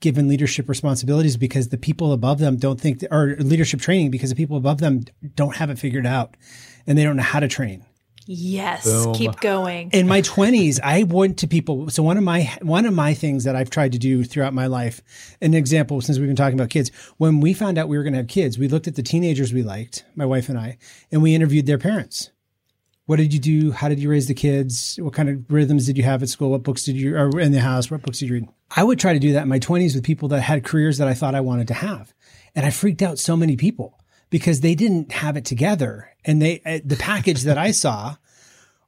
given 0.02 0.28
leadership 0.28 0.68
responsibilities 0.68 1.38
because 1.38 1.70
the 1.70 1.78
people 1.78 2.12
above 2.12 2.40
them 2.40 2.58
don't 2.58 2.82
think, 2.82 3.04
or 3.12 3.36
leadership 3.38 3.80
training 3.80 4.12
because 4.12 4.30
the 4.30 4.36
people 4.36 4.58
above 4.58 4.80
them 4.80 5.06
don't 5.36 5.56
have 5.56 5.70
it 5.70 5.80
figured 5.80 6.06
out 6.06 6.36
and 6.86 6.98
they 6.98 7.04
don't 7.04 7.16
know 7.16 7.24
how 7.24 7.40
to 7.40 7.48
train. 7.48 7.86
Yes, 8.28 8.84
Boom. 8.84 9.14
keep 9.16 9.40
going. 9.40 9.90
In 9.92 10.08
my 10.08 10.22
20s, 10.22 10.80
I 10.84 11.04
went 11.04 11.40
to 11.40 11.48
people. 11.48 11.90
So 11.90 12.04
one 12.04 12.18
of 12.18 12.24
my 12.24 12.44
one 12.62 12.86
of 12.86 12.94
my 12.94 13.16
things 13.16 13.46
that 13.46 13.56
I've 13.56 13.72
tried 13.72 13.94
to 13.94 13.98
do 13.98 14.24
throughout 14.24 14.54
my 14.54 14.68
life, 14.68 15.02
an 15.42 15.56
example 15.56 16.02
since 16.02 16.20
we've 16.20 16.28
been 16.28 16.36
talking 16.36 16.60
about 16.60 16.70
kids, 16.70 16.92
when 17.18 17.40
we 17.40 17.54
found 17.54 17.80
out 17.80 17.88
we 17.88 17.98
were 17.98 18.04
going 18.04 18.14
to 18.14 18.20
have 18.20 18.28
kids, 18.28 18.60
we 18.60 18.68
looked 18.68 18.88
at 18.88 18.96
the 18.96 19.02
teenagers 19.02 19.54
we 19.54 19.64
liked, 19.64 20.06
my 20.16 20.26
wife 20.26 20.50
and 20.50 20.58
I, 20.58 20.78
and 21.12 21.24
we 21.24 21.34
interviewed 21.34 21.66
their 21.66 21.80
parents 21.80 22.30
what 23.06 23.18
did 23.18 23.34
you 23.34 23.40
do? 23.40 23.72
How 23.72 23.90
did 23.90 24.00
you 24.00 24.10
raise 24.10 24.28
the 24.28 24.34
kids? 24.34 24.98
What 25.02 25.14
kind 25.14 25.30
of 25.30 25.52
rhythms 25.52 25.86
did 25.86 25.98
you 25.98 26.04
have 26.04 26.22
at 26.24 26.30
school? 26.30 26.52
What 26.52 26.64
books 26.64 26.84
did 26.84 26.96
you, 26.96 27.18
or 27.18 27.40
in 27.40 27.52
the 27.52 27.60
house, 27.60 27.90
what 27.90 28.04
books 28.04 28.20
did 28.20 28.30
you 28.30 28.36
read? 28.36 28.50
I 28.76 28.84
would 28.84 29.00
try 29.00 29.14
to 29.14 29.20
do 29.20 29.34
that 29.34 29.44
in 29.44 29.50
my 29.50 29.60
20s 29.60 29.96
with 29.96 30.04
people 30.04 30.30
that 30.30 30.42
had 30.42 30.64
careers 30.64 30.98
that 30.98 31.08
I 31.08 31.14
thought 31.14 31.36
I 31.36 31.42
wanted 31.42 31.68
to 31.70 31.74
have. 31.74 32.14
And 32.56 32.66
I 32.66 32.70
freaked 32.70 33.02
out 33.02 33.20
so 33.20 33.36
many 33.36 33.58
people 33.58 34.00
because 34.30 34.62
they 34.62 34.76
didn't 34.76 35.12
have 35.12 35.36
it 35.36 35.46
together. 35.46 36.10
And 36.24 36.42
they, 36.42 36.62
uh, 36.66 36.80
the 36.86 36.96
package 36.96 37.44
that 37.44 37.58
I 37.58 37.72
saw 37.72 38.16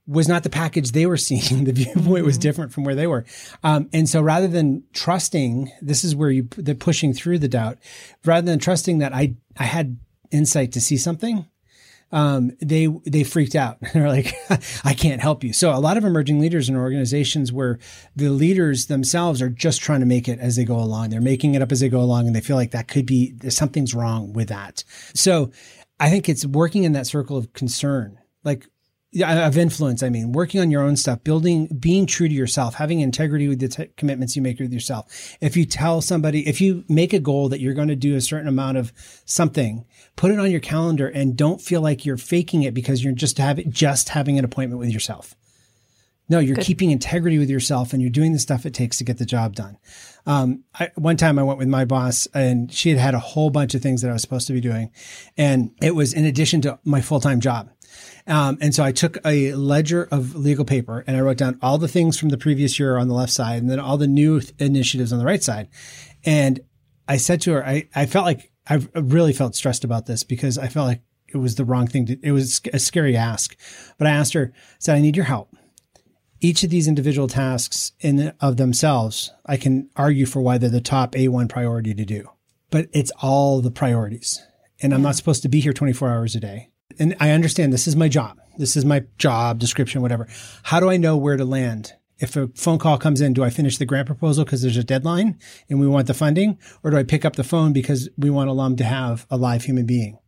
was 0.06 0.28
not 0.28 0.44
the 0.44 0.50
package 0.50 0.92
they 0.92 1.06
were 1.06 1.18
seeing. 1.18 1.64
The 1.66 1.72
viewpoint 1.72 2.26
was 2.26 2.36
mm-hmm. 2.36 2.42
different 2.42 2.74
from 2.74 2.84
where 2.84 2.96
they 2.96 3.08
were. 3.08 3.26
Um, 3.64 3.90
and 3.94 4.08
so 4.08 4.22
rather 4.22 4.48
than 4.48 4.84
trusting, 4.94 5.72
this 5.82 6.04
is 6.04 6.16
where 6.16 6.30
you, 6.30 6.44
the 6.58 6.76
pushing 6.76 7.14
through 7.14 7.40
the 7.40 7.48
doubt, 7.48 7.78
rather 8.26 8.46
than 8.46 8.60
trusting 8.60 9.00
that 9.00 9.14
I, 9.14 9.36
I 9.58 9.64
had 9.64 9.98
insight 10.32 10.74
to 10.74 10.82
see 10.82 10.98
something, 10.98 11.46
um, 12.12 12.52
they 12.62 12.88
they 13.06 13.24
freaked 13.24 13.56
out. 13.56 13.78
They're 13.94 14.08
like, 14.08 14.34
I 14.84 14.94
can't 14.94 15.22
help 15.22 15.44
you. 15.44 15.54
So 15.54 15.74
a 15.74 15.80
lot 15.80 15.98
of 15.98 16.04
emerging 16.04 16.40
leaders 16.40 16.70
in 16.70 16.76
organizations 16.76 17.52
where 17.52 17.80
the 18.16 18.30
leaders 18.30 18.88
themselves 18.88 19.42
are 19.42 19.50
just 19.50 19.82
trying 19.82 20.02
to 20.02 20.06
make 20.06 20.28
it 20.28 20.40
as 20.40 20.56
they 20.56 20.66
go 20.66 20.78
along. 20.78 21.10
They're 21.10 21.22
making 21.22 21.56
it 21.56 21.62
up 21.62 21.72
as 21.72 21.80
they 21.80 21.90
go 21.90 22.02
along, 22.02 22.28
and 22.28 22.36
they 22.36 22.42
feel 22.42 22.56
like 22.56 22.72
that 22.72 22.88
could 22.88 23.06
be 23.06 23.34
something's 23.50 23.94
wrong 23.94 24.34
with 24.34 24.50
that. 24.50 24.84
So 25.14 25.52
I 26.00 26.10
think 26.10 26.30
it's 26.30 26.46
working 26.46 26.84
in 26.84 26.94
that 26.94 27.08
circle 27.08 27.38
of 27.38 27.54
concern. 27.54 28.20
Like 28.44 28.68
of 29.22 29.58
influence. 29.58 30.02
I 30.04 30.10
mean, 30.10 30.32
working 30.32 30.62
on 30.62 30.72
your 30.72 30.84
own 30.84 30.96
stuff, 30.96 31.24
building, 31.24 31.68
being 31.80 32.06
true 32.06 32.28
to 32.28 32.34
yourself, 32.34 32.76
having 32.76 33.00
integrity 33.00 33.48
with 33.48 33.60
the 33.60 33.68
t- 33.68 33.90
commitments 33.98 34.36
you 34.36 34.42
make 34.42 34.60
with 34.60 34.74
yourself. 34.74 35.38
If 35.42 35.56
you 35.58 35.66
tell 35.66 36.02
somebody, 36.02 36.48
if 36.48 36.62
you 36.62 36.84
make 36.88 37.14
a 37.14 37.20
goal 37.20 37.50
that 37.50 37.60
you're 37.60 37.74
going 37.74 37.88
to 37.90 37.96
do 37.96 38.16
a 38.16 38.22
certain 38.22 38.48
amount 38.48 38.78
of 38.78 38.94
something, 39.26 39.86
put 40.16 40.32
it 40.32 40.40
on 40.40 40.52
your 40.52 40.60
calendar 40.60 41.08
and 41.08 41.36
don't 41.36 41.62
feel 41.62 41.82
like 41.82 42.06
you're 42.06 42.18
faking 42.18 42.64
it 42.64 42.74
because 42.74 43.04
you're 43.04 43.14
just 43.14 43.38
having, 43.38 43.72
just 43.72 44.10
having 44.10 44.40
an 44.40 44.46
appointment 44.46 44.80
with 44.80 44.90
yourself. 44.90 45.36
No, 46.30 46.40
you're 46.40 46.56
Good. 46.56 46.66
keeping 46.66 46.92
integrity 46.92 47.38
with 47.38 47.50
yourself 47.50 47.92
and 47.92 48.02
you're 48.02 48.10
doing 48.10 48.32
the 48.32 48.40
stuff 48.40 48.66
it 48.66 48.74
takes 48.74 48.98
to 48.98 49.04
get 49.04 49.18
the 49.18 49.26
job 49.26 49.56
done. 49.56 49.78
Um, 50.26 50.64
I, 50.80 50.90
one 50.96 51.18
time 51.18 51.38
I 51.38 51.44
went 51.44 51.60
with 51.60 51.68
my 51.68 51.84
boss 51.84 52.28
and 52.34 52.72
she 52.72 52.90
had 52.90 52.98
had 52.98 53.14
a 53.14 53.20
whole 53.20 53.50
bunch 53.50 53.76
of 53.76 53.82
things 53.82 54.02
that 54.02 54.10
I 54.10 54.14
was 54.14 54.22
supposed 54.22 54.48
to 54.48 54.54
be 54.54 54.62
doing. 54.62 54.92
And 55.38 55.72
it 55.82 55.96
was 55.96 56.14
in 56.14 56.24
addition 56.24 56.62
to 56.62 56.80
my 56.86 57.02
full 57.02 57.20
time 57.20 57.42
job. 57.42 57.70
Um, 58.26 58.58
and 58.62 58.74
so 58.74 58.84
I 58.84 58.92
took 58.92 59.18
a 59.26 59.54
ledger 59.54 60.08
of 60.10 60.36
legal 60.36 60.64
paper 60.64 61.04
and 61.06 61.18
I 61.18 61.22
wrote 61.22 61.38
down 61.38 61.60
all 61.62 61.78
the 61.78 61.88
things 61.88 62.18
from 62.18 62.30
the 62.30 62.38
previous 62.38 62.80
year 62.80 62.98
on 62.98 63.08
the 63.08 63.14
left 63.14 63.34
side 63.34 63.62
and 63.62 63.70
then 63.70 63.80
all 63.80 63.98
the 63.98 64.08
new 64.08 64.40
th- 64.40 64.54
initiatives 64.60 65.12
on 65.12 65.20
the 65.20 65.26
right 65.26 65.44
side. 65.44 65.68
And 66.24 66.62
I 67.08 67.18
said 67.18 67.42
to 67.42 67.54
her, 67.54 67.66
I, 67.66 67.90
I 67.94 68.06
felt 68.06 68.26
like 68.26 68.52
I 68.68 68.76
really 68.96 69.34
felt 69.34 69.56
stressed 69.56 69.84
about 69.84 70.06
this 70.06 70.24
because 70.24 70.58
I 70.58 70.68
felt 70.68 70.88
like 70.88 71.02
it 71.28 71.38
was 71.38 71.56
the 71.56 71.66
wrong 71.66 71.88
thing 71.88 72.06
to, 72.06 72.18
it 72.24 72.32
was 72.32 72.62
a 72.72 72.80
scary 72.80 73.18
ask. 73.18 73.58
But 73.98 74.08
I 74.08 74.12
asked 74.12 74.34
her, 74.34 74.54
said, 74.80 74.96
I 74.96 75.02
need 75.02 75.18
your 75.18 75.26
help. 75.26 75.56
Each 76.40 76.64
of 76.64 76.70
these 76.70 76.88
individual 76.88 77.28
tasks 77.28 77.94
in 78.00 78.34
of 78.40 78.58
themselves, 78.58 79.32
I 79.46 79.58
can 79.58 79.90
argue 79.96 80.26
for 80.26 80.42
why 80.42 80.58
they're 80.58 80.70
the 80.70 80.82
top 80.82 81.14
A1 81.14 81.50
priority 81.50 81.94
to 81.94 82.06
do, 82.06 82.30
but 82.70 82.88
it's 82.94 83.12
all 83.22 83.62
the 83.62 83.72
priorities. 83.72 84.46
And 84.82 84.94
I'm 84.94 85.02
not 85.02 85.16
supposed 85.16 85.42
to 85.44 85.50
be 85.50 85.62
here 85.62 85.72
24 85.72 86.10
hours 86.10 86.36
a 86.36 86.42
day 86.42 86.70
and 87.00 87.16
I 87.20 87.32
understand 87.32 87.74
this 87.74 87.88
is 87.88 87.96
my 87.96 88.08
job. 88.08 88.40
This 88.58 88.76
is 88.76 88.86
my 88.86 89.04
job 89.18 89.60
description, 89.60 90.02
whatever. 90.02 90.28
How 90.64 90.80
do 90.80 90.90
I 90.90 90.98
know 90.98 91.18
where 91.18 91.38
to 91.38 91.46
land? 91.46 91.94
If 92.20 92.36
a 92.36 92.48
phone 92.56 92.78
call 92.78 92.98
comes 92.98 93.20
in, 93.20 93.34
do 93.34 93.44
I 93.44 93.50
finish 93.50 93.78
the 93.78 93.86
grant 93.86 94.06
proposal 94.06 94.46
because 94.46 94.62
there's 94.62 94.78
a 94.78 94.84
deadline 94.84 95.40
and 95.70 95.80
we 95.80 95.88
want 95.88 96.08
the 96.08 96.14
funding? 96.14 96.60
Or 96.84 96.92
do 96.92 96.98
I 96.98 97.04
pick 97.04 97.26
up 97.26 97.36
the 97.36 97.44
phone 97.44 97.74
because 97.74 98.10
we 98.18 98.30
want 98.30 98.50
alum 98.50 98.76
to 98.78 98.84
have 98.84 99.26
a 99.30 99.38
live 99.38 99.64
human 99.64 99.86
being? 99.86 100.20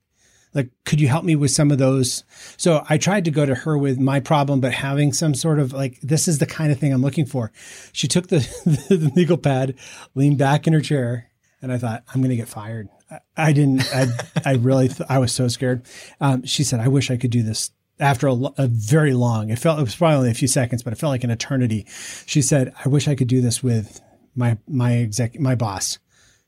Like, 0.54 0.72
could 0.86 1.02
you 1.02 1.10
help 1.10 1.26
me 1.26 1.36
with 1.36 1.52
some 1.52 1.70
of 1.70 1.78
those? 1.78 2.24
So 2.58 2.84
I 2.90 2.98
tried 2.98 3.26
to 3.26 3.32
go 3.32 3.46
to 3.46 3.54
her 3.54 3.78
with 3.78 4.00
my 4.00 4.22
problem, 4.22 4.62
but 4.62 4.74
having 4.74 5.12
some 5.12 5.36
sort 5.36 5.60
of 5.60 5.74
like, 5.74 6.00
this 6.02 6.28
is 6.28 6.40
the 6.40 6.46
kind 6.46 6.72
of 6.72 6.80
thing 6.80 6.94
I'm 6.94 7.02
looking 7.02 7.26
for. 7.26 7.52
She 7.92 8.08
took 8.08 8.28
the, 8.28 8.38
the 8.66 9.12
legal 9.16 9.38
pad, 9.38 9.76
leaned 10.16 10.38
back 10.38 10.66
in 10.66 10.74
her 10.74 10.82
chair, 10.82 11.30
and 11.62 11.74
I 11.74 11.78
thought, 11.78 12.04
I'm 12.08 12.22
going 12.22 12.30
to 12.30 12.38
get 12.38 12.48
fired. 12.48 12.88
I 13.38 13.54
didn't. 13.54 13.84
I, 13.94 14.08
I 14.44 14.54
really. 14.56 14.88
Th- 14.88 15.08
I 15.10 15.20
was 15.20 15.32
so 15.32 15.48
scared. 15.48 15.84
Um, 16.20 16.46
she 16.46 16.64
said, 16.64 16.80
"I 16.80 16.88
wish 16.88 17.12
I 17.12 17.18
could 17.18 17.32
do 17.32 17.44
this." 17.44 17.72
After 17.98 18.28
a, 18.28 18.34
a, 18.58 18.68
very 18.68 19.14
long, 19.14 19.50
it 19.50 19.60
felt 19.60 19.80
it 19.80 19.84
was 19.84 19.96
probably 19.96 20.18
only 20.18 20.32
a 20.32 20.34
few 20.34 20.50
seconds, 20.50 20.84
but 20.84 20.92
it 20.92 20.98
felt 20.98 21.12
like 21.12 21.24
an 21.24 21.30
eternity. 21.30 21.86
She 22.26 22.42
said, 22.42 22.74
"I 22.84 22.90
wish 22.90 23.08
I 23.08 23.16
could 23.16 23.28
do 23.28 23.42
this 23.42 23.64
with 23.64 24.02
my 24.36 24.58
my 24.68 24.98
exec 24.98 25.40
my 25.40 25.56
boss, 25.56 26.00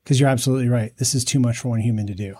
because 0.03 0.19
you're 0.19 0.29
absolutely 0.29 0.67
right. 0.67 0.95
This 0.97 1.15
is 1.15 1.23
too 1.23 1.39
much 1.39 1.59
for 1.59 1.69
one 1.69 1.79
human 1.79 2.07
to 2.07 2.15
do." 2.15 2.35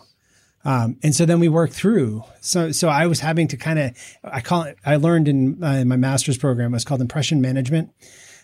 Um, 0.65 0.97
and 1.01 1.15
so 1.15 1.25
then 1.25 1.39
we 1.39 1.47
worked 1.47 1.73
through. 1.73 2.23
So 2.41 2.71
so 2.71 2.89
I 2.89 3.07
was 3.07 3.19
having 3.19 3.47
to 3.49 3.57
kind 3.57 3.79
of 3.79 3.91
I 4.23 4.41
call 4.41 4.63
it. 4.63 4.77
I 4.85 4.97
learned 4.97 5.27
in, 5.27 5.63
uh, 5.63 5.73
in 5.73 5.87
my 5.87 5.95
master's 5.95 6.37
program. 6.37 6.73
It 6.73 6.75
was 6.75 6.83
called 6.83 7.01
impression 7.01 7.39
management. 7.39 7.91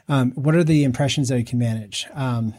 Um, 0.07 0.31
what 0.31 0.55
are 0.55 0.63
the 0.63 0.83
impressions 0.83 1.29
that 1.29 1.37
you 1.37 1.45
can 1.45 1.59
manage? 1.59 2.07
Um, 2.13 2.53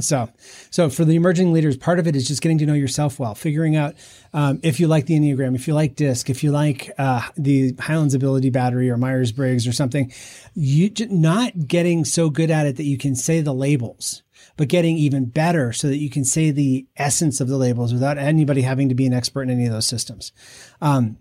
so, 0.00 0.30
so 0.70 0.88
for 0.88 1.04
the 1.04 1.16
emerging 1.16 1.52
leaders, 1.52 1.76
part 1.76 1.98
of 1.98 2.06
it 2.06 2.16
is 2.16 2.26
just 2.26 2.40
getting 2.40 2.56
to 2.58 2.66
know 2.66 2.72
yourself 2.72 3.18
well, 3.18 3.34
figuring 3.34 3.76
out 3.76 3.94
um, 4.32 4.58
if 4.62 4.80
you 4.80 4.88
like 4.88 5.04
the 5.04 5.18
Enneagram, 5.18 5.54
if 5.54 5.68
you 5.68 5.74
like 5.74 5.96
DISC, 5.96 6.30
if 6.30 6.42
you 6.42 6.50
like 6.50 6.90
uh, 6.96 7.20
the 7.36 7.74
Highlands 7.78 8.14
Ability 8.14 8.48
Battery 8.48 8.88
or 8.88 8.96
Myers 8.96 9.32
Briggs 9.32 9.66
or 9.66 9.72
something. 9.72 10.10
You 10.54 10.90
not 11.10 11.68
getting 11.68 12.06
so 12.06 12.30
good 12.30 12.50
at 12.50 12.66
it 12.66 12.76
that 12.76 12.84
you 12.84 12.96
can 12.96 13.14
say 13.14 13.42
the 13.42 13.52
labels, 13.52 14.22
but 14.56 14.68
getting 14.68 14.96
even 14.96 15.26
better 15.26 15.74
so 15.74 15.88
that 15.88 15.98
you 15.98 16.08
can 16.08 16.24
say 16.24 16.50
the 16.50 16.86
essence 16.96 17.40
of 17.40 17.48
the 17.48 17.58
labels 17.58 17.92
without 17.92 18.16
anybody 18.16 18.62
having 18.62 18.88
to 18.88 18.94
be 18.94 19.06
an 19.06 19.12
expert 19.12 19.42
in 19.42 19.50
any 19.50 19.66
of 19.66 19.72
those 19.72 19.86
systems. 19.86 20.32
Um, 20.80 21.18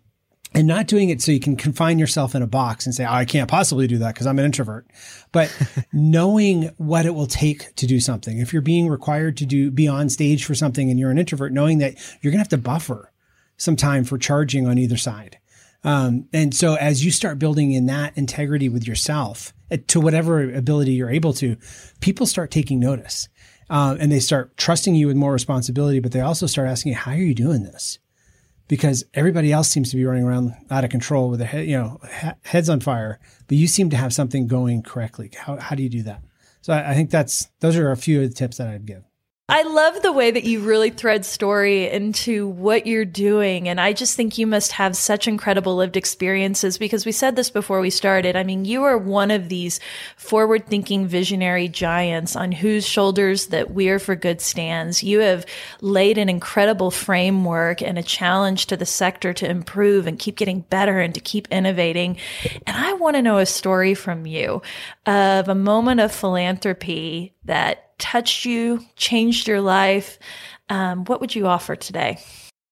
and 0.54 0.68
not 0.68 0.88
doing 0.88 1.10
it 1.10 1.22
so 1.22 1.32
you 1.32 1.40
can 1.40 1.56
confine 1.56 1.98
yourself 1.98 2.36
in 2.36 2.42
a 2.42 2.48
box 2.48 2.86
and 2.86 2.94
say, 2.94 3.06
oh, 3.06 3.14
I 3.14 3.26
can't 3.26 3.50
possibly 3.50 3.88
do 3.88 3.98
that 4.00 4.14
because 4.14 4.28
I'm 4.28 4.38
an 4.38 4.46
introvert. 4.46 4.86
But 5.32 5.56
knowing 5.94 6.72
what 6.78 7.06
it 7.06 7.16
will 7.16 7.28
take 7.28 7.74
to 7.76 7.88
do 7.88 8.00
something. 8.00 8.40
If 8.40 8.52
you're 8.52 8.62
being 8.62 8.90
required 8.90 9.38
to 9.38 9.46
do 9.46 9.72
be 9.72 9.88
on 9.88 10.10
stage 10.10 10.44
for 10.44 10.54
something 10.54 10.90
and 10.90 11.00
you're 11.00 11.12
an 11.12 11.18
introvert, 11.18 11.54
knowing 11.54 11.78
that 11.78 11.96
you're 12.22 12.32
going 12.32 12.44
to 12.44 12.44
have 12.44 12.50
to 12.50 12.58
buffer 12.58 13.12
some 13.58 13.76
time 13.76 14.04
for 14.04 14.18
charging 14.18 14.68
on 14.68 14.78
either 14.78 14.98
side. 14.98 15.38
Um, 15.84 16.28
and 16.34 16.54
so 16.54 16.76
as 16.76 17.04
you 17.04 17.12
start 17.12 17.40
building 17.40 17.72
in 17.72 17.86
that 17.88 18.16
integrity 18.18 18.70
with 18.70 18.88
yourself 18.88 19.54
uh, 19.72 19.78
to 19.88 20.00
whatever 20.00 20.52
ability 20.54 20.92
you're 20.94 21.10
able 21.10 21.34
to, 21.34 21.58
people 22.02 22.26
start 22.26 22.52
taking 22.52 22.80
notice. 22.80 23.30
Uh, 23.70 23.96
and 24.00 24.12
they 24.12 24.20
start 24.20 24.58
trusting 24.58 24.96
you 24.96 25.08
with 25.08 25.16
more 25.16 25.32
responsibility, 25.32 26.00
but 26.02 26.12
they 26.12 26.20
also 26.20 26.46
start 26.46 26.68
asking, 26.68 26.94
how 26.94 27.12
are 27.12 27.18
you 27.18 27.34
doing 27.34 27.64
this? 27.64 28.00
Because 28.72 29.04
everybody 29.14 29.52
else 29.52 29.68
seems 29.68 29.90
to 29.90 29.98
be 29.98 30.06
running 30.06 30.24
around 30.24 30.56
out 30.70 30.86
of 30.86 30.90
control 30.90 31.30
with 31.30 31.40
their 31.40 31.48
head, 31.50 31.68
you 31.68 31.78
know, 31.78 32.00
heads 32.44 32.70
on 32.70 32.80
fire, 32.80 33.20
but 33.50 33.58
you 33.58 33.68
seem 33.68 33.90
to 33.90 33.98
have 33.98 34.14
something 34.14 34.48
going 34.48 34.82
correctly. 34.82 35.30
How, 35.38 35.58
how 35.58 35.76
do 35.76 35.84
you 35.84 35.90
do 35.90 36.04
that? 36.04 36.24
So 36.62 36.72
I, 36.72 36.92
I 36.92 36.94
think 36.94 37.10
that's, 37.10 37.50
those 37.60 37.76
are 37.76 37.92
a 37.92 37.98
few 37.98 38.22
of 38.22 38.30
the 38.30 38.34
tips 38.34 38.60
that 38.60 38.70
I'd 38.70 38.86
give. 38.86 39.04
I 39.52 39.64
love 39.64 40.02
the 40.02 40.14
way 40.14 40.32
that 40.32 40.46
you 40.46 40.62
really 40.62 40.92
thread 40.92 41.26
story 41.26 41.90
into 41.90 42.48
what 42.48 42.88
you're 42.88 43.04
doing. 43.04 43.68
And 43.68 43.82
I 43.82 43.92
just 43.92 44.16
think 44.16 44.38
you 44.38 44.48
must 44.48 44.72
have 44.72 44.96
such 44.96 45.28
incredible 45.28 45.76
lived 45.76 45.98
experiences 45.98 46.78
because 46.78 47.06
we 47.06 47.12
said 47.12 47.36
this 47.36 47.50
before 47.50 47.82
we 47.82 47.90
started. 47.90 48.38
I 48.38 48.44
mean, 48.44 48.64
you 48.64 48.84
are 48.84 48.98
one 48.98 49.30
of 49.30 49.50
these 49.50 49.82
forward 50.16 50.68
thinking 50.68 51.06
visionary 51.06 51.68
giants 51.68 52.38
on 52.38 52.54
whose 52.54 52.88
shoulders 52.88 53.48
that 53.48 53.72
We 53.72 53.90
Are 53.90 54.00
for 54.00 54.16
Good 54.16 54.40
stands. 54.40 55.04
You 55.04 55.20
have 55.20 55.46
laid 55.82 56.18
an 56.18 56.30
incredible 56.30 56.90
framework 56.90 57.82
and 57.82 58.00
a 58.00 58.04
challenge 58.04 58.68
to 58.68 58.78
the 58.78 58.86
sector 58.86 59.34
to 59.34 59.50
improve 59.50 60.08
and 60.08 60.18
keep 60.18 60.38
getting 60.38 60.62
better 60.62 61.02
and 61.02 61.14
to 61.14 61.20
keep 61.20 61.50
innovating. 61.52 62.16
And 62.66 62.78
I 62.78 62.94
want 62.94 63.18
to 63.18 63.22
know 63.22 63.38
a 63.38 63.46
story 63.46 63.96
from 63.96 64.26
you 64.26 64.62
of 65.06 65.50
a 65.50 65.56
moment 65.56 66.00
of 66.00 66.14
philanthropy 66.14 67.34
that 67.44 67.91
touched 68.02 68.44
you, 68.44 68.84
changed 68.98 69.48
your 69.48 69.62
life, 69.62 70.20
um, 70.70 71.06
what 71.06 71.22
would 71.22 71.36
you 71.36 71.48
offer 71.48 71.76
today? 71.76 72.20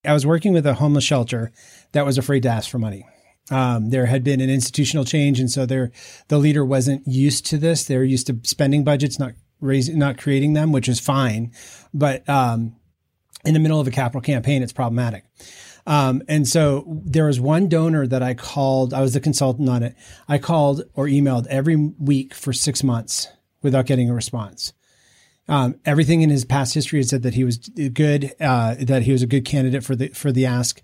I 0.06 0.14
was 0.14 0.26
working 0.26 0.54
with 0.54 0.66
a 0.66 0.74
homeless 0.74 1.04
shelter 1.04 1.52
that 1.92 2.06
was 2.06 2.18
afraid 2.18 2.44
to 2.44 2.50
ask 2.50 2.70
for 2.70 2.80
money. 2.80 3.06
Um, 3.52 3.90
there 3.90 4.06
had 4.06 4.24
been 4.24 4.42
an 4.42 4.50
institutional 4.50 5.06
change, 5.06 5.40
and 5.40 5.50
so 5.50 5.66
the 5.66 5.92
leader 6.38 6.64
wasn't 6.64 7.08
used 7.08 7.46
to 7.48 7.58
this. 7.58 7.86
They 7.86 7.98
were 7.98 8.04
used 8.04 8.28
to 8.28 8.40
spending 8.44 8.84
budgets, 8.84 9.20
not 9.20 9.34
raising, 9.60 9.98
not 9.98 10.18
creating 10.18 10.54
them, 10.54 10.72
which 10.72 10.88
is 10.88 11.00
fine. 11.00 11.52
But 11.94 12.28
um, 12.30 12.76
in 13.46 13.54
the 13.54 13.60
middle 13.60 13.80
of 13.80 13.88
a 13.88 13.92
capital 13.92 14.22
campaign, 14.22 14.62
it's 14.62 14.74
problematic. 14.74 15.26
Um, 15.88 16.22
and 16.28 16.48
so 16.48 16.86
there 17.04 17.26
was 17.26 17.40
one 17.40 17.68
donor 17.68 18.06
that 18.06 18.22
I 18.22 18.36
called. 18.36 18.94
I 18.94 19.02
was 19.02 19.14
the 19.14 19.20
consultant 19.20 19.68
on 19.68 19.84
it. 19.84 19.96
I 20.28 20.38
called 20.38 20.84
or 20.94 21.08
emailed 21.08 21.48
every 21.48 21.76
week 21.76 22.34
for 22.34 22.54
six 22.54 22.84
months 22.84 23.28
without 23.62 23.88
getting 23.88 24.10
a 24.10 24.14
response. 24.14 24.74
Um, 25.50 25.76
everything 25.84 26.22
in 26.22 26.30
his 26.30 26.46
past 26.46 26.76
history 26.76 27.00
had 27.00 27.10
said 27.10 27.24
that 27.24 27.34
he 27.34 27.44
was 27.44 27.58
good, 27.58 28.34
uh, 28.40 28.76
that 28.80 29.02
he 29.02 29.12
was 29.12 29.24
a 29.24 29.28
good 29.28 29.46
candidate 29.46 29.84
for 29.84 29.96
the 29.96 30.10
for 30.10 30.32
the 30.32 30.46
ask, 30.46 30.82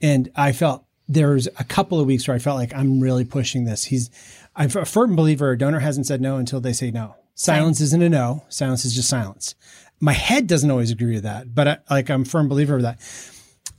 and 0.00 0.30
I 0.36 0.52
felt 0.52 0.84
there 1.08 1.30
was 1.30 1.48
a 1.58 1.64
couple 1.64 2.00
of 2.00 2.06
weeks 2.06 2.26
where 2.26 2.34
I 2.36 2.38
felt 2.38 2.56
like 2.56 2.72
I'm 2.74 3.00
really 3.00 3.24
pushing 3.24 3.64
this. 3.64 3.84
He's 3.84 4.10
I'm 4.56 4.70
a 4.76 4.84
firm 4.84 5.16
believer. 5.16 5.50
A 5.50 5.58
donor 5.58 5.80
hasn't 5.80 6.06
said 6.06 6.20
no 6.20 6.36
until 6.36 6.60
they 6.60 6.72
say 6.72 6.92
no. 6.92 7.16
Silence 7.34 7.80
isn't 7.80 8.02
a 8.02 8.08
no. 8.08 8.44
Silence 8.48 8.84
is 8.84 8.94
just 8.94 9.08
silence. 9.08 9.56
My 10.00 10.12
head 10.12 10.46
doesn't 10.46 10.70
always 10.70 10.92
agree 10.92 11.14
with 11.14 11.24
that, 11.24 11.52
but 11.52 11.68
I, 11.68 11.78
like 11.90 12.08
I'm 12.08 12.22
a 12.22 12.26
firm 12.26 12.48
believer 12.48 12.76
of 12.76 12.82
that. 12.82 13.00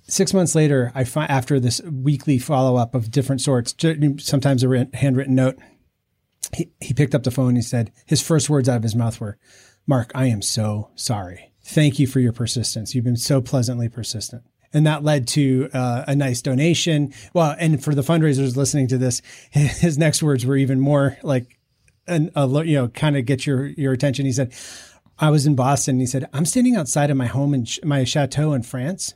Six 0.08 0.34
months 0.34 0.54
later, 0.54 0.92
I 0.94 1.04
find 1.04 1.32
after 1.32 1.60
this 1.60 1.82
weekly 1.82 2.38
follow 2.38 2.76
up 2.76 2.94
of 2.94 3.10
different 3.10 3.42
sorts, 3.42 3.74
sometimes 4.18 4.64
a 4.64 4.88
handwritten 4.94 5.34
note. 5.34 5.58
He, 6.54 6.70
he 6.80 6.94
picked 6.94 7.16
up 7.16 7.24
the 7.24 7.32
phone. 7.32 7.50
And 7.50 7.58
he 7.58 7.64
said 7.64 7.92
his 8.06 8.22
first 8.22 8.50
words 8.50 8.70
out 8.70 8.78
of 8.78 8.84
his 8.84 8.96
mouth 8.96 9.20
were, 9.20 9.38
Marc, 9.88 10.12
I 10.16 10.26
am 10.28 10.42
so 10.42 10.90
sorry. 10.96 11.52
Thank 11.64 12.00
you 12.00 12.08
for 12.08 12.20
your 12.20 12.34
persistence. 12.34 12.94
You've 12.94 13.06
been 13.06 13.18
so 13.18 13.42
pleasantly 13.42 13.90
persistent. 13.90 14.44
And 14.74 14.86
that 14.88 15.04
led 15.04 15.28
to 15.30 15.70
uh, 15.74 16.04
a 16.08 16.16
nice 16.16 16.42
donation. 16.42 17.14
Well, 17.34 17.56
and 17.58 17.82
for 17.84 17.96
the 17.96 18.02
fundraisers 18.02 18.56
listening 18.58 18.88
to 18.90 18.98
this, 18.98 19.22
his 19.52 19.98
next 19.98 20.22
words 20.22 20.46
were 20.46 20.58
even 20.58 20.80
more 20.80 21.18
like, 21.24 21.58
an, 22.08 22.30
a, 22.36 22.48
you 22.66 22.76
know, 22.76 22.88
kind 22.90 23.18
of 23.18 23.26
get 23.26 23.48
your, 23.48 23.66
your 23.66 23.94
attention. 23.94 24.26
He 24.26 24.32
said, 24.32 24.54
I 25.18 25.30
was 25.30 25.46
in 25.48 25.56
Boston. 25.56 26.00
he 26.00 26.06
said, 26.06 26.30
I'm 26.34 26.46
standing 26.46 26.76
outside 26.76 27.10
of 27.10 27.18
my 27.18 27.26
home 27.26 27.54
in 27.54 27.66
my 27.84 28.04
chateau 28.04 28.54
in 28.54 28.64
France. 28.64 29.16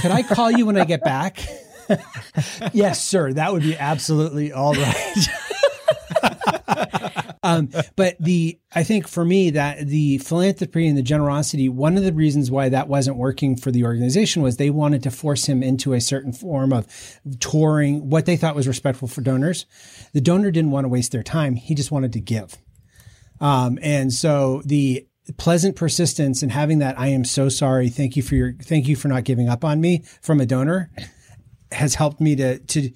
Could 0.00 0.10
I 0.10 0.22
call 0.22 0.50
you 0.50 0.66
when 0.66 0.76
I 0.76 0.84
get 0.84 1.02
back? 1.02 1.38
yes, 2.72 3.04
sir. 3.04 3.32
That 3.32 3.52
would 3.52 3.62
be 3.62 3.76
absolutely 3.76 4.52
all 4.52 4.74
right. 4.74 5.28
um, 7.42 7.70
but 7.96 8.16
the 8.20 8.58
I 8.74 8.82
think 8.84 9.08
for 9.08 9.24
me 9.24 9.50
that 9.50 9.86
the 9.86 10.18
philanthropy 10.18 10.86
and 10.86 10.96
the 10.96 11.02
generosity, 11.02 11.68
one 11.68 11.96
of 11.96 12.04
the 12.04 12.12
reasons 12.12 12.50
why 12.50 12.68
that 12.68 12.88
wasn't 12.88 13.16
working 13.16 13.56
for 13.56 13.70
the 13.70 13.84
organization 13.84 14.42
was 14.42 14.56
they 14.56 14.70
wanted 14.70 15.02
to 15.04 15.10
force 15.10 15.46
him 15.46 15.62
into 15.62 15.92
a 15.92 16.00
certain 16.00 16.32
form 16.32 16.72
of 16.72 16.86
touring, 17.40 18.10
what 18.10 18.26
they 18.26 18.36
thought 18.36 18.54
was 18.54 18.68
respectful 18.68 19.08
for 19.08 19.20
donors. 19.20 19.66
The 20.12 20.20
donor 20.20 20.50
didn't 20.50 20.70
want 20.70 20.84
to 20.84 20.88
waste 20.88 21.12
their 21.12 21.22
time; 21.22 21.54
he 21.54 21.74
just 21.74 21.90
wanted 21.90 22.12
to 22.14 22.20
give. 22.20 22.56
Um, 23.40 23.78
and 23.82 24.12
so 24.12 24.62
the 24.64 25.06
pleasant 25.36 25.76
persistence 25.76 26.42
and 26.42 26.50
having 26.50 26.78
that 26.78 26.98
I 26.98 27.08
am 27.08 27.24
so 27.24 27.48
sorry, 27.48 27.88
thank 27.88 28.16
you 28.16 28.22
for 28.22 28.34
your 28.34 28.54
thank 28.54 28.88
you 28.88 28.96
for 28.96 29.08
not 29.08 29.24
giving 29.24 29.48
up 29.48 29.64
on 29.64 29.80
me 29.80 30.02
from 30.20 30.40
a 30.40 30.46
donor 30.46 30.90
has 31.72 31.94
helped 31.94 32.20
me 32.20 32.36
to 32.36 32.58
to 32.58 32.90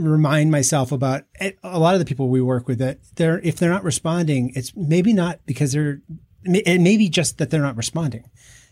remind 0.00 0.50
myself 0.50 0.90
about 0.92 1.24
a 1.40 1.78
lot 1.78 1.94
of 1.94 2.00
the 2.00 2.04
people 2.04 2.28
we 2.28 2.40
work 2.40 2.66
with 2.66 2.78
that 2.78 2.98
they're 3.16 3.38
if 3.40 3.56
they're 3.56 3.70
not 3.70 3.84
responding, 3.84 4.52
it's 4.54 4.74
maybe 4.76 5.12
not 5.12 5.40
because 5.46 5.72
they're 5.72 6.00
it 6.44 6.80
may 6.80 6.96
be 6.96 7.08
just 7.08 7.38
that 7.38 7.50
they're 7.50 7.62
not 7.62 7.76
responding. 7.76 8.24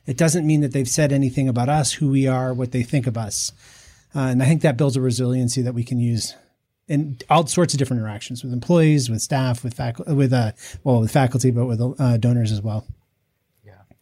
It 0.07 0.17
doesn't 0.17 0.47
mean 0.47 0.61
that 0.61 0.73
they've 0.73 0.89
said 0.89 1.13
anything 1.13 1.49
about 1.49 1.69
us, 1.69 1.93
who 1.93 2.11
we 2.11 2.27
are, 2.27 2.55
what 2.55 2.73
they 2.73 2.83
think 2.83 3.07
of 3.07 3.19
us. 3.19 3.53
Uh, 4.15 4.21
and 4.21 4.43
I 4.43 4.47
think 4.47 4.63
that 4.63 4.77
builds 4.77 4.97
a 4.97 5.01
resiliency 5.01 5.63
that 5.63 5.75
we 5.75 5.83
can 5.83 5.99
use 5.99 6.35
in 6.89 7.19
all 7.29 7.47
sorts 7.47 7.75
of 7.75 7.79
different 7.79 8.01
interactions 8.01 8.45
with 8.45 8.53
employees, 8.53 9.11
with 9.11 9.21
staff, 9.21 9.65
with 9.65 9.75
faculty, 9.75 10.13
with 10.13 10.33
uh, 10.33 10.53
well, 10.85 11.01
with 11.01 11.11
faculty, 11.11 11.51
but 11.51 11.67
with 11.67 12.01
uh, 12.01 12.17
donors 12.17 12.53
as 12.53 12.63
well. 12.63 12.87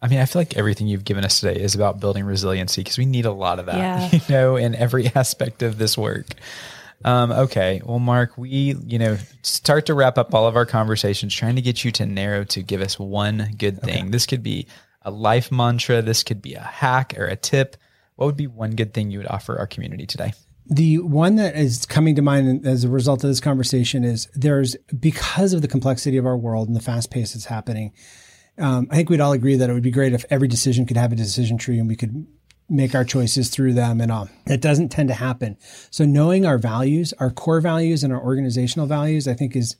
Yeah, 0.05 0.07
I 0.07 0.09
mean, 0.09 0.19
I 0.19 0.25
feel 0.25 0.41
like 0.41 0.57
everything 0.57 0.87
you've 0.87 1.05
given 1.05 1.25
us 1.25 1.39
today 1.39 1.59
is 1.59 1.75
about 1.75 1.99
building 1.99 2.25
resiliency 2.25 2.81
because 2.81 2.97
we 2.97 3.05
need 3.05 3.25
a 3.25 3.31
lot 3.31 3.59
of 3.59 3.65
that, 3.67 3.77
yeah. 3.77 4.09
you 4.11 4.21
know, 4.29 4.55
in 4.55 4.75
every 4.75 5.07
aspect 5.15 5.63
of 5.63 5.77
this 5.77 5.97
work. 5.97 6.27
Um, 7.03 7.31
okay. 7.31 7.81
Well, 7.83 7.99
Marc, 7.99 8.37
we, 8.37 8.75
you 8.85 8.97
know, 8.97 9.17
start 9.41 9.87
to 9.87 9.93
wrap 9.93 10.17
up 10.17 10.33
all 10.33 10.47
of 10.47 10.55
our 10.55 10.65
conversations, 10.65 11.35
trying 11.35 11.55
to 11.55 11.61
get 11.61 11.83
you 11.83 11.91
to 11.93 12.05
narrow 12.05 12.43
to 12.45 12.63
give 12.63 12.81
us 12.81 12.97
one 12.97 13.49
good 13.57 13.81
thing. 13.81 14.03
Okay. 14.03 14.09
This 14.09 14.25
could 14.25 14.41
be 14.41 14.67
a 15.01 15.11
life 15.11 15.51
mantra. 15.51 16.01
This 16.01 16.23
could 16.23 16.41
be 16.41 16.55
a 16.55 16.61
hack 16.61 17.13
or 17.17 17.25
a 17.25 17.35
tip. 17.35 17.77
What 18.15 18.27
would 18.27 18.37
be 18.37 18.47
one 18.47 18.71
good 18.71 18.93
thing 18.93 19.11
you 19.11 19.19
would 19.19 19.27
offer 19.27 19.57
our 19.57 19.67
community 19.67 20.05
today? 20.05 20.33
The 20.67 20.97
one 20.99 21.35
that 21.35 21.55
is 21.55 21.85
coming 21.85 22.15
to 22.15 22.23
mind 22.23 22.65
as 22.65 22.83
a 22.83 22.89
result 22.89 23.23
of 23.23 23.29
this 23.29 23.39
conversation 23.39 24.03
is 24.03 24.27
there's 24.33 24.75
because 24.99 25.53
of 25.53 25.61
the 25.61 25.67
complexity 25.67 26.17
of 26.17 26.25
our 26.25 26.37
world 26.37 26.67
and 26.67 26.75
the 26.75 26.81
fast 26.81 27.11
pace 27.11 27.33
that's 27.33 27.45
happening. 27.45 27.93
Um, 28.57 28.87
I 28.89 28.95
think 28.95 29.09
we'd 29.09 29.21
all 29.21 29.33
agree 29.33 29.55
that 29.55 29.69
it 29.69 29.73
would 29.73 29.83
be 29.83 29.91
great 29.91 30.13
if 30.13 30.25
every 30.29 30.47
decision 30.47 30.85
could 30.85 30.97
have 30.97 31.11
a 31.11 31.15
decision 31.15 31.57
tree 31.57 31.79
and 31.79 31.87
we 31.87 31.95
could 31.95 32.25
make 32.69 32.95
our 32.95 33.03
choices 33.03 33.49
through 33.49 33.73
them 33.73 34.01
and 34.01 34.11
all. 34.11 34.29
It 34.47 34.61
doesn't 34.61 34.89
tend 34.89 35.09
to 35.09 35.15
happen. 35.15 35.57
So 35.91 36.05
knowing 36.05 36.45
our 36.45 36.57
values, 36.57 37.13
our 37.19 37.29
core 37.29 37.61
values 37.61 38.03
and 38.03 38.11
our 38.11 38.21
organizational 38.21 38.87
values, 38.87 39.27
I 39.27 39.33
think 39.33 39.55
is 39.55 39.75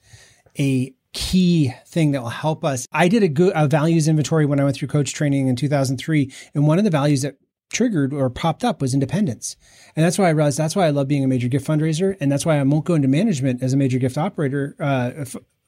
a 0.59 0.93
key 1.13 1.73
thing 1.87 2.11
that 2.11 2.21
will 2.21 2.29
help 2.29 2.63
us. 2.63 2.87
I 2.91 3.07
did 3.07 3.23
a 3.23 3.27
good 3.27 3.53
a 3.55 3.67
values 3.67 4.07
inventory 4.07 4.45
when 4.45 4.59
I 4.59 4.63
went 4.63 4.75
through 4.75 4.89
coach 4.89 5.13
training 5.13 5.47
in 5.47 5.55
2003 5.55 6.31
and 6.53 6.67
one 6.67 6.77
of 6.77 6.83
the 6.83 6.91
values 6.91 7.21
that 7.21 7.37
triggered 7.71 8.13
or 8.13 8.29
popped 8.29 8.63
up 8.63 8.81
was 8.81 8.93
independence. 8.93 9.55
And 9.95 10.05
that's 10.05 10.17
why 10.17 10.27
I 10.27 10.31
realized 10.31 10.57
that's 10.57 10.75
why 10.75 10.85
I 10.85 10.91
love 10.91 11.07
being 11.07 11.23
a 11.23 11.27
major 11.27 11.47
gift 11.47 11.65
fundraiser 11.65 12.15
and 12.19 12.31
that's 12.31 12.45
why 12.45 12.59
I 12.59 12.63
won't 12.63 12.85
go 12.85 12.93
into 12.93 13.07
management 13.07 13.63
as 13.63 13.73
a 13.73 13.77
major 13.77 13.97
gift 13.97 14.17
operator 14.17 14.75
uh, 14.79 15.25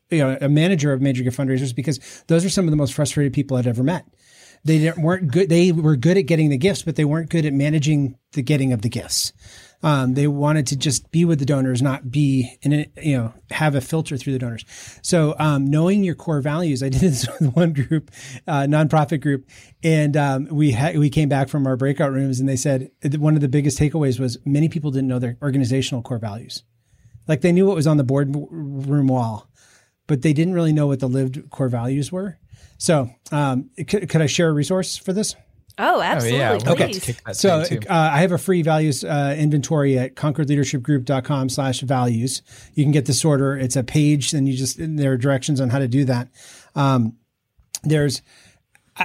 you 0.09 0.19
know, 0.19 0.37
a 0.39 0.49
manager 0.49 0.93
of 0.93 1.01
major 1.01 1.23
gift 1.23 1.37
fundraisers 1.37 1.75
because 1.75 2.23
those 2.27 2.45
are 2.45 2.49
some 2.49 2.65
of 2.65 2.71
the 2.71 2.77
most 2.77 2.93
frustrated 2.93 3.33
people 3.33 3.57
I'd 3.57 3.67
ever 3.67 3.83
met 3.83 4.05
they 4.63 4.91
weren't 4.91 5.31
good. 5.31 5.49
They 5.49 5.71
were 5.71 5.95
good 5.95 6.17
at 6.17 6.23
getting 6.23 6.49
the 6.49 6.57
gifts, 6.57 6.83
but 6.83 6.95
they 6.95 7.05
weren't 7.05 7.29
good 7.29 7.45
at 7.45 7.53
managing 7.53 8.17
the 8.33 8.41
getting 8.41 8.73
of 8.73 8.81
the 8.81 8.89
gifts. 8.89 9.33
Um, 9.83 10.15
they 10.15 10.27
wanted 10.27 10.67
to 10.67 10.75
just 10.75 11.11
be 11.11 11.23
with 11.23 11.37
the 11.37 11.45
donors, 11.45 11.83
not 11.83 12.09
be 12.09 12.57
in 12.63 12.87
you 13.01 13.17
know, 13.17 13.33
have 13.51 13.75
a 13.75 13.81
filter 13.81 14.17
through 14.17 14.33
the 14.33 14.39
donors. 14.39 14.65
So, 15.03 15.35
um, 15.37 15.69
knowing 15.69 16.03
your 16.03 16.15
core 16.15 16.41
values, 16.41 16.81
I 16.81 16.89
did 16.89 17.01
this 17.01 17.27
with 17.39 17.53
one 17.53 17.73
group, 17.73 18.09
uh, 18.47 18.61
nonprofit 18.61 19.21
group, 19.21 19.47
and, 19.83 20.17
um, 20.17 20.47
we 20.49 20.71
had, 20.71 20.97
we 20.97 21.11
came 21.11 21.29
back 21.29 21.47
from 21.47 21.67
our 21.67 21.77
breakout 21.77 22.11
rooms 22.11 22.39
and 22.39 22.49
they 22.49 22.55
said 22.55 22.89
one 23.19 23.35
of 23.35 23.41
the 23.41 23.47
biggest 23.47 23.77
takeaways 23.77 24.19
was 24.19 24.39
many 24.45 24.67
people 24.67 24.89
didn't 24.89 25.07
know 25.07 25.19
their 25.19 25.37
organizational 25.43 26.01
core 26.01 26.17
values. 26.17 26.63
Like 27.27 27.41
they 27.41 27.51
knew 27.51 27.67
what 27.67 27.75
was 27.75 27.87
on 27.87 27.97
the 27.97 28.03
board 28.03 28.35
room 28.49 29.07
wall, 29.07 29.46
but 30.07 30.21
they 30.21 30.33
didn't 30.33 30.53
really 30.53 30.73
know 30.73 30.87
what 30.87 30.99
the 30.99 31.07
lived 31.07 31.49
core 31.49 31.69
values 31.69 32.11
were. 32.11 32.39
So, 32.77 33.09
um, 33.31 33.69
could, 33.87 34.09
could 34.09 34.21
I 34.21 34.27
share 34.27 34.49
a 34.49 34.53
resource 34.53 34.97
for 34.97 35.13
this? 35.13 35.35
Oh, 35.79 36.01
absolutely. 36.01 36.41
Oh, 36.41 36.57
yeah. 36.63 36.71
Okay. 36.71 36.93
So 37.33 37.59
uh, 37.59 37.85
I 37.89 38.21
have 38.21 38.31
a 38.31 38.39
free 38.39 38.63
values 38.63 39.03
uh, 39.03 39.35
inventory 39.37 39.97
at 39.99 40.15
concordleadershipgroup.com 40.15 41.49
slash 41.49 41.81
values. 41.81 42.41
You 42.73 42.83
can 42.83 42.91
get 42.91 43.05
this 43.05 43.23
order. 43.23 43.55
It's 43.55 43.75
a 43.75 43.83
page 43.83 44.33
and 44.33 44.47
you 44.47 44.57
just, 44.57 44.77
there 44.79 45.11
are 45.11 45.17
directions 45.17 45.61
on 45.61 45.69
how 45.69 45.77
to 45.77 45.87
do 45.87 46.05
that. 46.05 46.29
Um, 46.73 47.17
there's, 47.83 48.23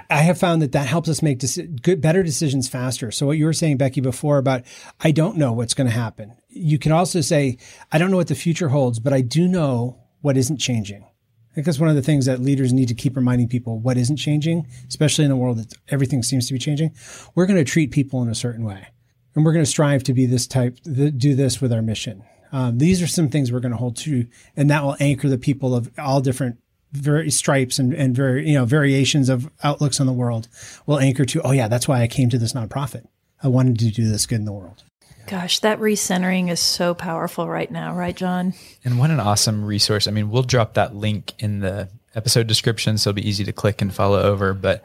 I 0.09 0.23
have 0.23 0.39
found 0.39 0.63
that 0.63 0.73
that 0.73 0.87
helps 0.87 1.11
us 1.11 1.21
make 1.21 1.41
deci- 1.41 1.83
good, 1.83 2.01
better 2.01 2.23
decisions 2.23 2.71
faster. 2.71 3.11
So 3.11 3.27
what 3.27 3.37
you 3.37 3.45
were 3.45 3.53
saying, 3.53 3.77
Becky, 3.77 4.01
before 4.01 4.39
about, 4.39 4.63
I 5.01 5.11
don't 5.11 5.37
know 5.37 5.53
what's 5.53 5.75
going 5.75 5.89
to 5.89 5.93
happen. 5.93 6.35
You 6.49 6.79
can 6.79 6.93
also 6.93 7.21
say, 7.21 7.59
I 7.91 7.99
don't 7.99 8.11
know 8.11 8.17
what 8.17 8.29
the 8.29 8.35
future 8.35 8.71
holds, 8.71 8.99
but 8.99 9.13
I 9.13 9.21
do 9.21 9.47
know 9.47 10.02
what 10.23 10.37
isn't 10.37 10.59
changing. 10.59 11.05
I 11.05 11.55
think 11.55 11.67
that's 11.67 11.79
one 11.79 11.91
of 11.91 11.97
the 11.97 12.03
things 12.03 12.25
that 12.25 12.41
leaders 12.41 12.73
need 12.73 12.89
to 12.89 12.95
keep 12.95 13.15
reminding 13.15 13.49
people 13.49 13.79
what 13.79 13.99
isn't 13.99 14.17
changing, 14.17 14.67
especially 14.89 15.27
in 15.27 15.31
a 15.31 15.37
world 15.37 15.59
that 15.59 15.75
everything 15.91 16.23
seems 16.23 16.47
to 16.47 16.55
be 16.55 16.59
changing. 16.59 16.95
We're 17.35 17.45
going 17.45 17.63
to 17.63 17.71
treat 17.71 17.91
people 17.91 18.23
in 18.23 18.31
a 18.31 18.35
certain 18.35 18.65
way, 18.65 18.89
and 19.35 19.45
we're 19.45 19.53
going 19.53 19.65
to 19.65 19.71
strive 19.71 20.03
to 20.05 20.15
be 20.15 20.25
this 20.25 20.47
type, 20.47 20.79
do 20.83 21.35
this 21.35 21.61
with 21.61 21.71
our 21.71 21.83
mission. 21.83 22.25
Um, 22.53 22.79
these 22.79 23.03
are 23.03 23.07
some 23.07 23.29
things 23.29 23.53
we're 23.53 23.61
going 23.61 23.73
to 23.73 23.79
hold 23.79 23.97
to, 23.99 24.27
and 24.57 24.71
that 24.71 24.83
will 24.83 24.97
anchor 24.99 25.29
the 25.29 25.39
people 25.39 25.75
of 25.75 25.91
all 25.99 26.23
different 26.23 26.59
very 26.93 27.31
stripes 27.31 27.79
and, 27.79 27.95
and 27.95 28.15
very 28.15 28.49
you 28.49 28.55
know 28.55 28.65
variations 28.65 29.29
of 29.29 29.51
outlooks 29.65 30.01
on 30.01 30.07
the 30.07 30.13
world 30.13 30.49
will 30.87 30.99
anchor 30.99 31.25
to. 31.25 31.41
Oh 31.43 31.53
yeah, 31.53 31.69
that's 31.69 31.89
why 31.89 32.03
I 32.03 32.07
came 32.07 32.31
to 32.31 32.39
this 32.39 32.53
nonprofit. 32.53 33.07
I 33.43 33.49
wanted 33.49 33.79
to 33.81 33.91
do 33.91 34.09
this 34.09 34.27
good 34.27 34.37
in 34.37 34.45
the 34.45 34.53
world. 34.53 34.85
Gosh, 35.27 35.61
that 35.61 35.79
recentering 35.79 36.51
is 36.51 36.61
so 36.61 36.95
powerful 36.95 37.49
right 37.49 37.71
now, 37.71 37.95
right, 37.95 38.15
John? 38.15 38.55
And 38.85 38.99
what 38.99 39.11
an 39.11 39.21
awesome 39.21 39.65
resource. 39.65 40.07
I 40.07 40.11
mean, 40.11 40.31
we'll 40.31 40.43
drop 40.43 40.75
that 40.75 40.95
link 40.95 41.33
in 41.39 41.61
the 41.61 41.89
episode 42.15 42.47
description 42.47 42.99
so 42.99 43.11
it'll 43.11 43.17
be 43.17 43.29
easy 43.29 43.45
to 43.45 43.53
click 43.53 43.81
and 43.83 43.93
follow 43.93 44.21
over. 44.21 44.53
But 44.55 44.85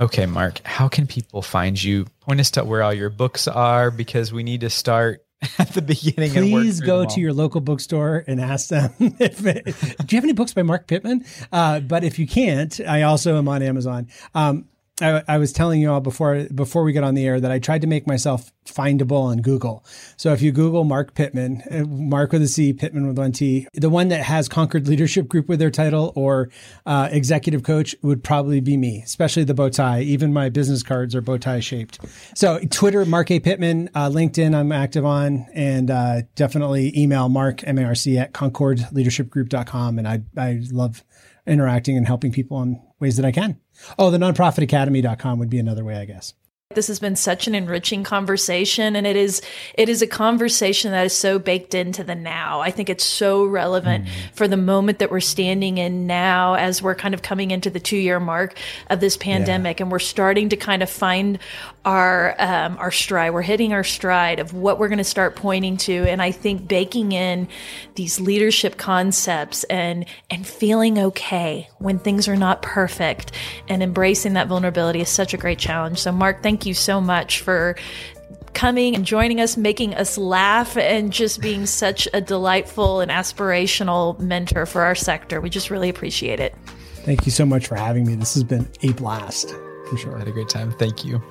okay, 0.00 0.26
Marc, 0.26 0.60
how 0.64 0.88
can 0.88 1.06
people 1.06 1.42
find 1.42 1.82
you? 1.82 2.06
Point 2.20 2.40
us 2.40 2.50
to 2.52 2.64
where 2.64 2.82
all 2.82 2.94
your 2.94 3.10
books 3.10 3.48
are 3.48 3.90
because 3.90 4.32
we 4.32 4.42
need 4.42 4.60
to 4.60 4.70
start 4.70 5.24
at 5.58 5.72
the 5.72 5.82
beginning. 5.82 6.30
Please 6.30 6.80
go 6.80 7.04
to 7.04 7.20
your 7.20 7.32
local 7.32 7.60
bookstore 7.60 8.24
and 8.26 8.40
ask 8.40 8.68
them 8.68 8.92
if 8.98 9.44
it, 9.46 9.64
do 9.64 9.70
you 9.70 10.16
have 10.16 10.24
any 10.24 10.32
books 10.32 10.52
by 10.52 10.62
Marc 10.62 10.86
Pitman? 10.86 11.24
Uh, 11.52 11.80
but 11.80 12.04
if 12.04 12.18
you 12.18 12.26
can't, 12.26 12.80
I 12.80 13.02
also 13.02 13.38
am 13.38 13.48
on 13.48 13.62
Amazon. 13.62 14.08
Um, 14.34 14.66
I, 15.00 15.22
I, 15.28 15.38
was 15.38 15.52
telling 15.52 15.80
you 15.80 15.90
all 15.90 16.00
before 16.00 16.46
before 16.54 16.82
we 16.82 16.92
got 16.92 17.04
on 17.04 17.14
the 17.14 17.26
air 17.26 17.40
that 17.40 17.50
I 17.50 17.58
tried 17.58 17.82
to 17.82 17.86
make 17.86 18.06
myself 18.06 18.52
findable 18.66 19.22
on 19.22 19.38
Google. 19.42 19.84
So 20.16 20.32
if 20.32 20.42
you 20.42 20.52
Google 20.52 20.84
Marc 20.84 21.14
Pitman, 21.14 21.62
uh, 21.70 21.84
Marc 21.84 22.32
with 22.32 22.42
a 22.42 22.48
C, 22.48 22.72
Pitman 22.72 23.06
with 23.06 23.18
one 23.18 23.32
T, 23.32 23.66
the 23.74 23.90
one 23.90 24.08
that 24.08 24.22
has 24.22 24.48
Concord 24.48 24.88
Leadership 24.88 25.28
Group 25.28 25.48
with 25.48 25.58
their 25.58 25.70
title 25.70 26.12
or 26.16 26.50
uh, 26.86 27.08
executive 27.10 27.62
coach 27.62 27.94
would 28.02 28.22
probably 28.24 28.60
be 28.60 28.76
me, 28.76 29.02
especially 29.04 29.44
the 29.44 29.54
bow 29.54 29.68
tie. 29.68 30.00
Even 30.00 30.32
my 30.32 30.48
business 30.48 30.82
cards 30.82 31.14
are 31.14 31.20
bow 31.20 31.38
tie 31.38 31.60
shaped. 31.60 31.98
So 32.34 32.60
Twitter, 32.70 33.04
Marc 33.04 33.30
A. 33.30 33.40
Pitman, 33.40 33.90
uh, 33.94 34.08
LinkedIn, 34.08 34.54
I'm 34.54 34.72
active 34.72 35.04
on, 35.04 35.46
and 35.54 35.90
uh, 35.90 36.22
definitely 36.34 36.98
email 36.98 37.28
Marc 37.28 37.66
M 37.66 37.78
A 37.78 37.84
R 37.84 37.94
C 37.94 38.18
at 38.18 38.32
concordleadershipgroup.com. 38.32 39.98
And 39.98 40.08
I 40.08 40.22
I 40.36 40.60
love 40.70 41.04
interacting 41.46 41.96
and 41.96 42.06
helping 42.06 42.30
people 42.30 42.60
in 42.62 42.80
ways 43.00 43.16
that 43.16 43.24
I 43.24 43.32
can. 43.32 43.58
Oh, 43.98 44.10
the 44.10 44.18
nonprofitacademy.com 44.18 45.38
would 45.38 45.50
be 45.50 45.58
another 45.58 45.84
way, 45.84 45.96
I 45.96 46.04
guess. 46.04 46.34
This 46.74 46.88
has 46.88 47.00
been 47.00 47.16
such 47.16 47.46
an 47.46 47.54
enriching 47.54 48.04
conversation 48.04 48.94
and 48.94 49.06
it 49.06 49.16
is 49.16 49.40
it 49.72 49.88
is 49.88 50.02
a 50.02 50.06
conversation 50.06 50.92
that 50.92 51.06
is 51.06 51.14
so 51.14 51.38
baked 51.38 51.74
into 51.74 52.04
the 52.04 52.14
now. 52.14 52.60
I 52.60 52.70
think 52.70 52.90
it's 52.90 53.04
so 53.04 53.46
relevant 53.46 54.04
mm. 54.04 54.10
for 54.34 54.46
the 54.46 54.58
moment 54.58 54.98
that 54.98 55.10
we're 55.10 55.20
standing 55.20 55.78
in 55.78 56.06
now 56.06 56.56
as 56.56 56.82
we're 56.82 56.94
kind 56.94 57.14
of 57.14 57.22
coming 57.22 57.52
into 57.52 57.70
the 57.70 57.80
2-year 57.80 58.20
mark 58.20 58.54
of 58.90 59.00
this 59.00 59.16
pandemic 59.16 59.78
yeah. 59.78 59.84
and 59.84 59.90
we're 59.90 59.98
starting 59.98 60.50
to 60.50 60.56
kind 60.56 60.82
of 60.82 60.90
find 60.90 61.38
our 61.86 62.36
um, 62.38 62.76
our 62.76 62.90
stride. 62.90 63.30
We're 63.30 63.40
hitting 63.40 63.72
our 63.72 63.82
stride 63.82 64.38
of 64.38 64.52
what 64.52 64.78
we're 64.78 64.88
going 64.88 64.98
to 64.98 65.04
start 65.04 65.36
pointing 65.36 65.78
to 65.78 66.04
and 66.06 66.20
I 66.20 66.32
think 66.32 66.68
baking 66.68 67.12
in 67.12 67.48
these 67.94 68.20
leadership 68.20 68.76
concepts 68.76 69.64
and 69.64 70.04
and 70.28 70.46
feeling 70.46 70.98
okay 70.98 71.70
when 71.78 71.98
things 71.98 72.28
are 72.28 72.36
not 72.36 72.60
perfect 72.60 73.32
and 73.68 73.82
embracing 73.82 74.34
that 74.34 74.48
vulnerability 74.48 75.00
is 75.00 75.08
such 75.08 75.32
a 75.32 75.38
great 75.38 75.58
challenge. 75.58 75.96
So 75.96 76.12
Marc, 76.12 76.42
thank 76.42 76.57
you 76.66 76.74
so 76.74 77.00
much 77.00 77.40
for 77.40 77.76
coming 78.54 78.94
and 78.94 79.04
joining 79.04 79.40
us, 79.40 79.56
making 79.56 79.94
us 79.94 80.18
laugh, 80.18 80.76
and 80.76 81.12
just 81.12 81.40
being 81.40 81.66
such 81.66 82.08
a 82.12 82.20
delightful 82.20 83.00
and 83.00 83.10
aspirational 83.10 84.18
mentor 84.18 84.66
for 84.66 84.82
our 84.82 84.94
sector. 84.94 85.40
We 85.40 85.50
just 85.50 85.70
really 85.70 85.88
appreciate 85.88 86.40
it. 86.40 86.54
Thank 87.04 87.24
you 87.24 87.32
so 87.32 87.46
much 87.46 87.66
for 87.66 87.76
having 87.76 88.06
me. 88.06 88.16
This 88.16 88.34
has 88.34 88.44
been 88.44 88.68
a 88.82 88.92
blast 88.92 89.54
for 89.88 89.96
sure. 89.96 90.16
I 90.16 90.18
had 90.18 90.28
a 90.28 90.32
great 90.32 90.48
time. 90.48 90.72
Thank 90.72 91.04
you. 91.04 91.22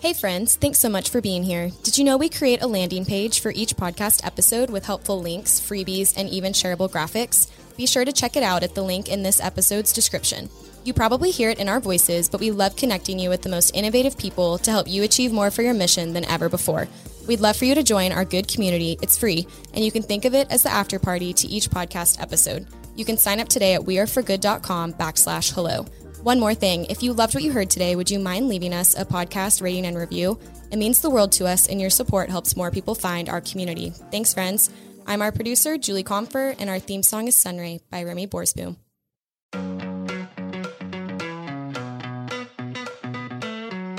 Hey, 0.00 0.12
friends, 0.12 0.54
thanks 0.54 0.78
so 0.78 0.88
much 0.88 1.10
for 1.10 1.20
being 1.20 1.42
here. 1.42 1.72
Did 1.82 1.98
you 1.98 2.04
know 2.04 2.16
we 2.16 2.28
create 2.28 2.62
a 2.62 2.68
landing 2.68 3.04
page 3.04 3.40
for 3.40 3.50
each 3.50 3.74
podcast 3.74 4.24
episode 4.24 4.70
with 4.70 4.86
helpful 4.86 5.20
links, 5.20 5.58
freebies, 5.58 6.14
and 6.16 6.28
even 6.28 6.52
shareable 6.52 6.88
graphics? 6.88 7.50
Be 7.78 7.86
sure 7.86 8.04
to 8.04 8.12
check 8.12 8.36
it 8.36 8.42
out 8.42 8.64
at 8.64 8.74
the 8.74 8.82
link 8.82 9.08
in 9.08 9.22
this 9.22 9.40
episode's 9.40 9.92
description. 9.92 10.50
You 10.82 10.92
probably 10.92 11.30
hear 11.30 11.50
it 11.50 11.60
in 11.60 11.68
our 11.68 11.78
voices, 11.78 12.28
but 12.28 12.40
we 12.40 12.50
love 12.50 12.74
connecting 12.74 13.20
you 13.20 13.30
with 13.30 13.42
the 13.42 13.48
most 13.48 13.70
innovative 13.76 14.18
people 14.18 14.58
to 14.58 14.72
help 14.72 14.88
you 14.88 15.04
achieve 15.04 15.32
more 15.32 15.52
for 15.52 15.62
your 15.62 15.74
mission 15.74 16.12
than 16.12 16.24
ever 16.24 16.48
before. 16.48 16.88
We'd 17.28 17.38
love 17.38 17.56
for 17.56 17.66
you 17.66 17.76
to 17.76 17.84
join 17.84 18.10
our 18.10 18.24
good 18.24 18.48
community. 18.48 18.98
It's 19.00 19.16
free, 19.16 19.46
and 19.74 19.84
you 19.84 19.92
can 19.92 20.02
think 20.02 20.24
of 20.24 20.34
it 20.34 20.50
as 20.50 20.64
the 20.64 20.70
after 20.70 20.98
party 20.98 21.32
to 21.34 21.46
each 21.46 21.70
podcast 21.70 22.20
episode. 22.20 22.66
You 22.96 23.04
can 23.04 23.16
sign 23.16 23.38
up 23.38 23.48
today 23.48 23.74
at 23.74 23.82
weareforgood.com 23.82 24.94
backslash 24.94 25.54
hello. 25.54 25.84
One 26.24 26.40
more 26.40 26.54
thing, 26.54 26.86
if 26.86 27.04
you 27.04 27.12
loved 27.12 27.34
what 27.34 27.44
you 27.44 27.52
heard 27.52 27.70
today, 27.70 27.94
would 27.94 28.10
you 28.10 28.18
mind 28.18 28.48
leaving 28.48 28.74
us 28.74 28.98
a 28.98 29.04
podcast 29.04 29.62
rating 29.62 29.86
and 29.86 29.96
review? 29.96 30.36
It 30.72 30.78
means 30.78 31.00
the 31.00 31.10
world 31.10 31.30
to 31.32 31.46
us, 31.46 31.68
and 31.68 31.80
your 31.80 31.90
support 31.90 32.28
helps 32.28 32.56
more 32.56 32.72
people 32.72 32.96
find 32.96 33.28
our 33.28 33.40
community. 33.40 33.90
Thanks, 34.10 34.34
friends. 34.34 34.68
I'm 35.08 35.22
our 35.22 35.32
producer, 35.32 35.78
Julie 35.78 36.04
Comfer, 36.04 36.54
and 36.58 36.68
our 36.68 36.78
theme 36.78 37.02
song 37.02 37.28
is 37.28 37.34
Sunray 37.34 37.80
by 37.90 38.02
Remy 38.02 38.26
Borsboom. 38.26 38.76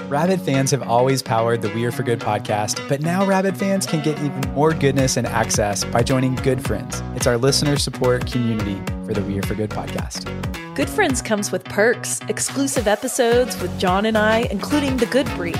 Rabid 0.07 0.41
fans 0.41 0.69
have 0.69 0.83
always 0.83 1.23
powered 1.23 1.63
the 1.63 1.69
We 1.69 1.83
Are 1.85 1.91
for 1.91 2.03
Good 2.03 2.19
podcast, 2.19 2.87
but 2.87 3.01
now 3.01 3.25
Rabid 3.25 3.57
fans 3.57 3.87
can 3.87 4.03
get 4.03 4.19
even 4.19 4.41
more 4.53 4.71
goodness 4.71 5.17
and 5.17 5.25
access 5.25 5.83
by 5.83 6.03
joining 6.03 6.35
Good 6.35 6.63
Friends. 6.63 7.01
It's 7.15 7.25
our 7.25 7.39
listener 7.39 7.77
support 7.77 8.31
community 8.31 8.79
for 9.07 9.15
the 9.15 9.23
We 9.23 9.39
Are 9.39 9.43
for 9.43 9.55
Good 9.55 9.71
podcast. 9.71 10.25
Good 10.75 10.89
Friends 10.89 11.23
comes 11.23 11.51
with 11.51 11.63
perks, 11.65 12.19
exclusive 12.27 12.87
episodes 12.87 13.59
with 13.59 13.79
John 13.79 14.05
and 14.05 14.15
I, 14.15 14.41
including 14.51 14.97
the 14.97 15.07
Good 15.07 15.25
Brief, 15.35 15.59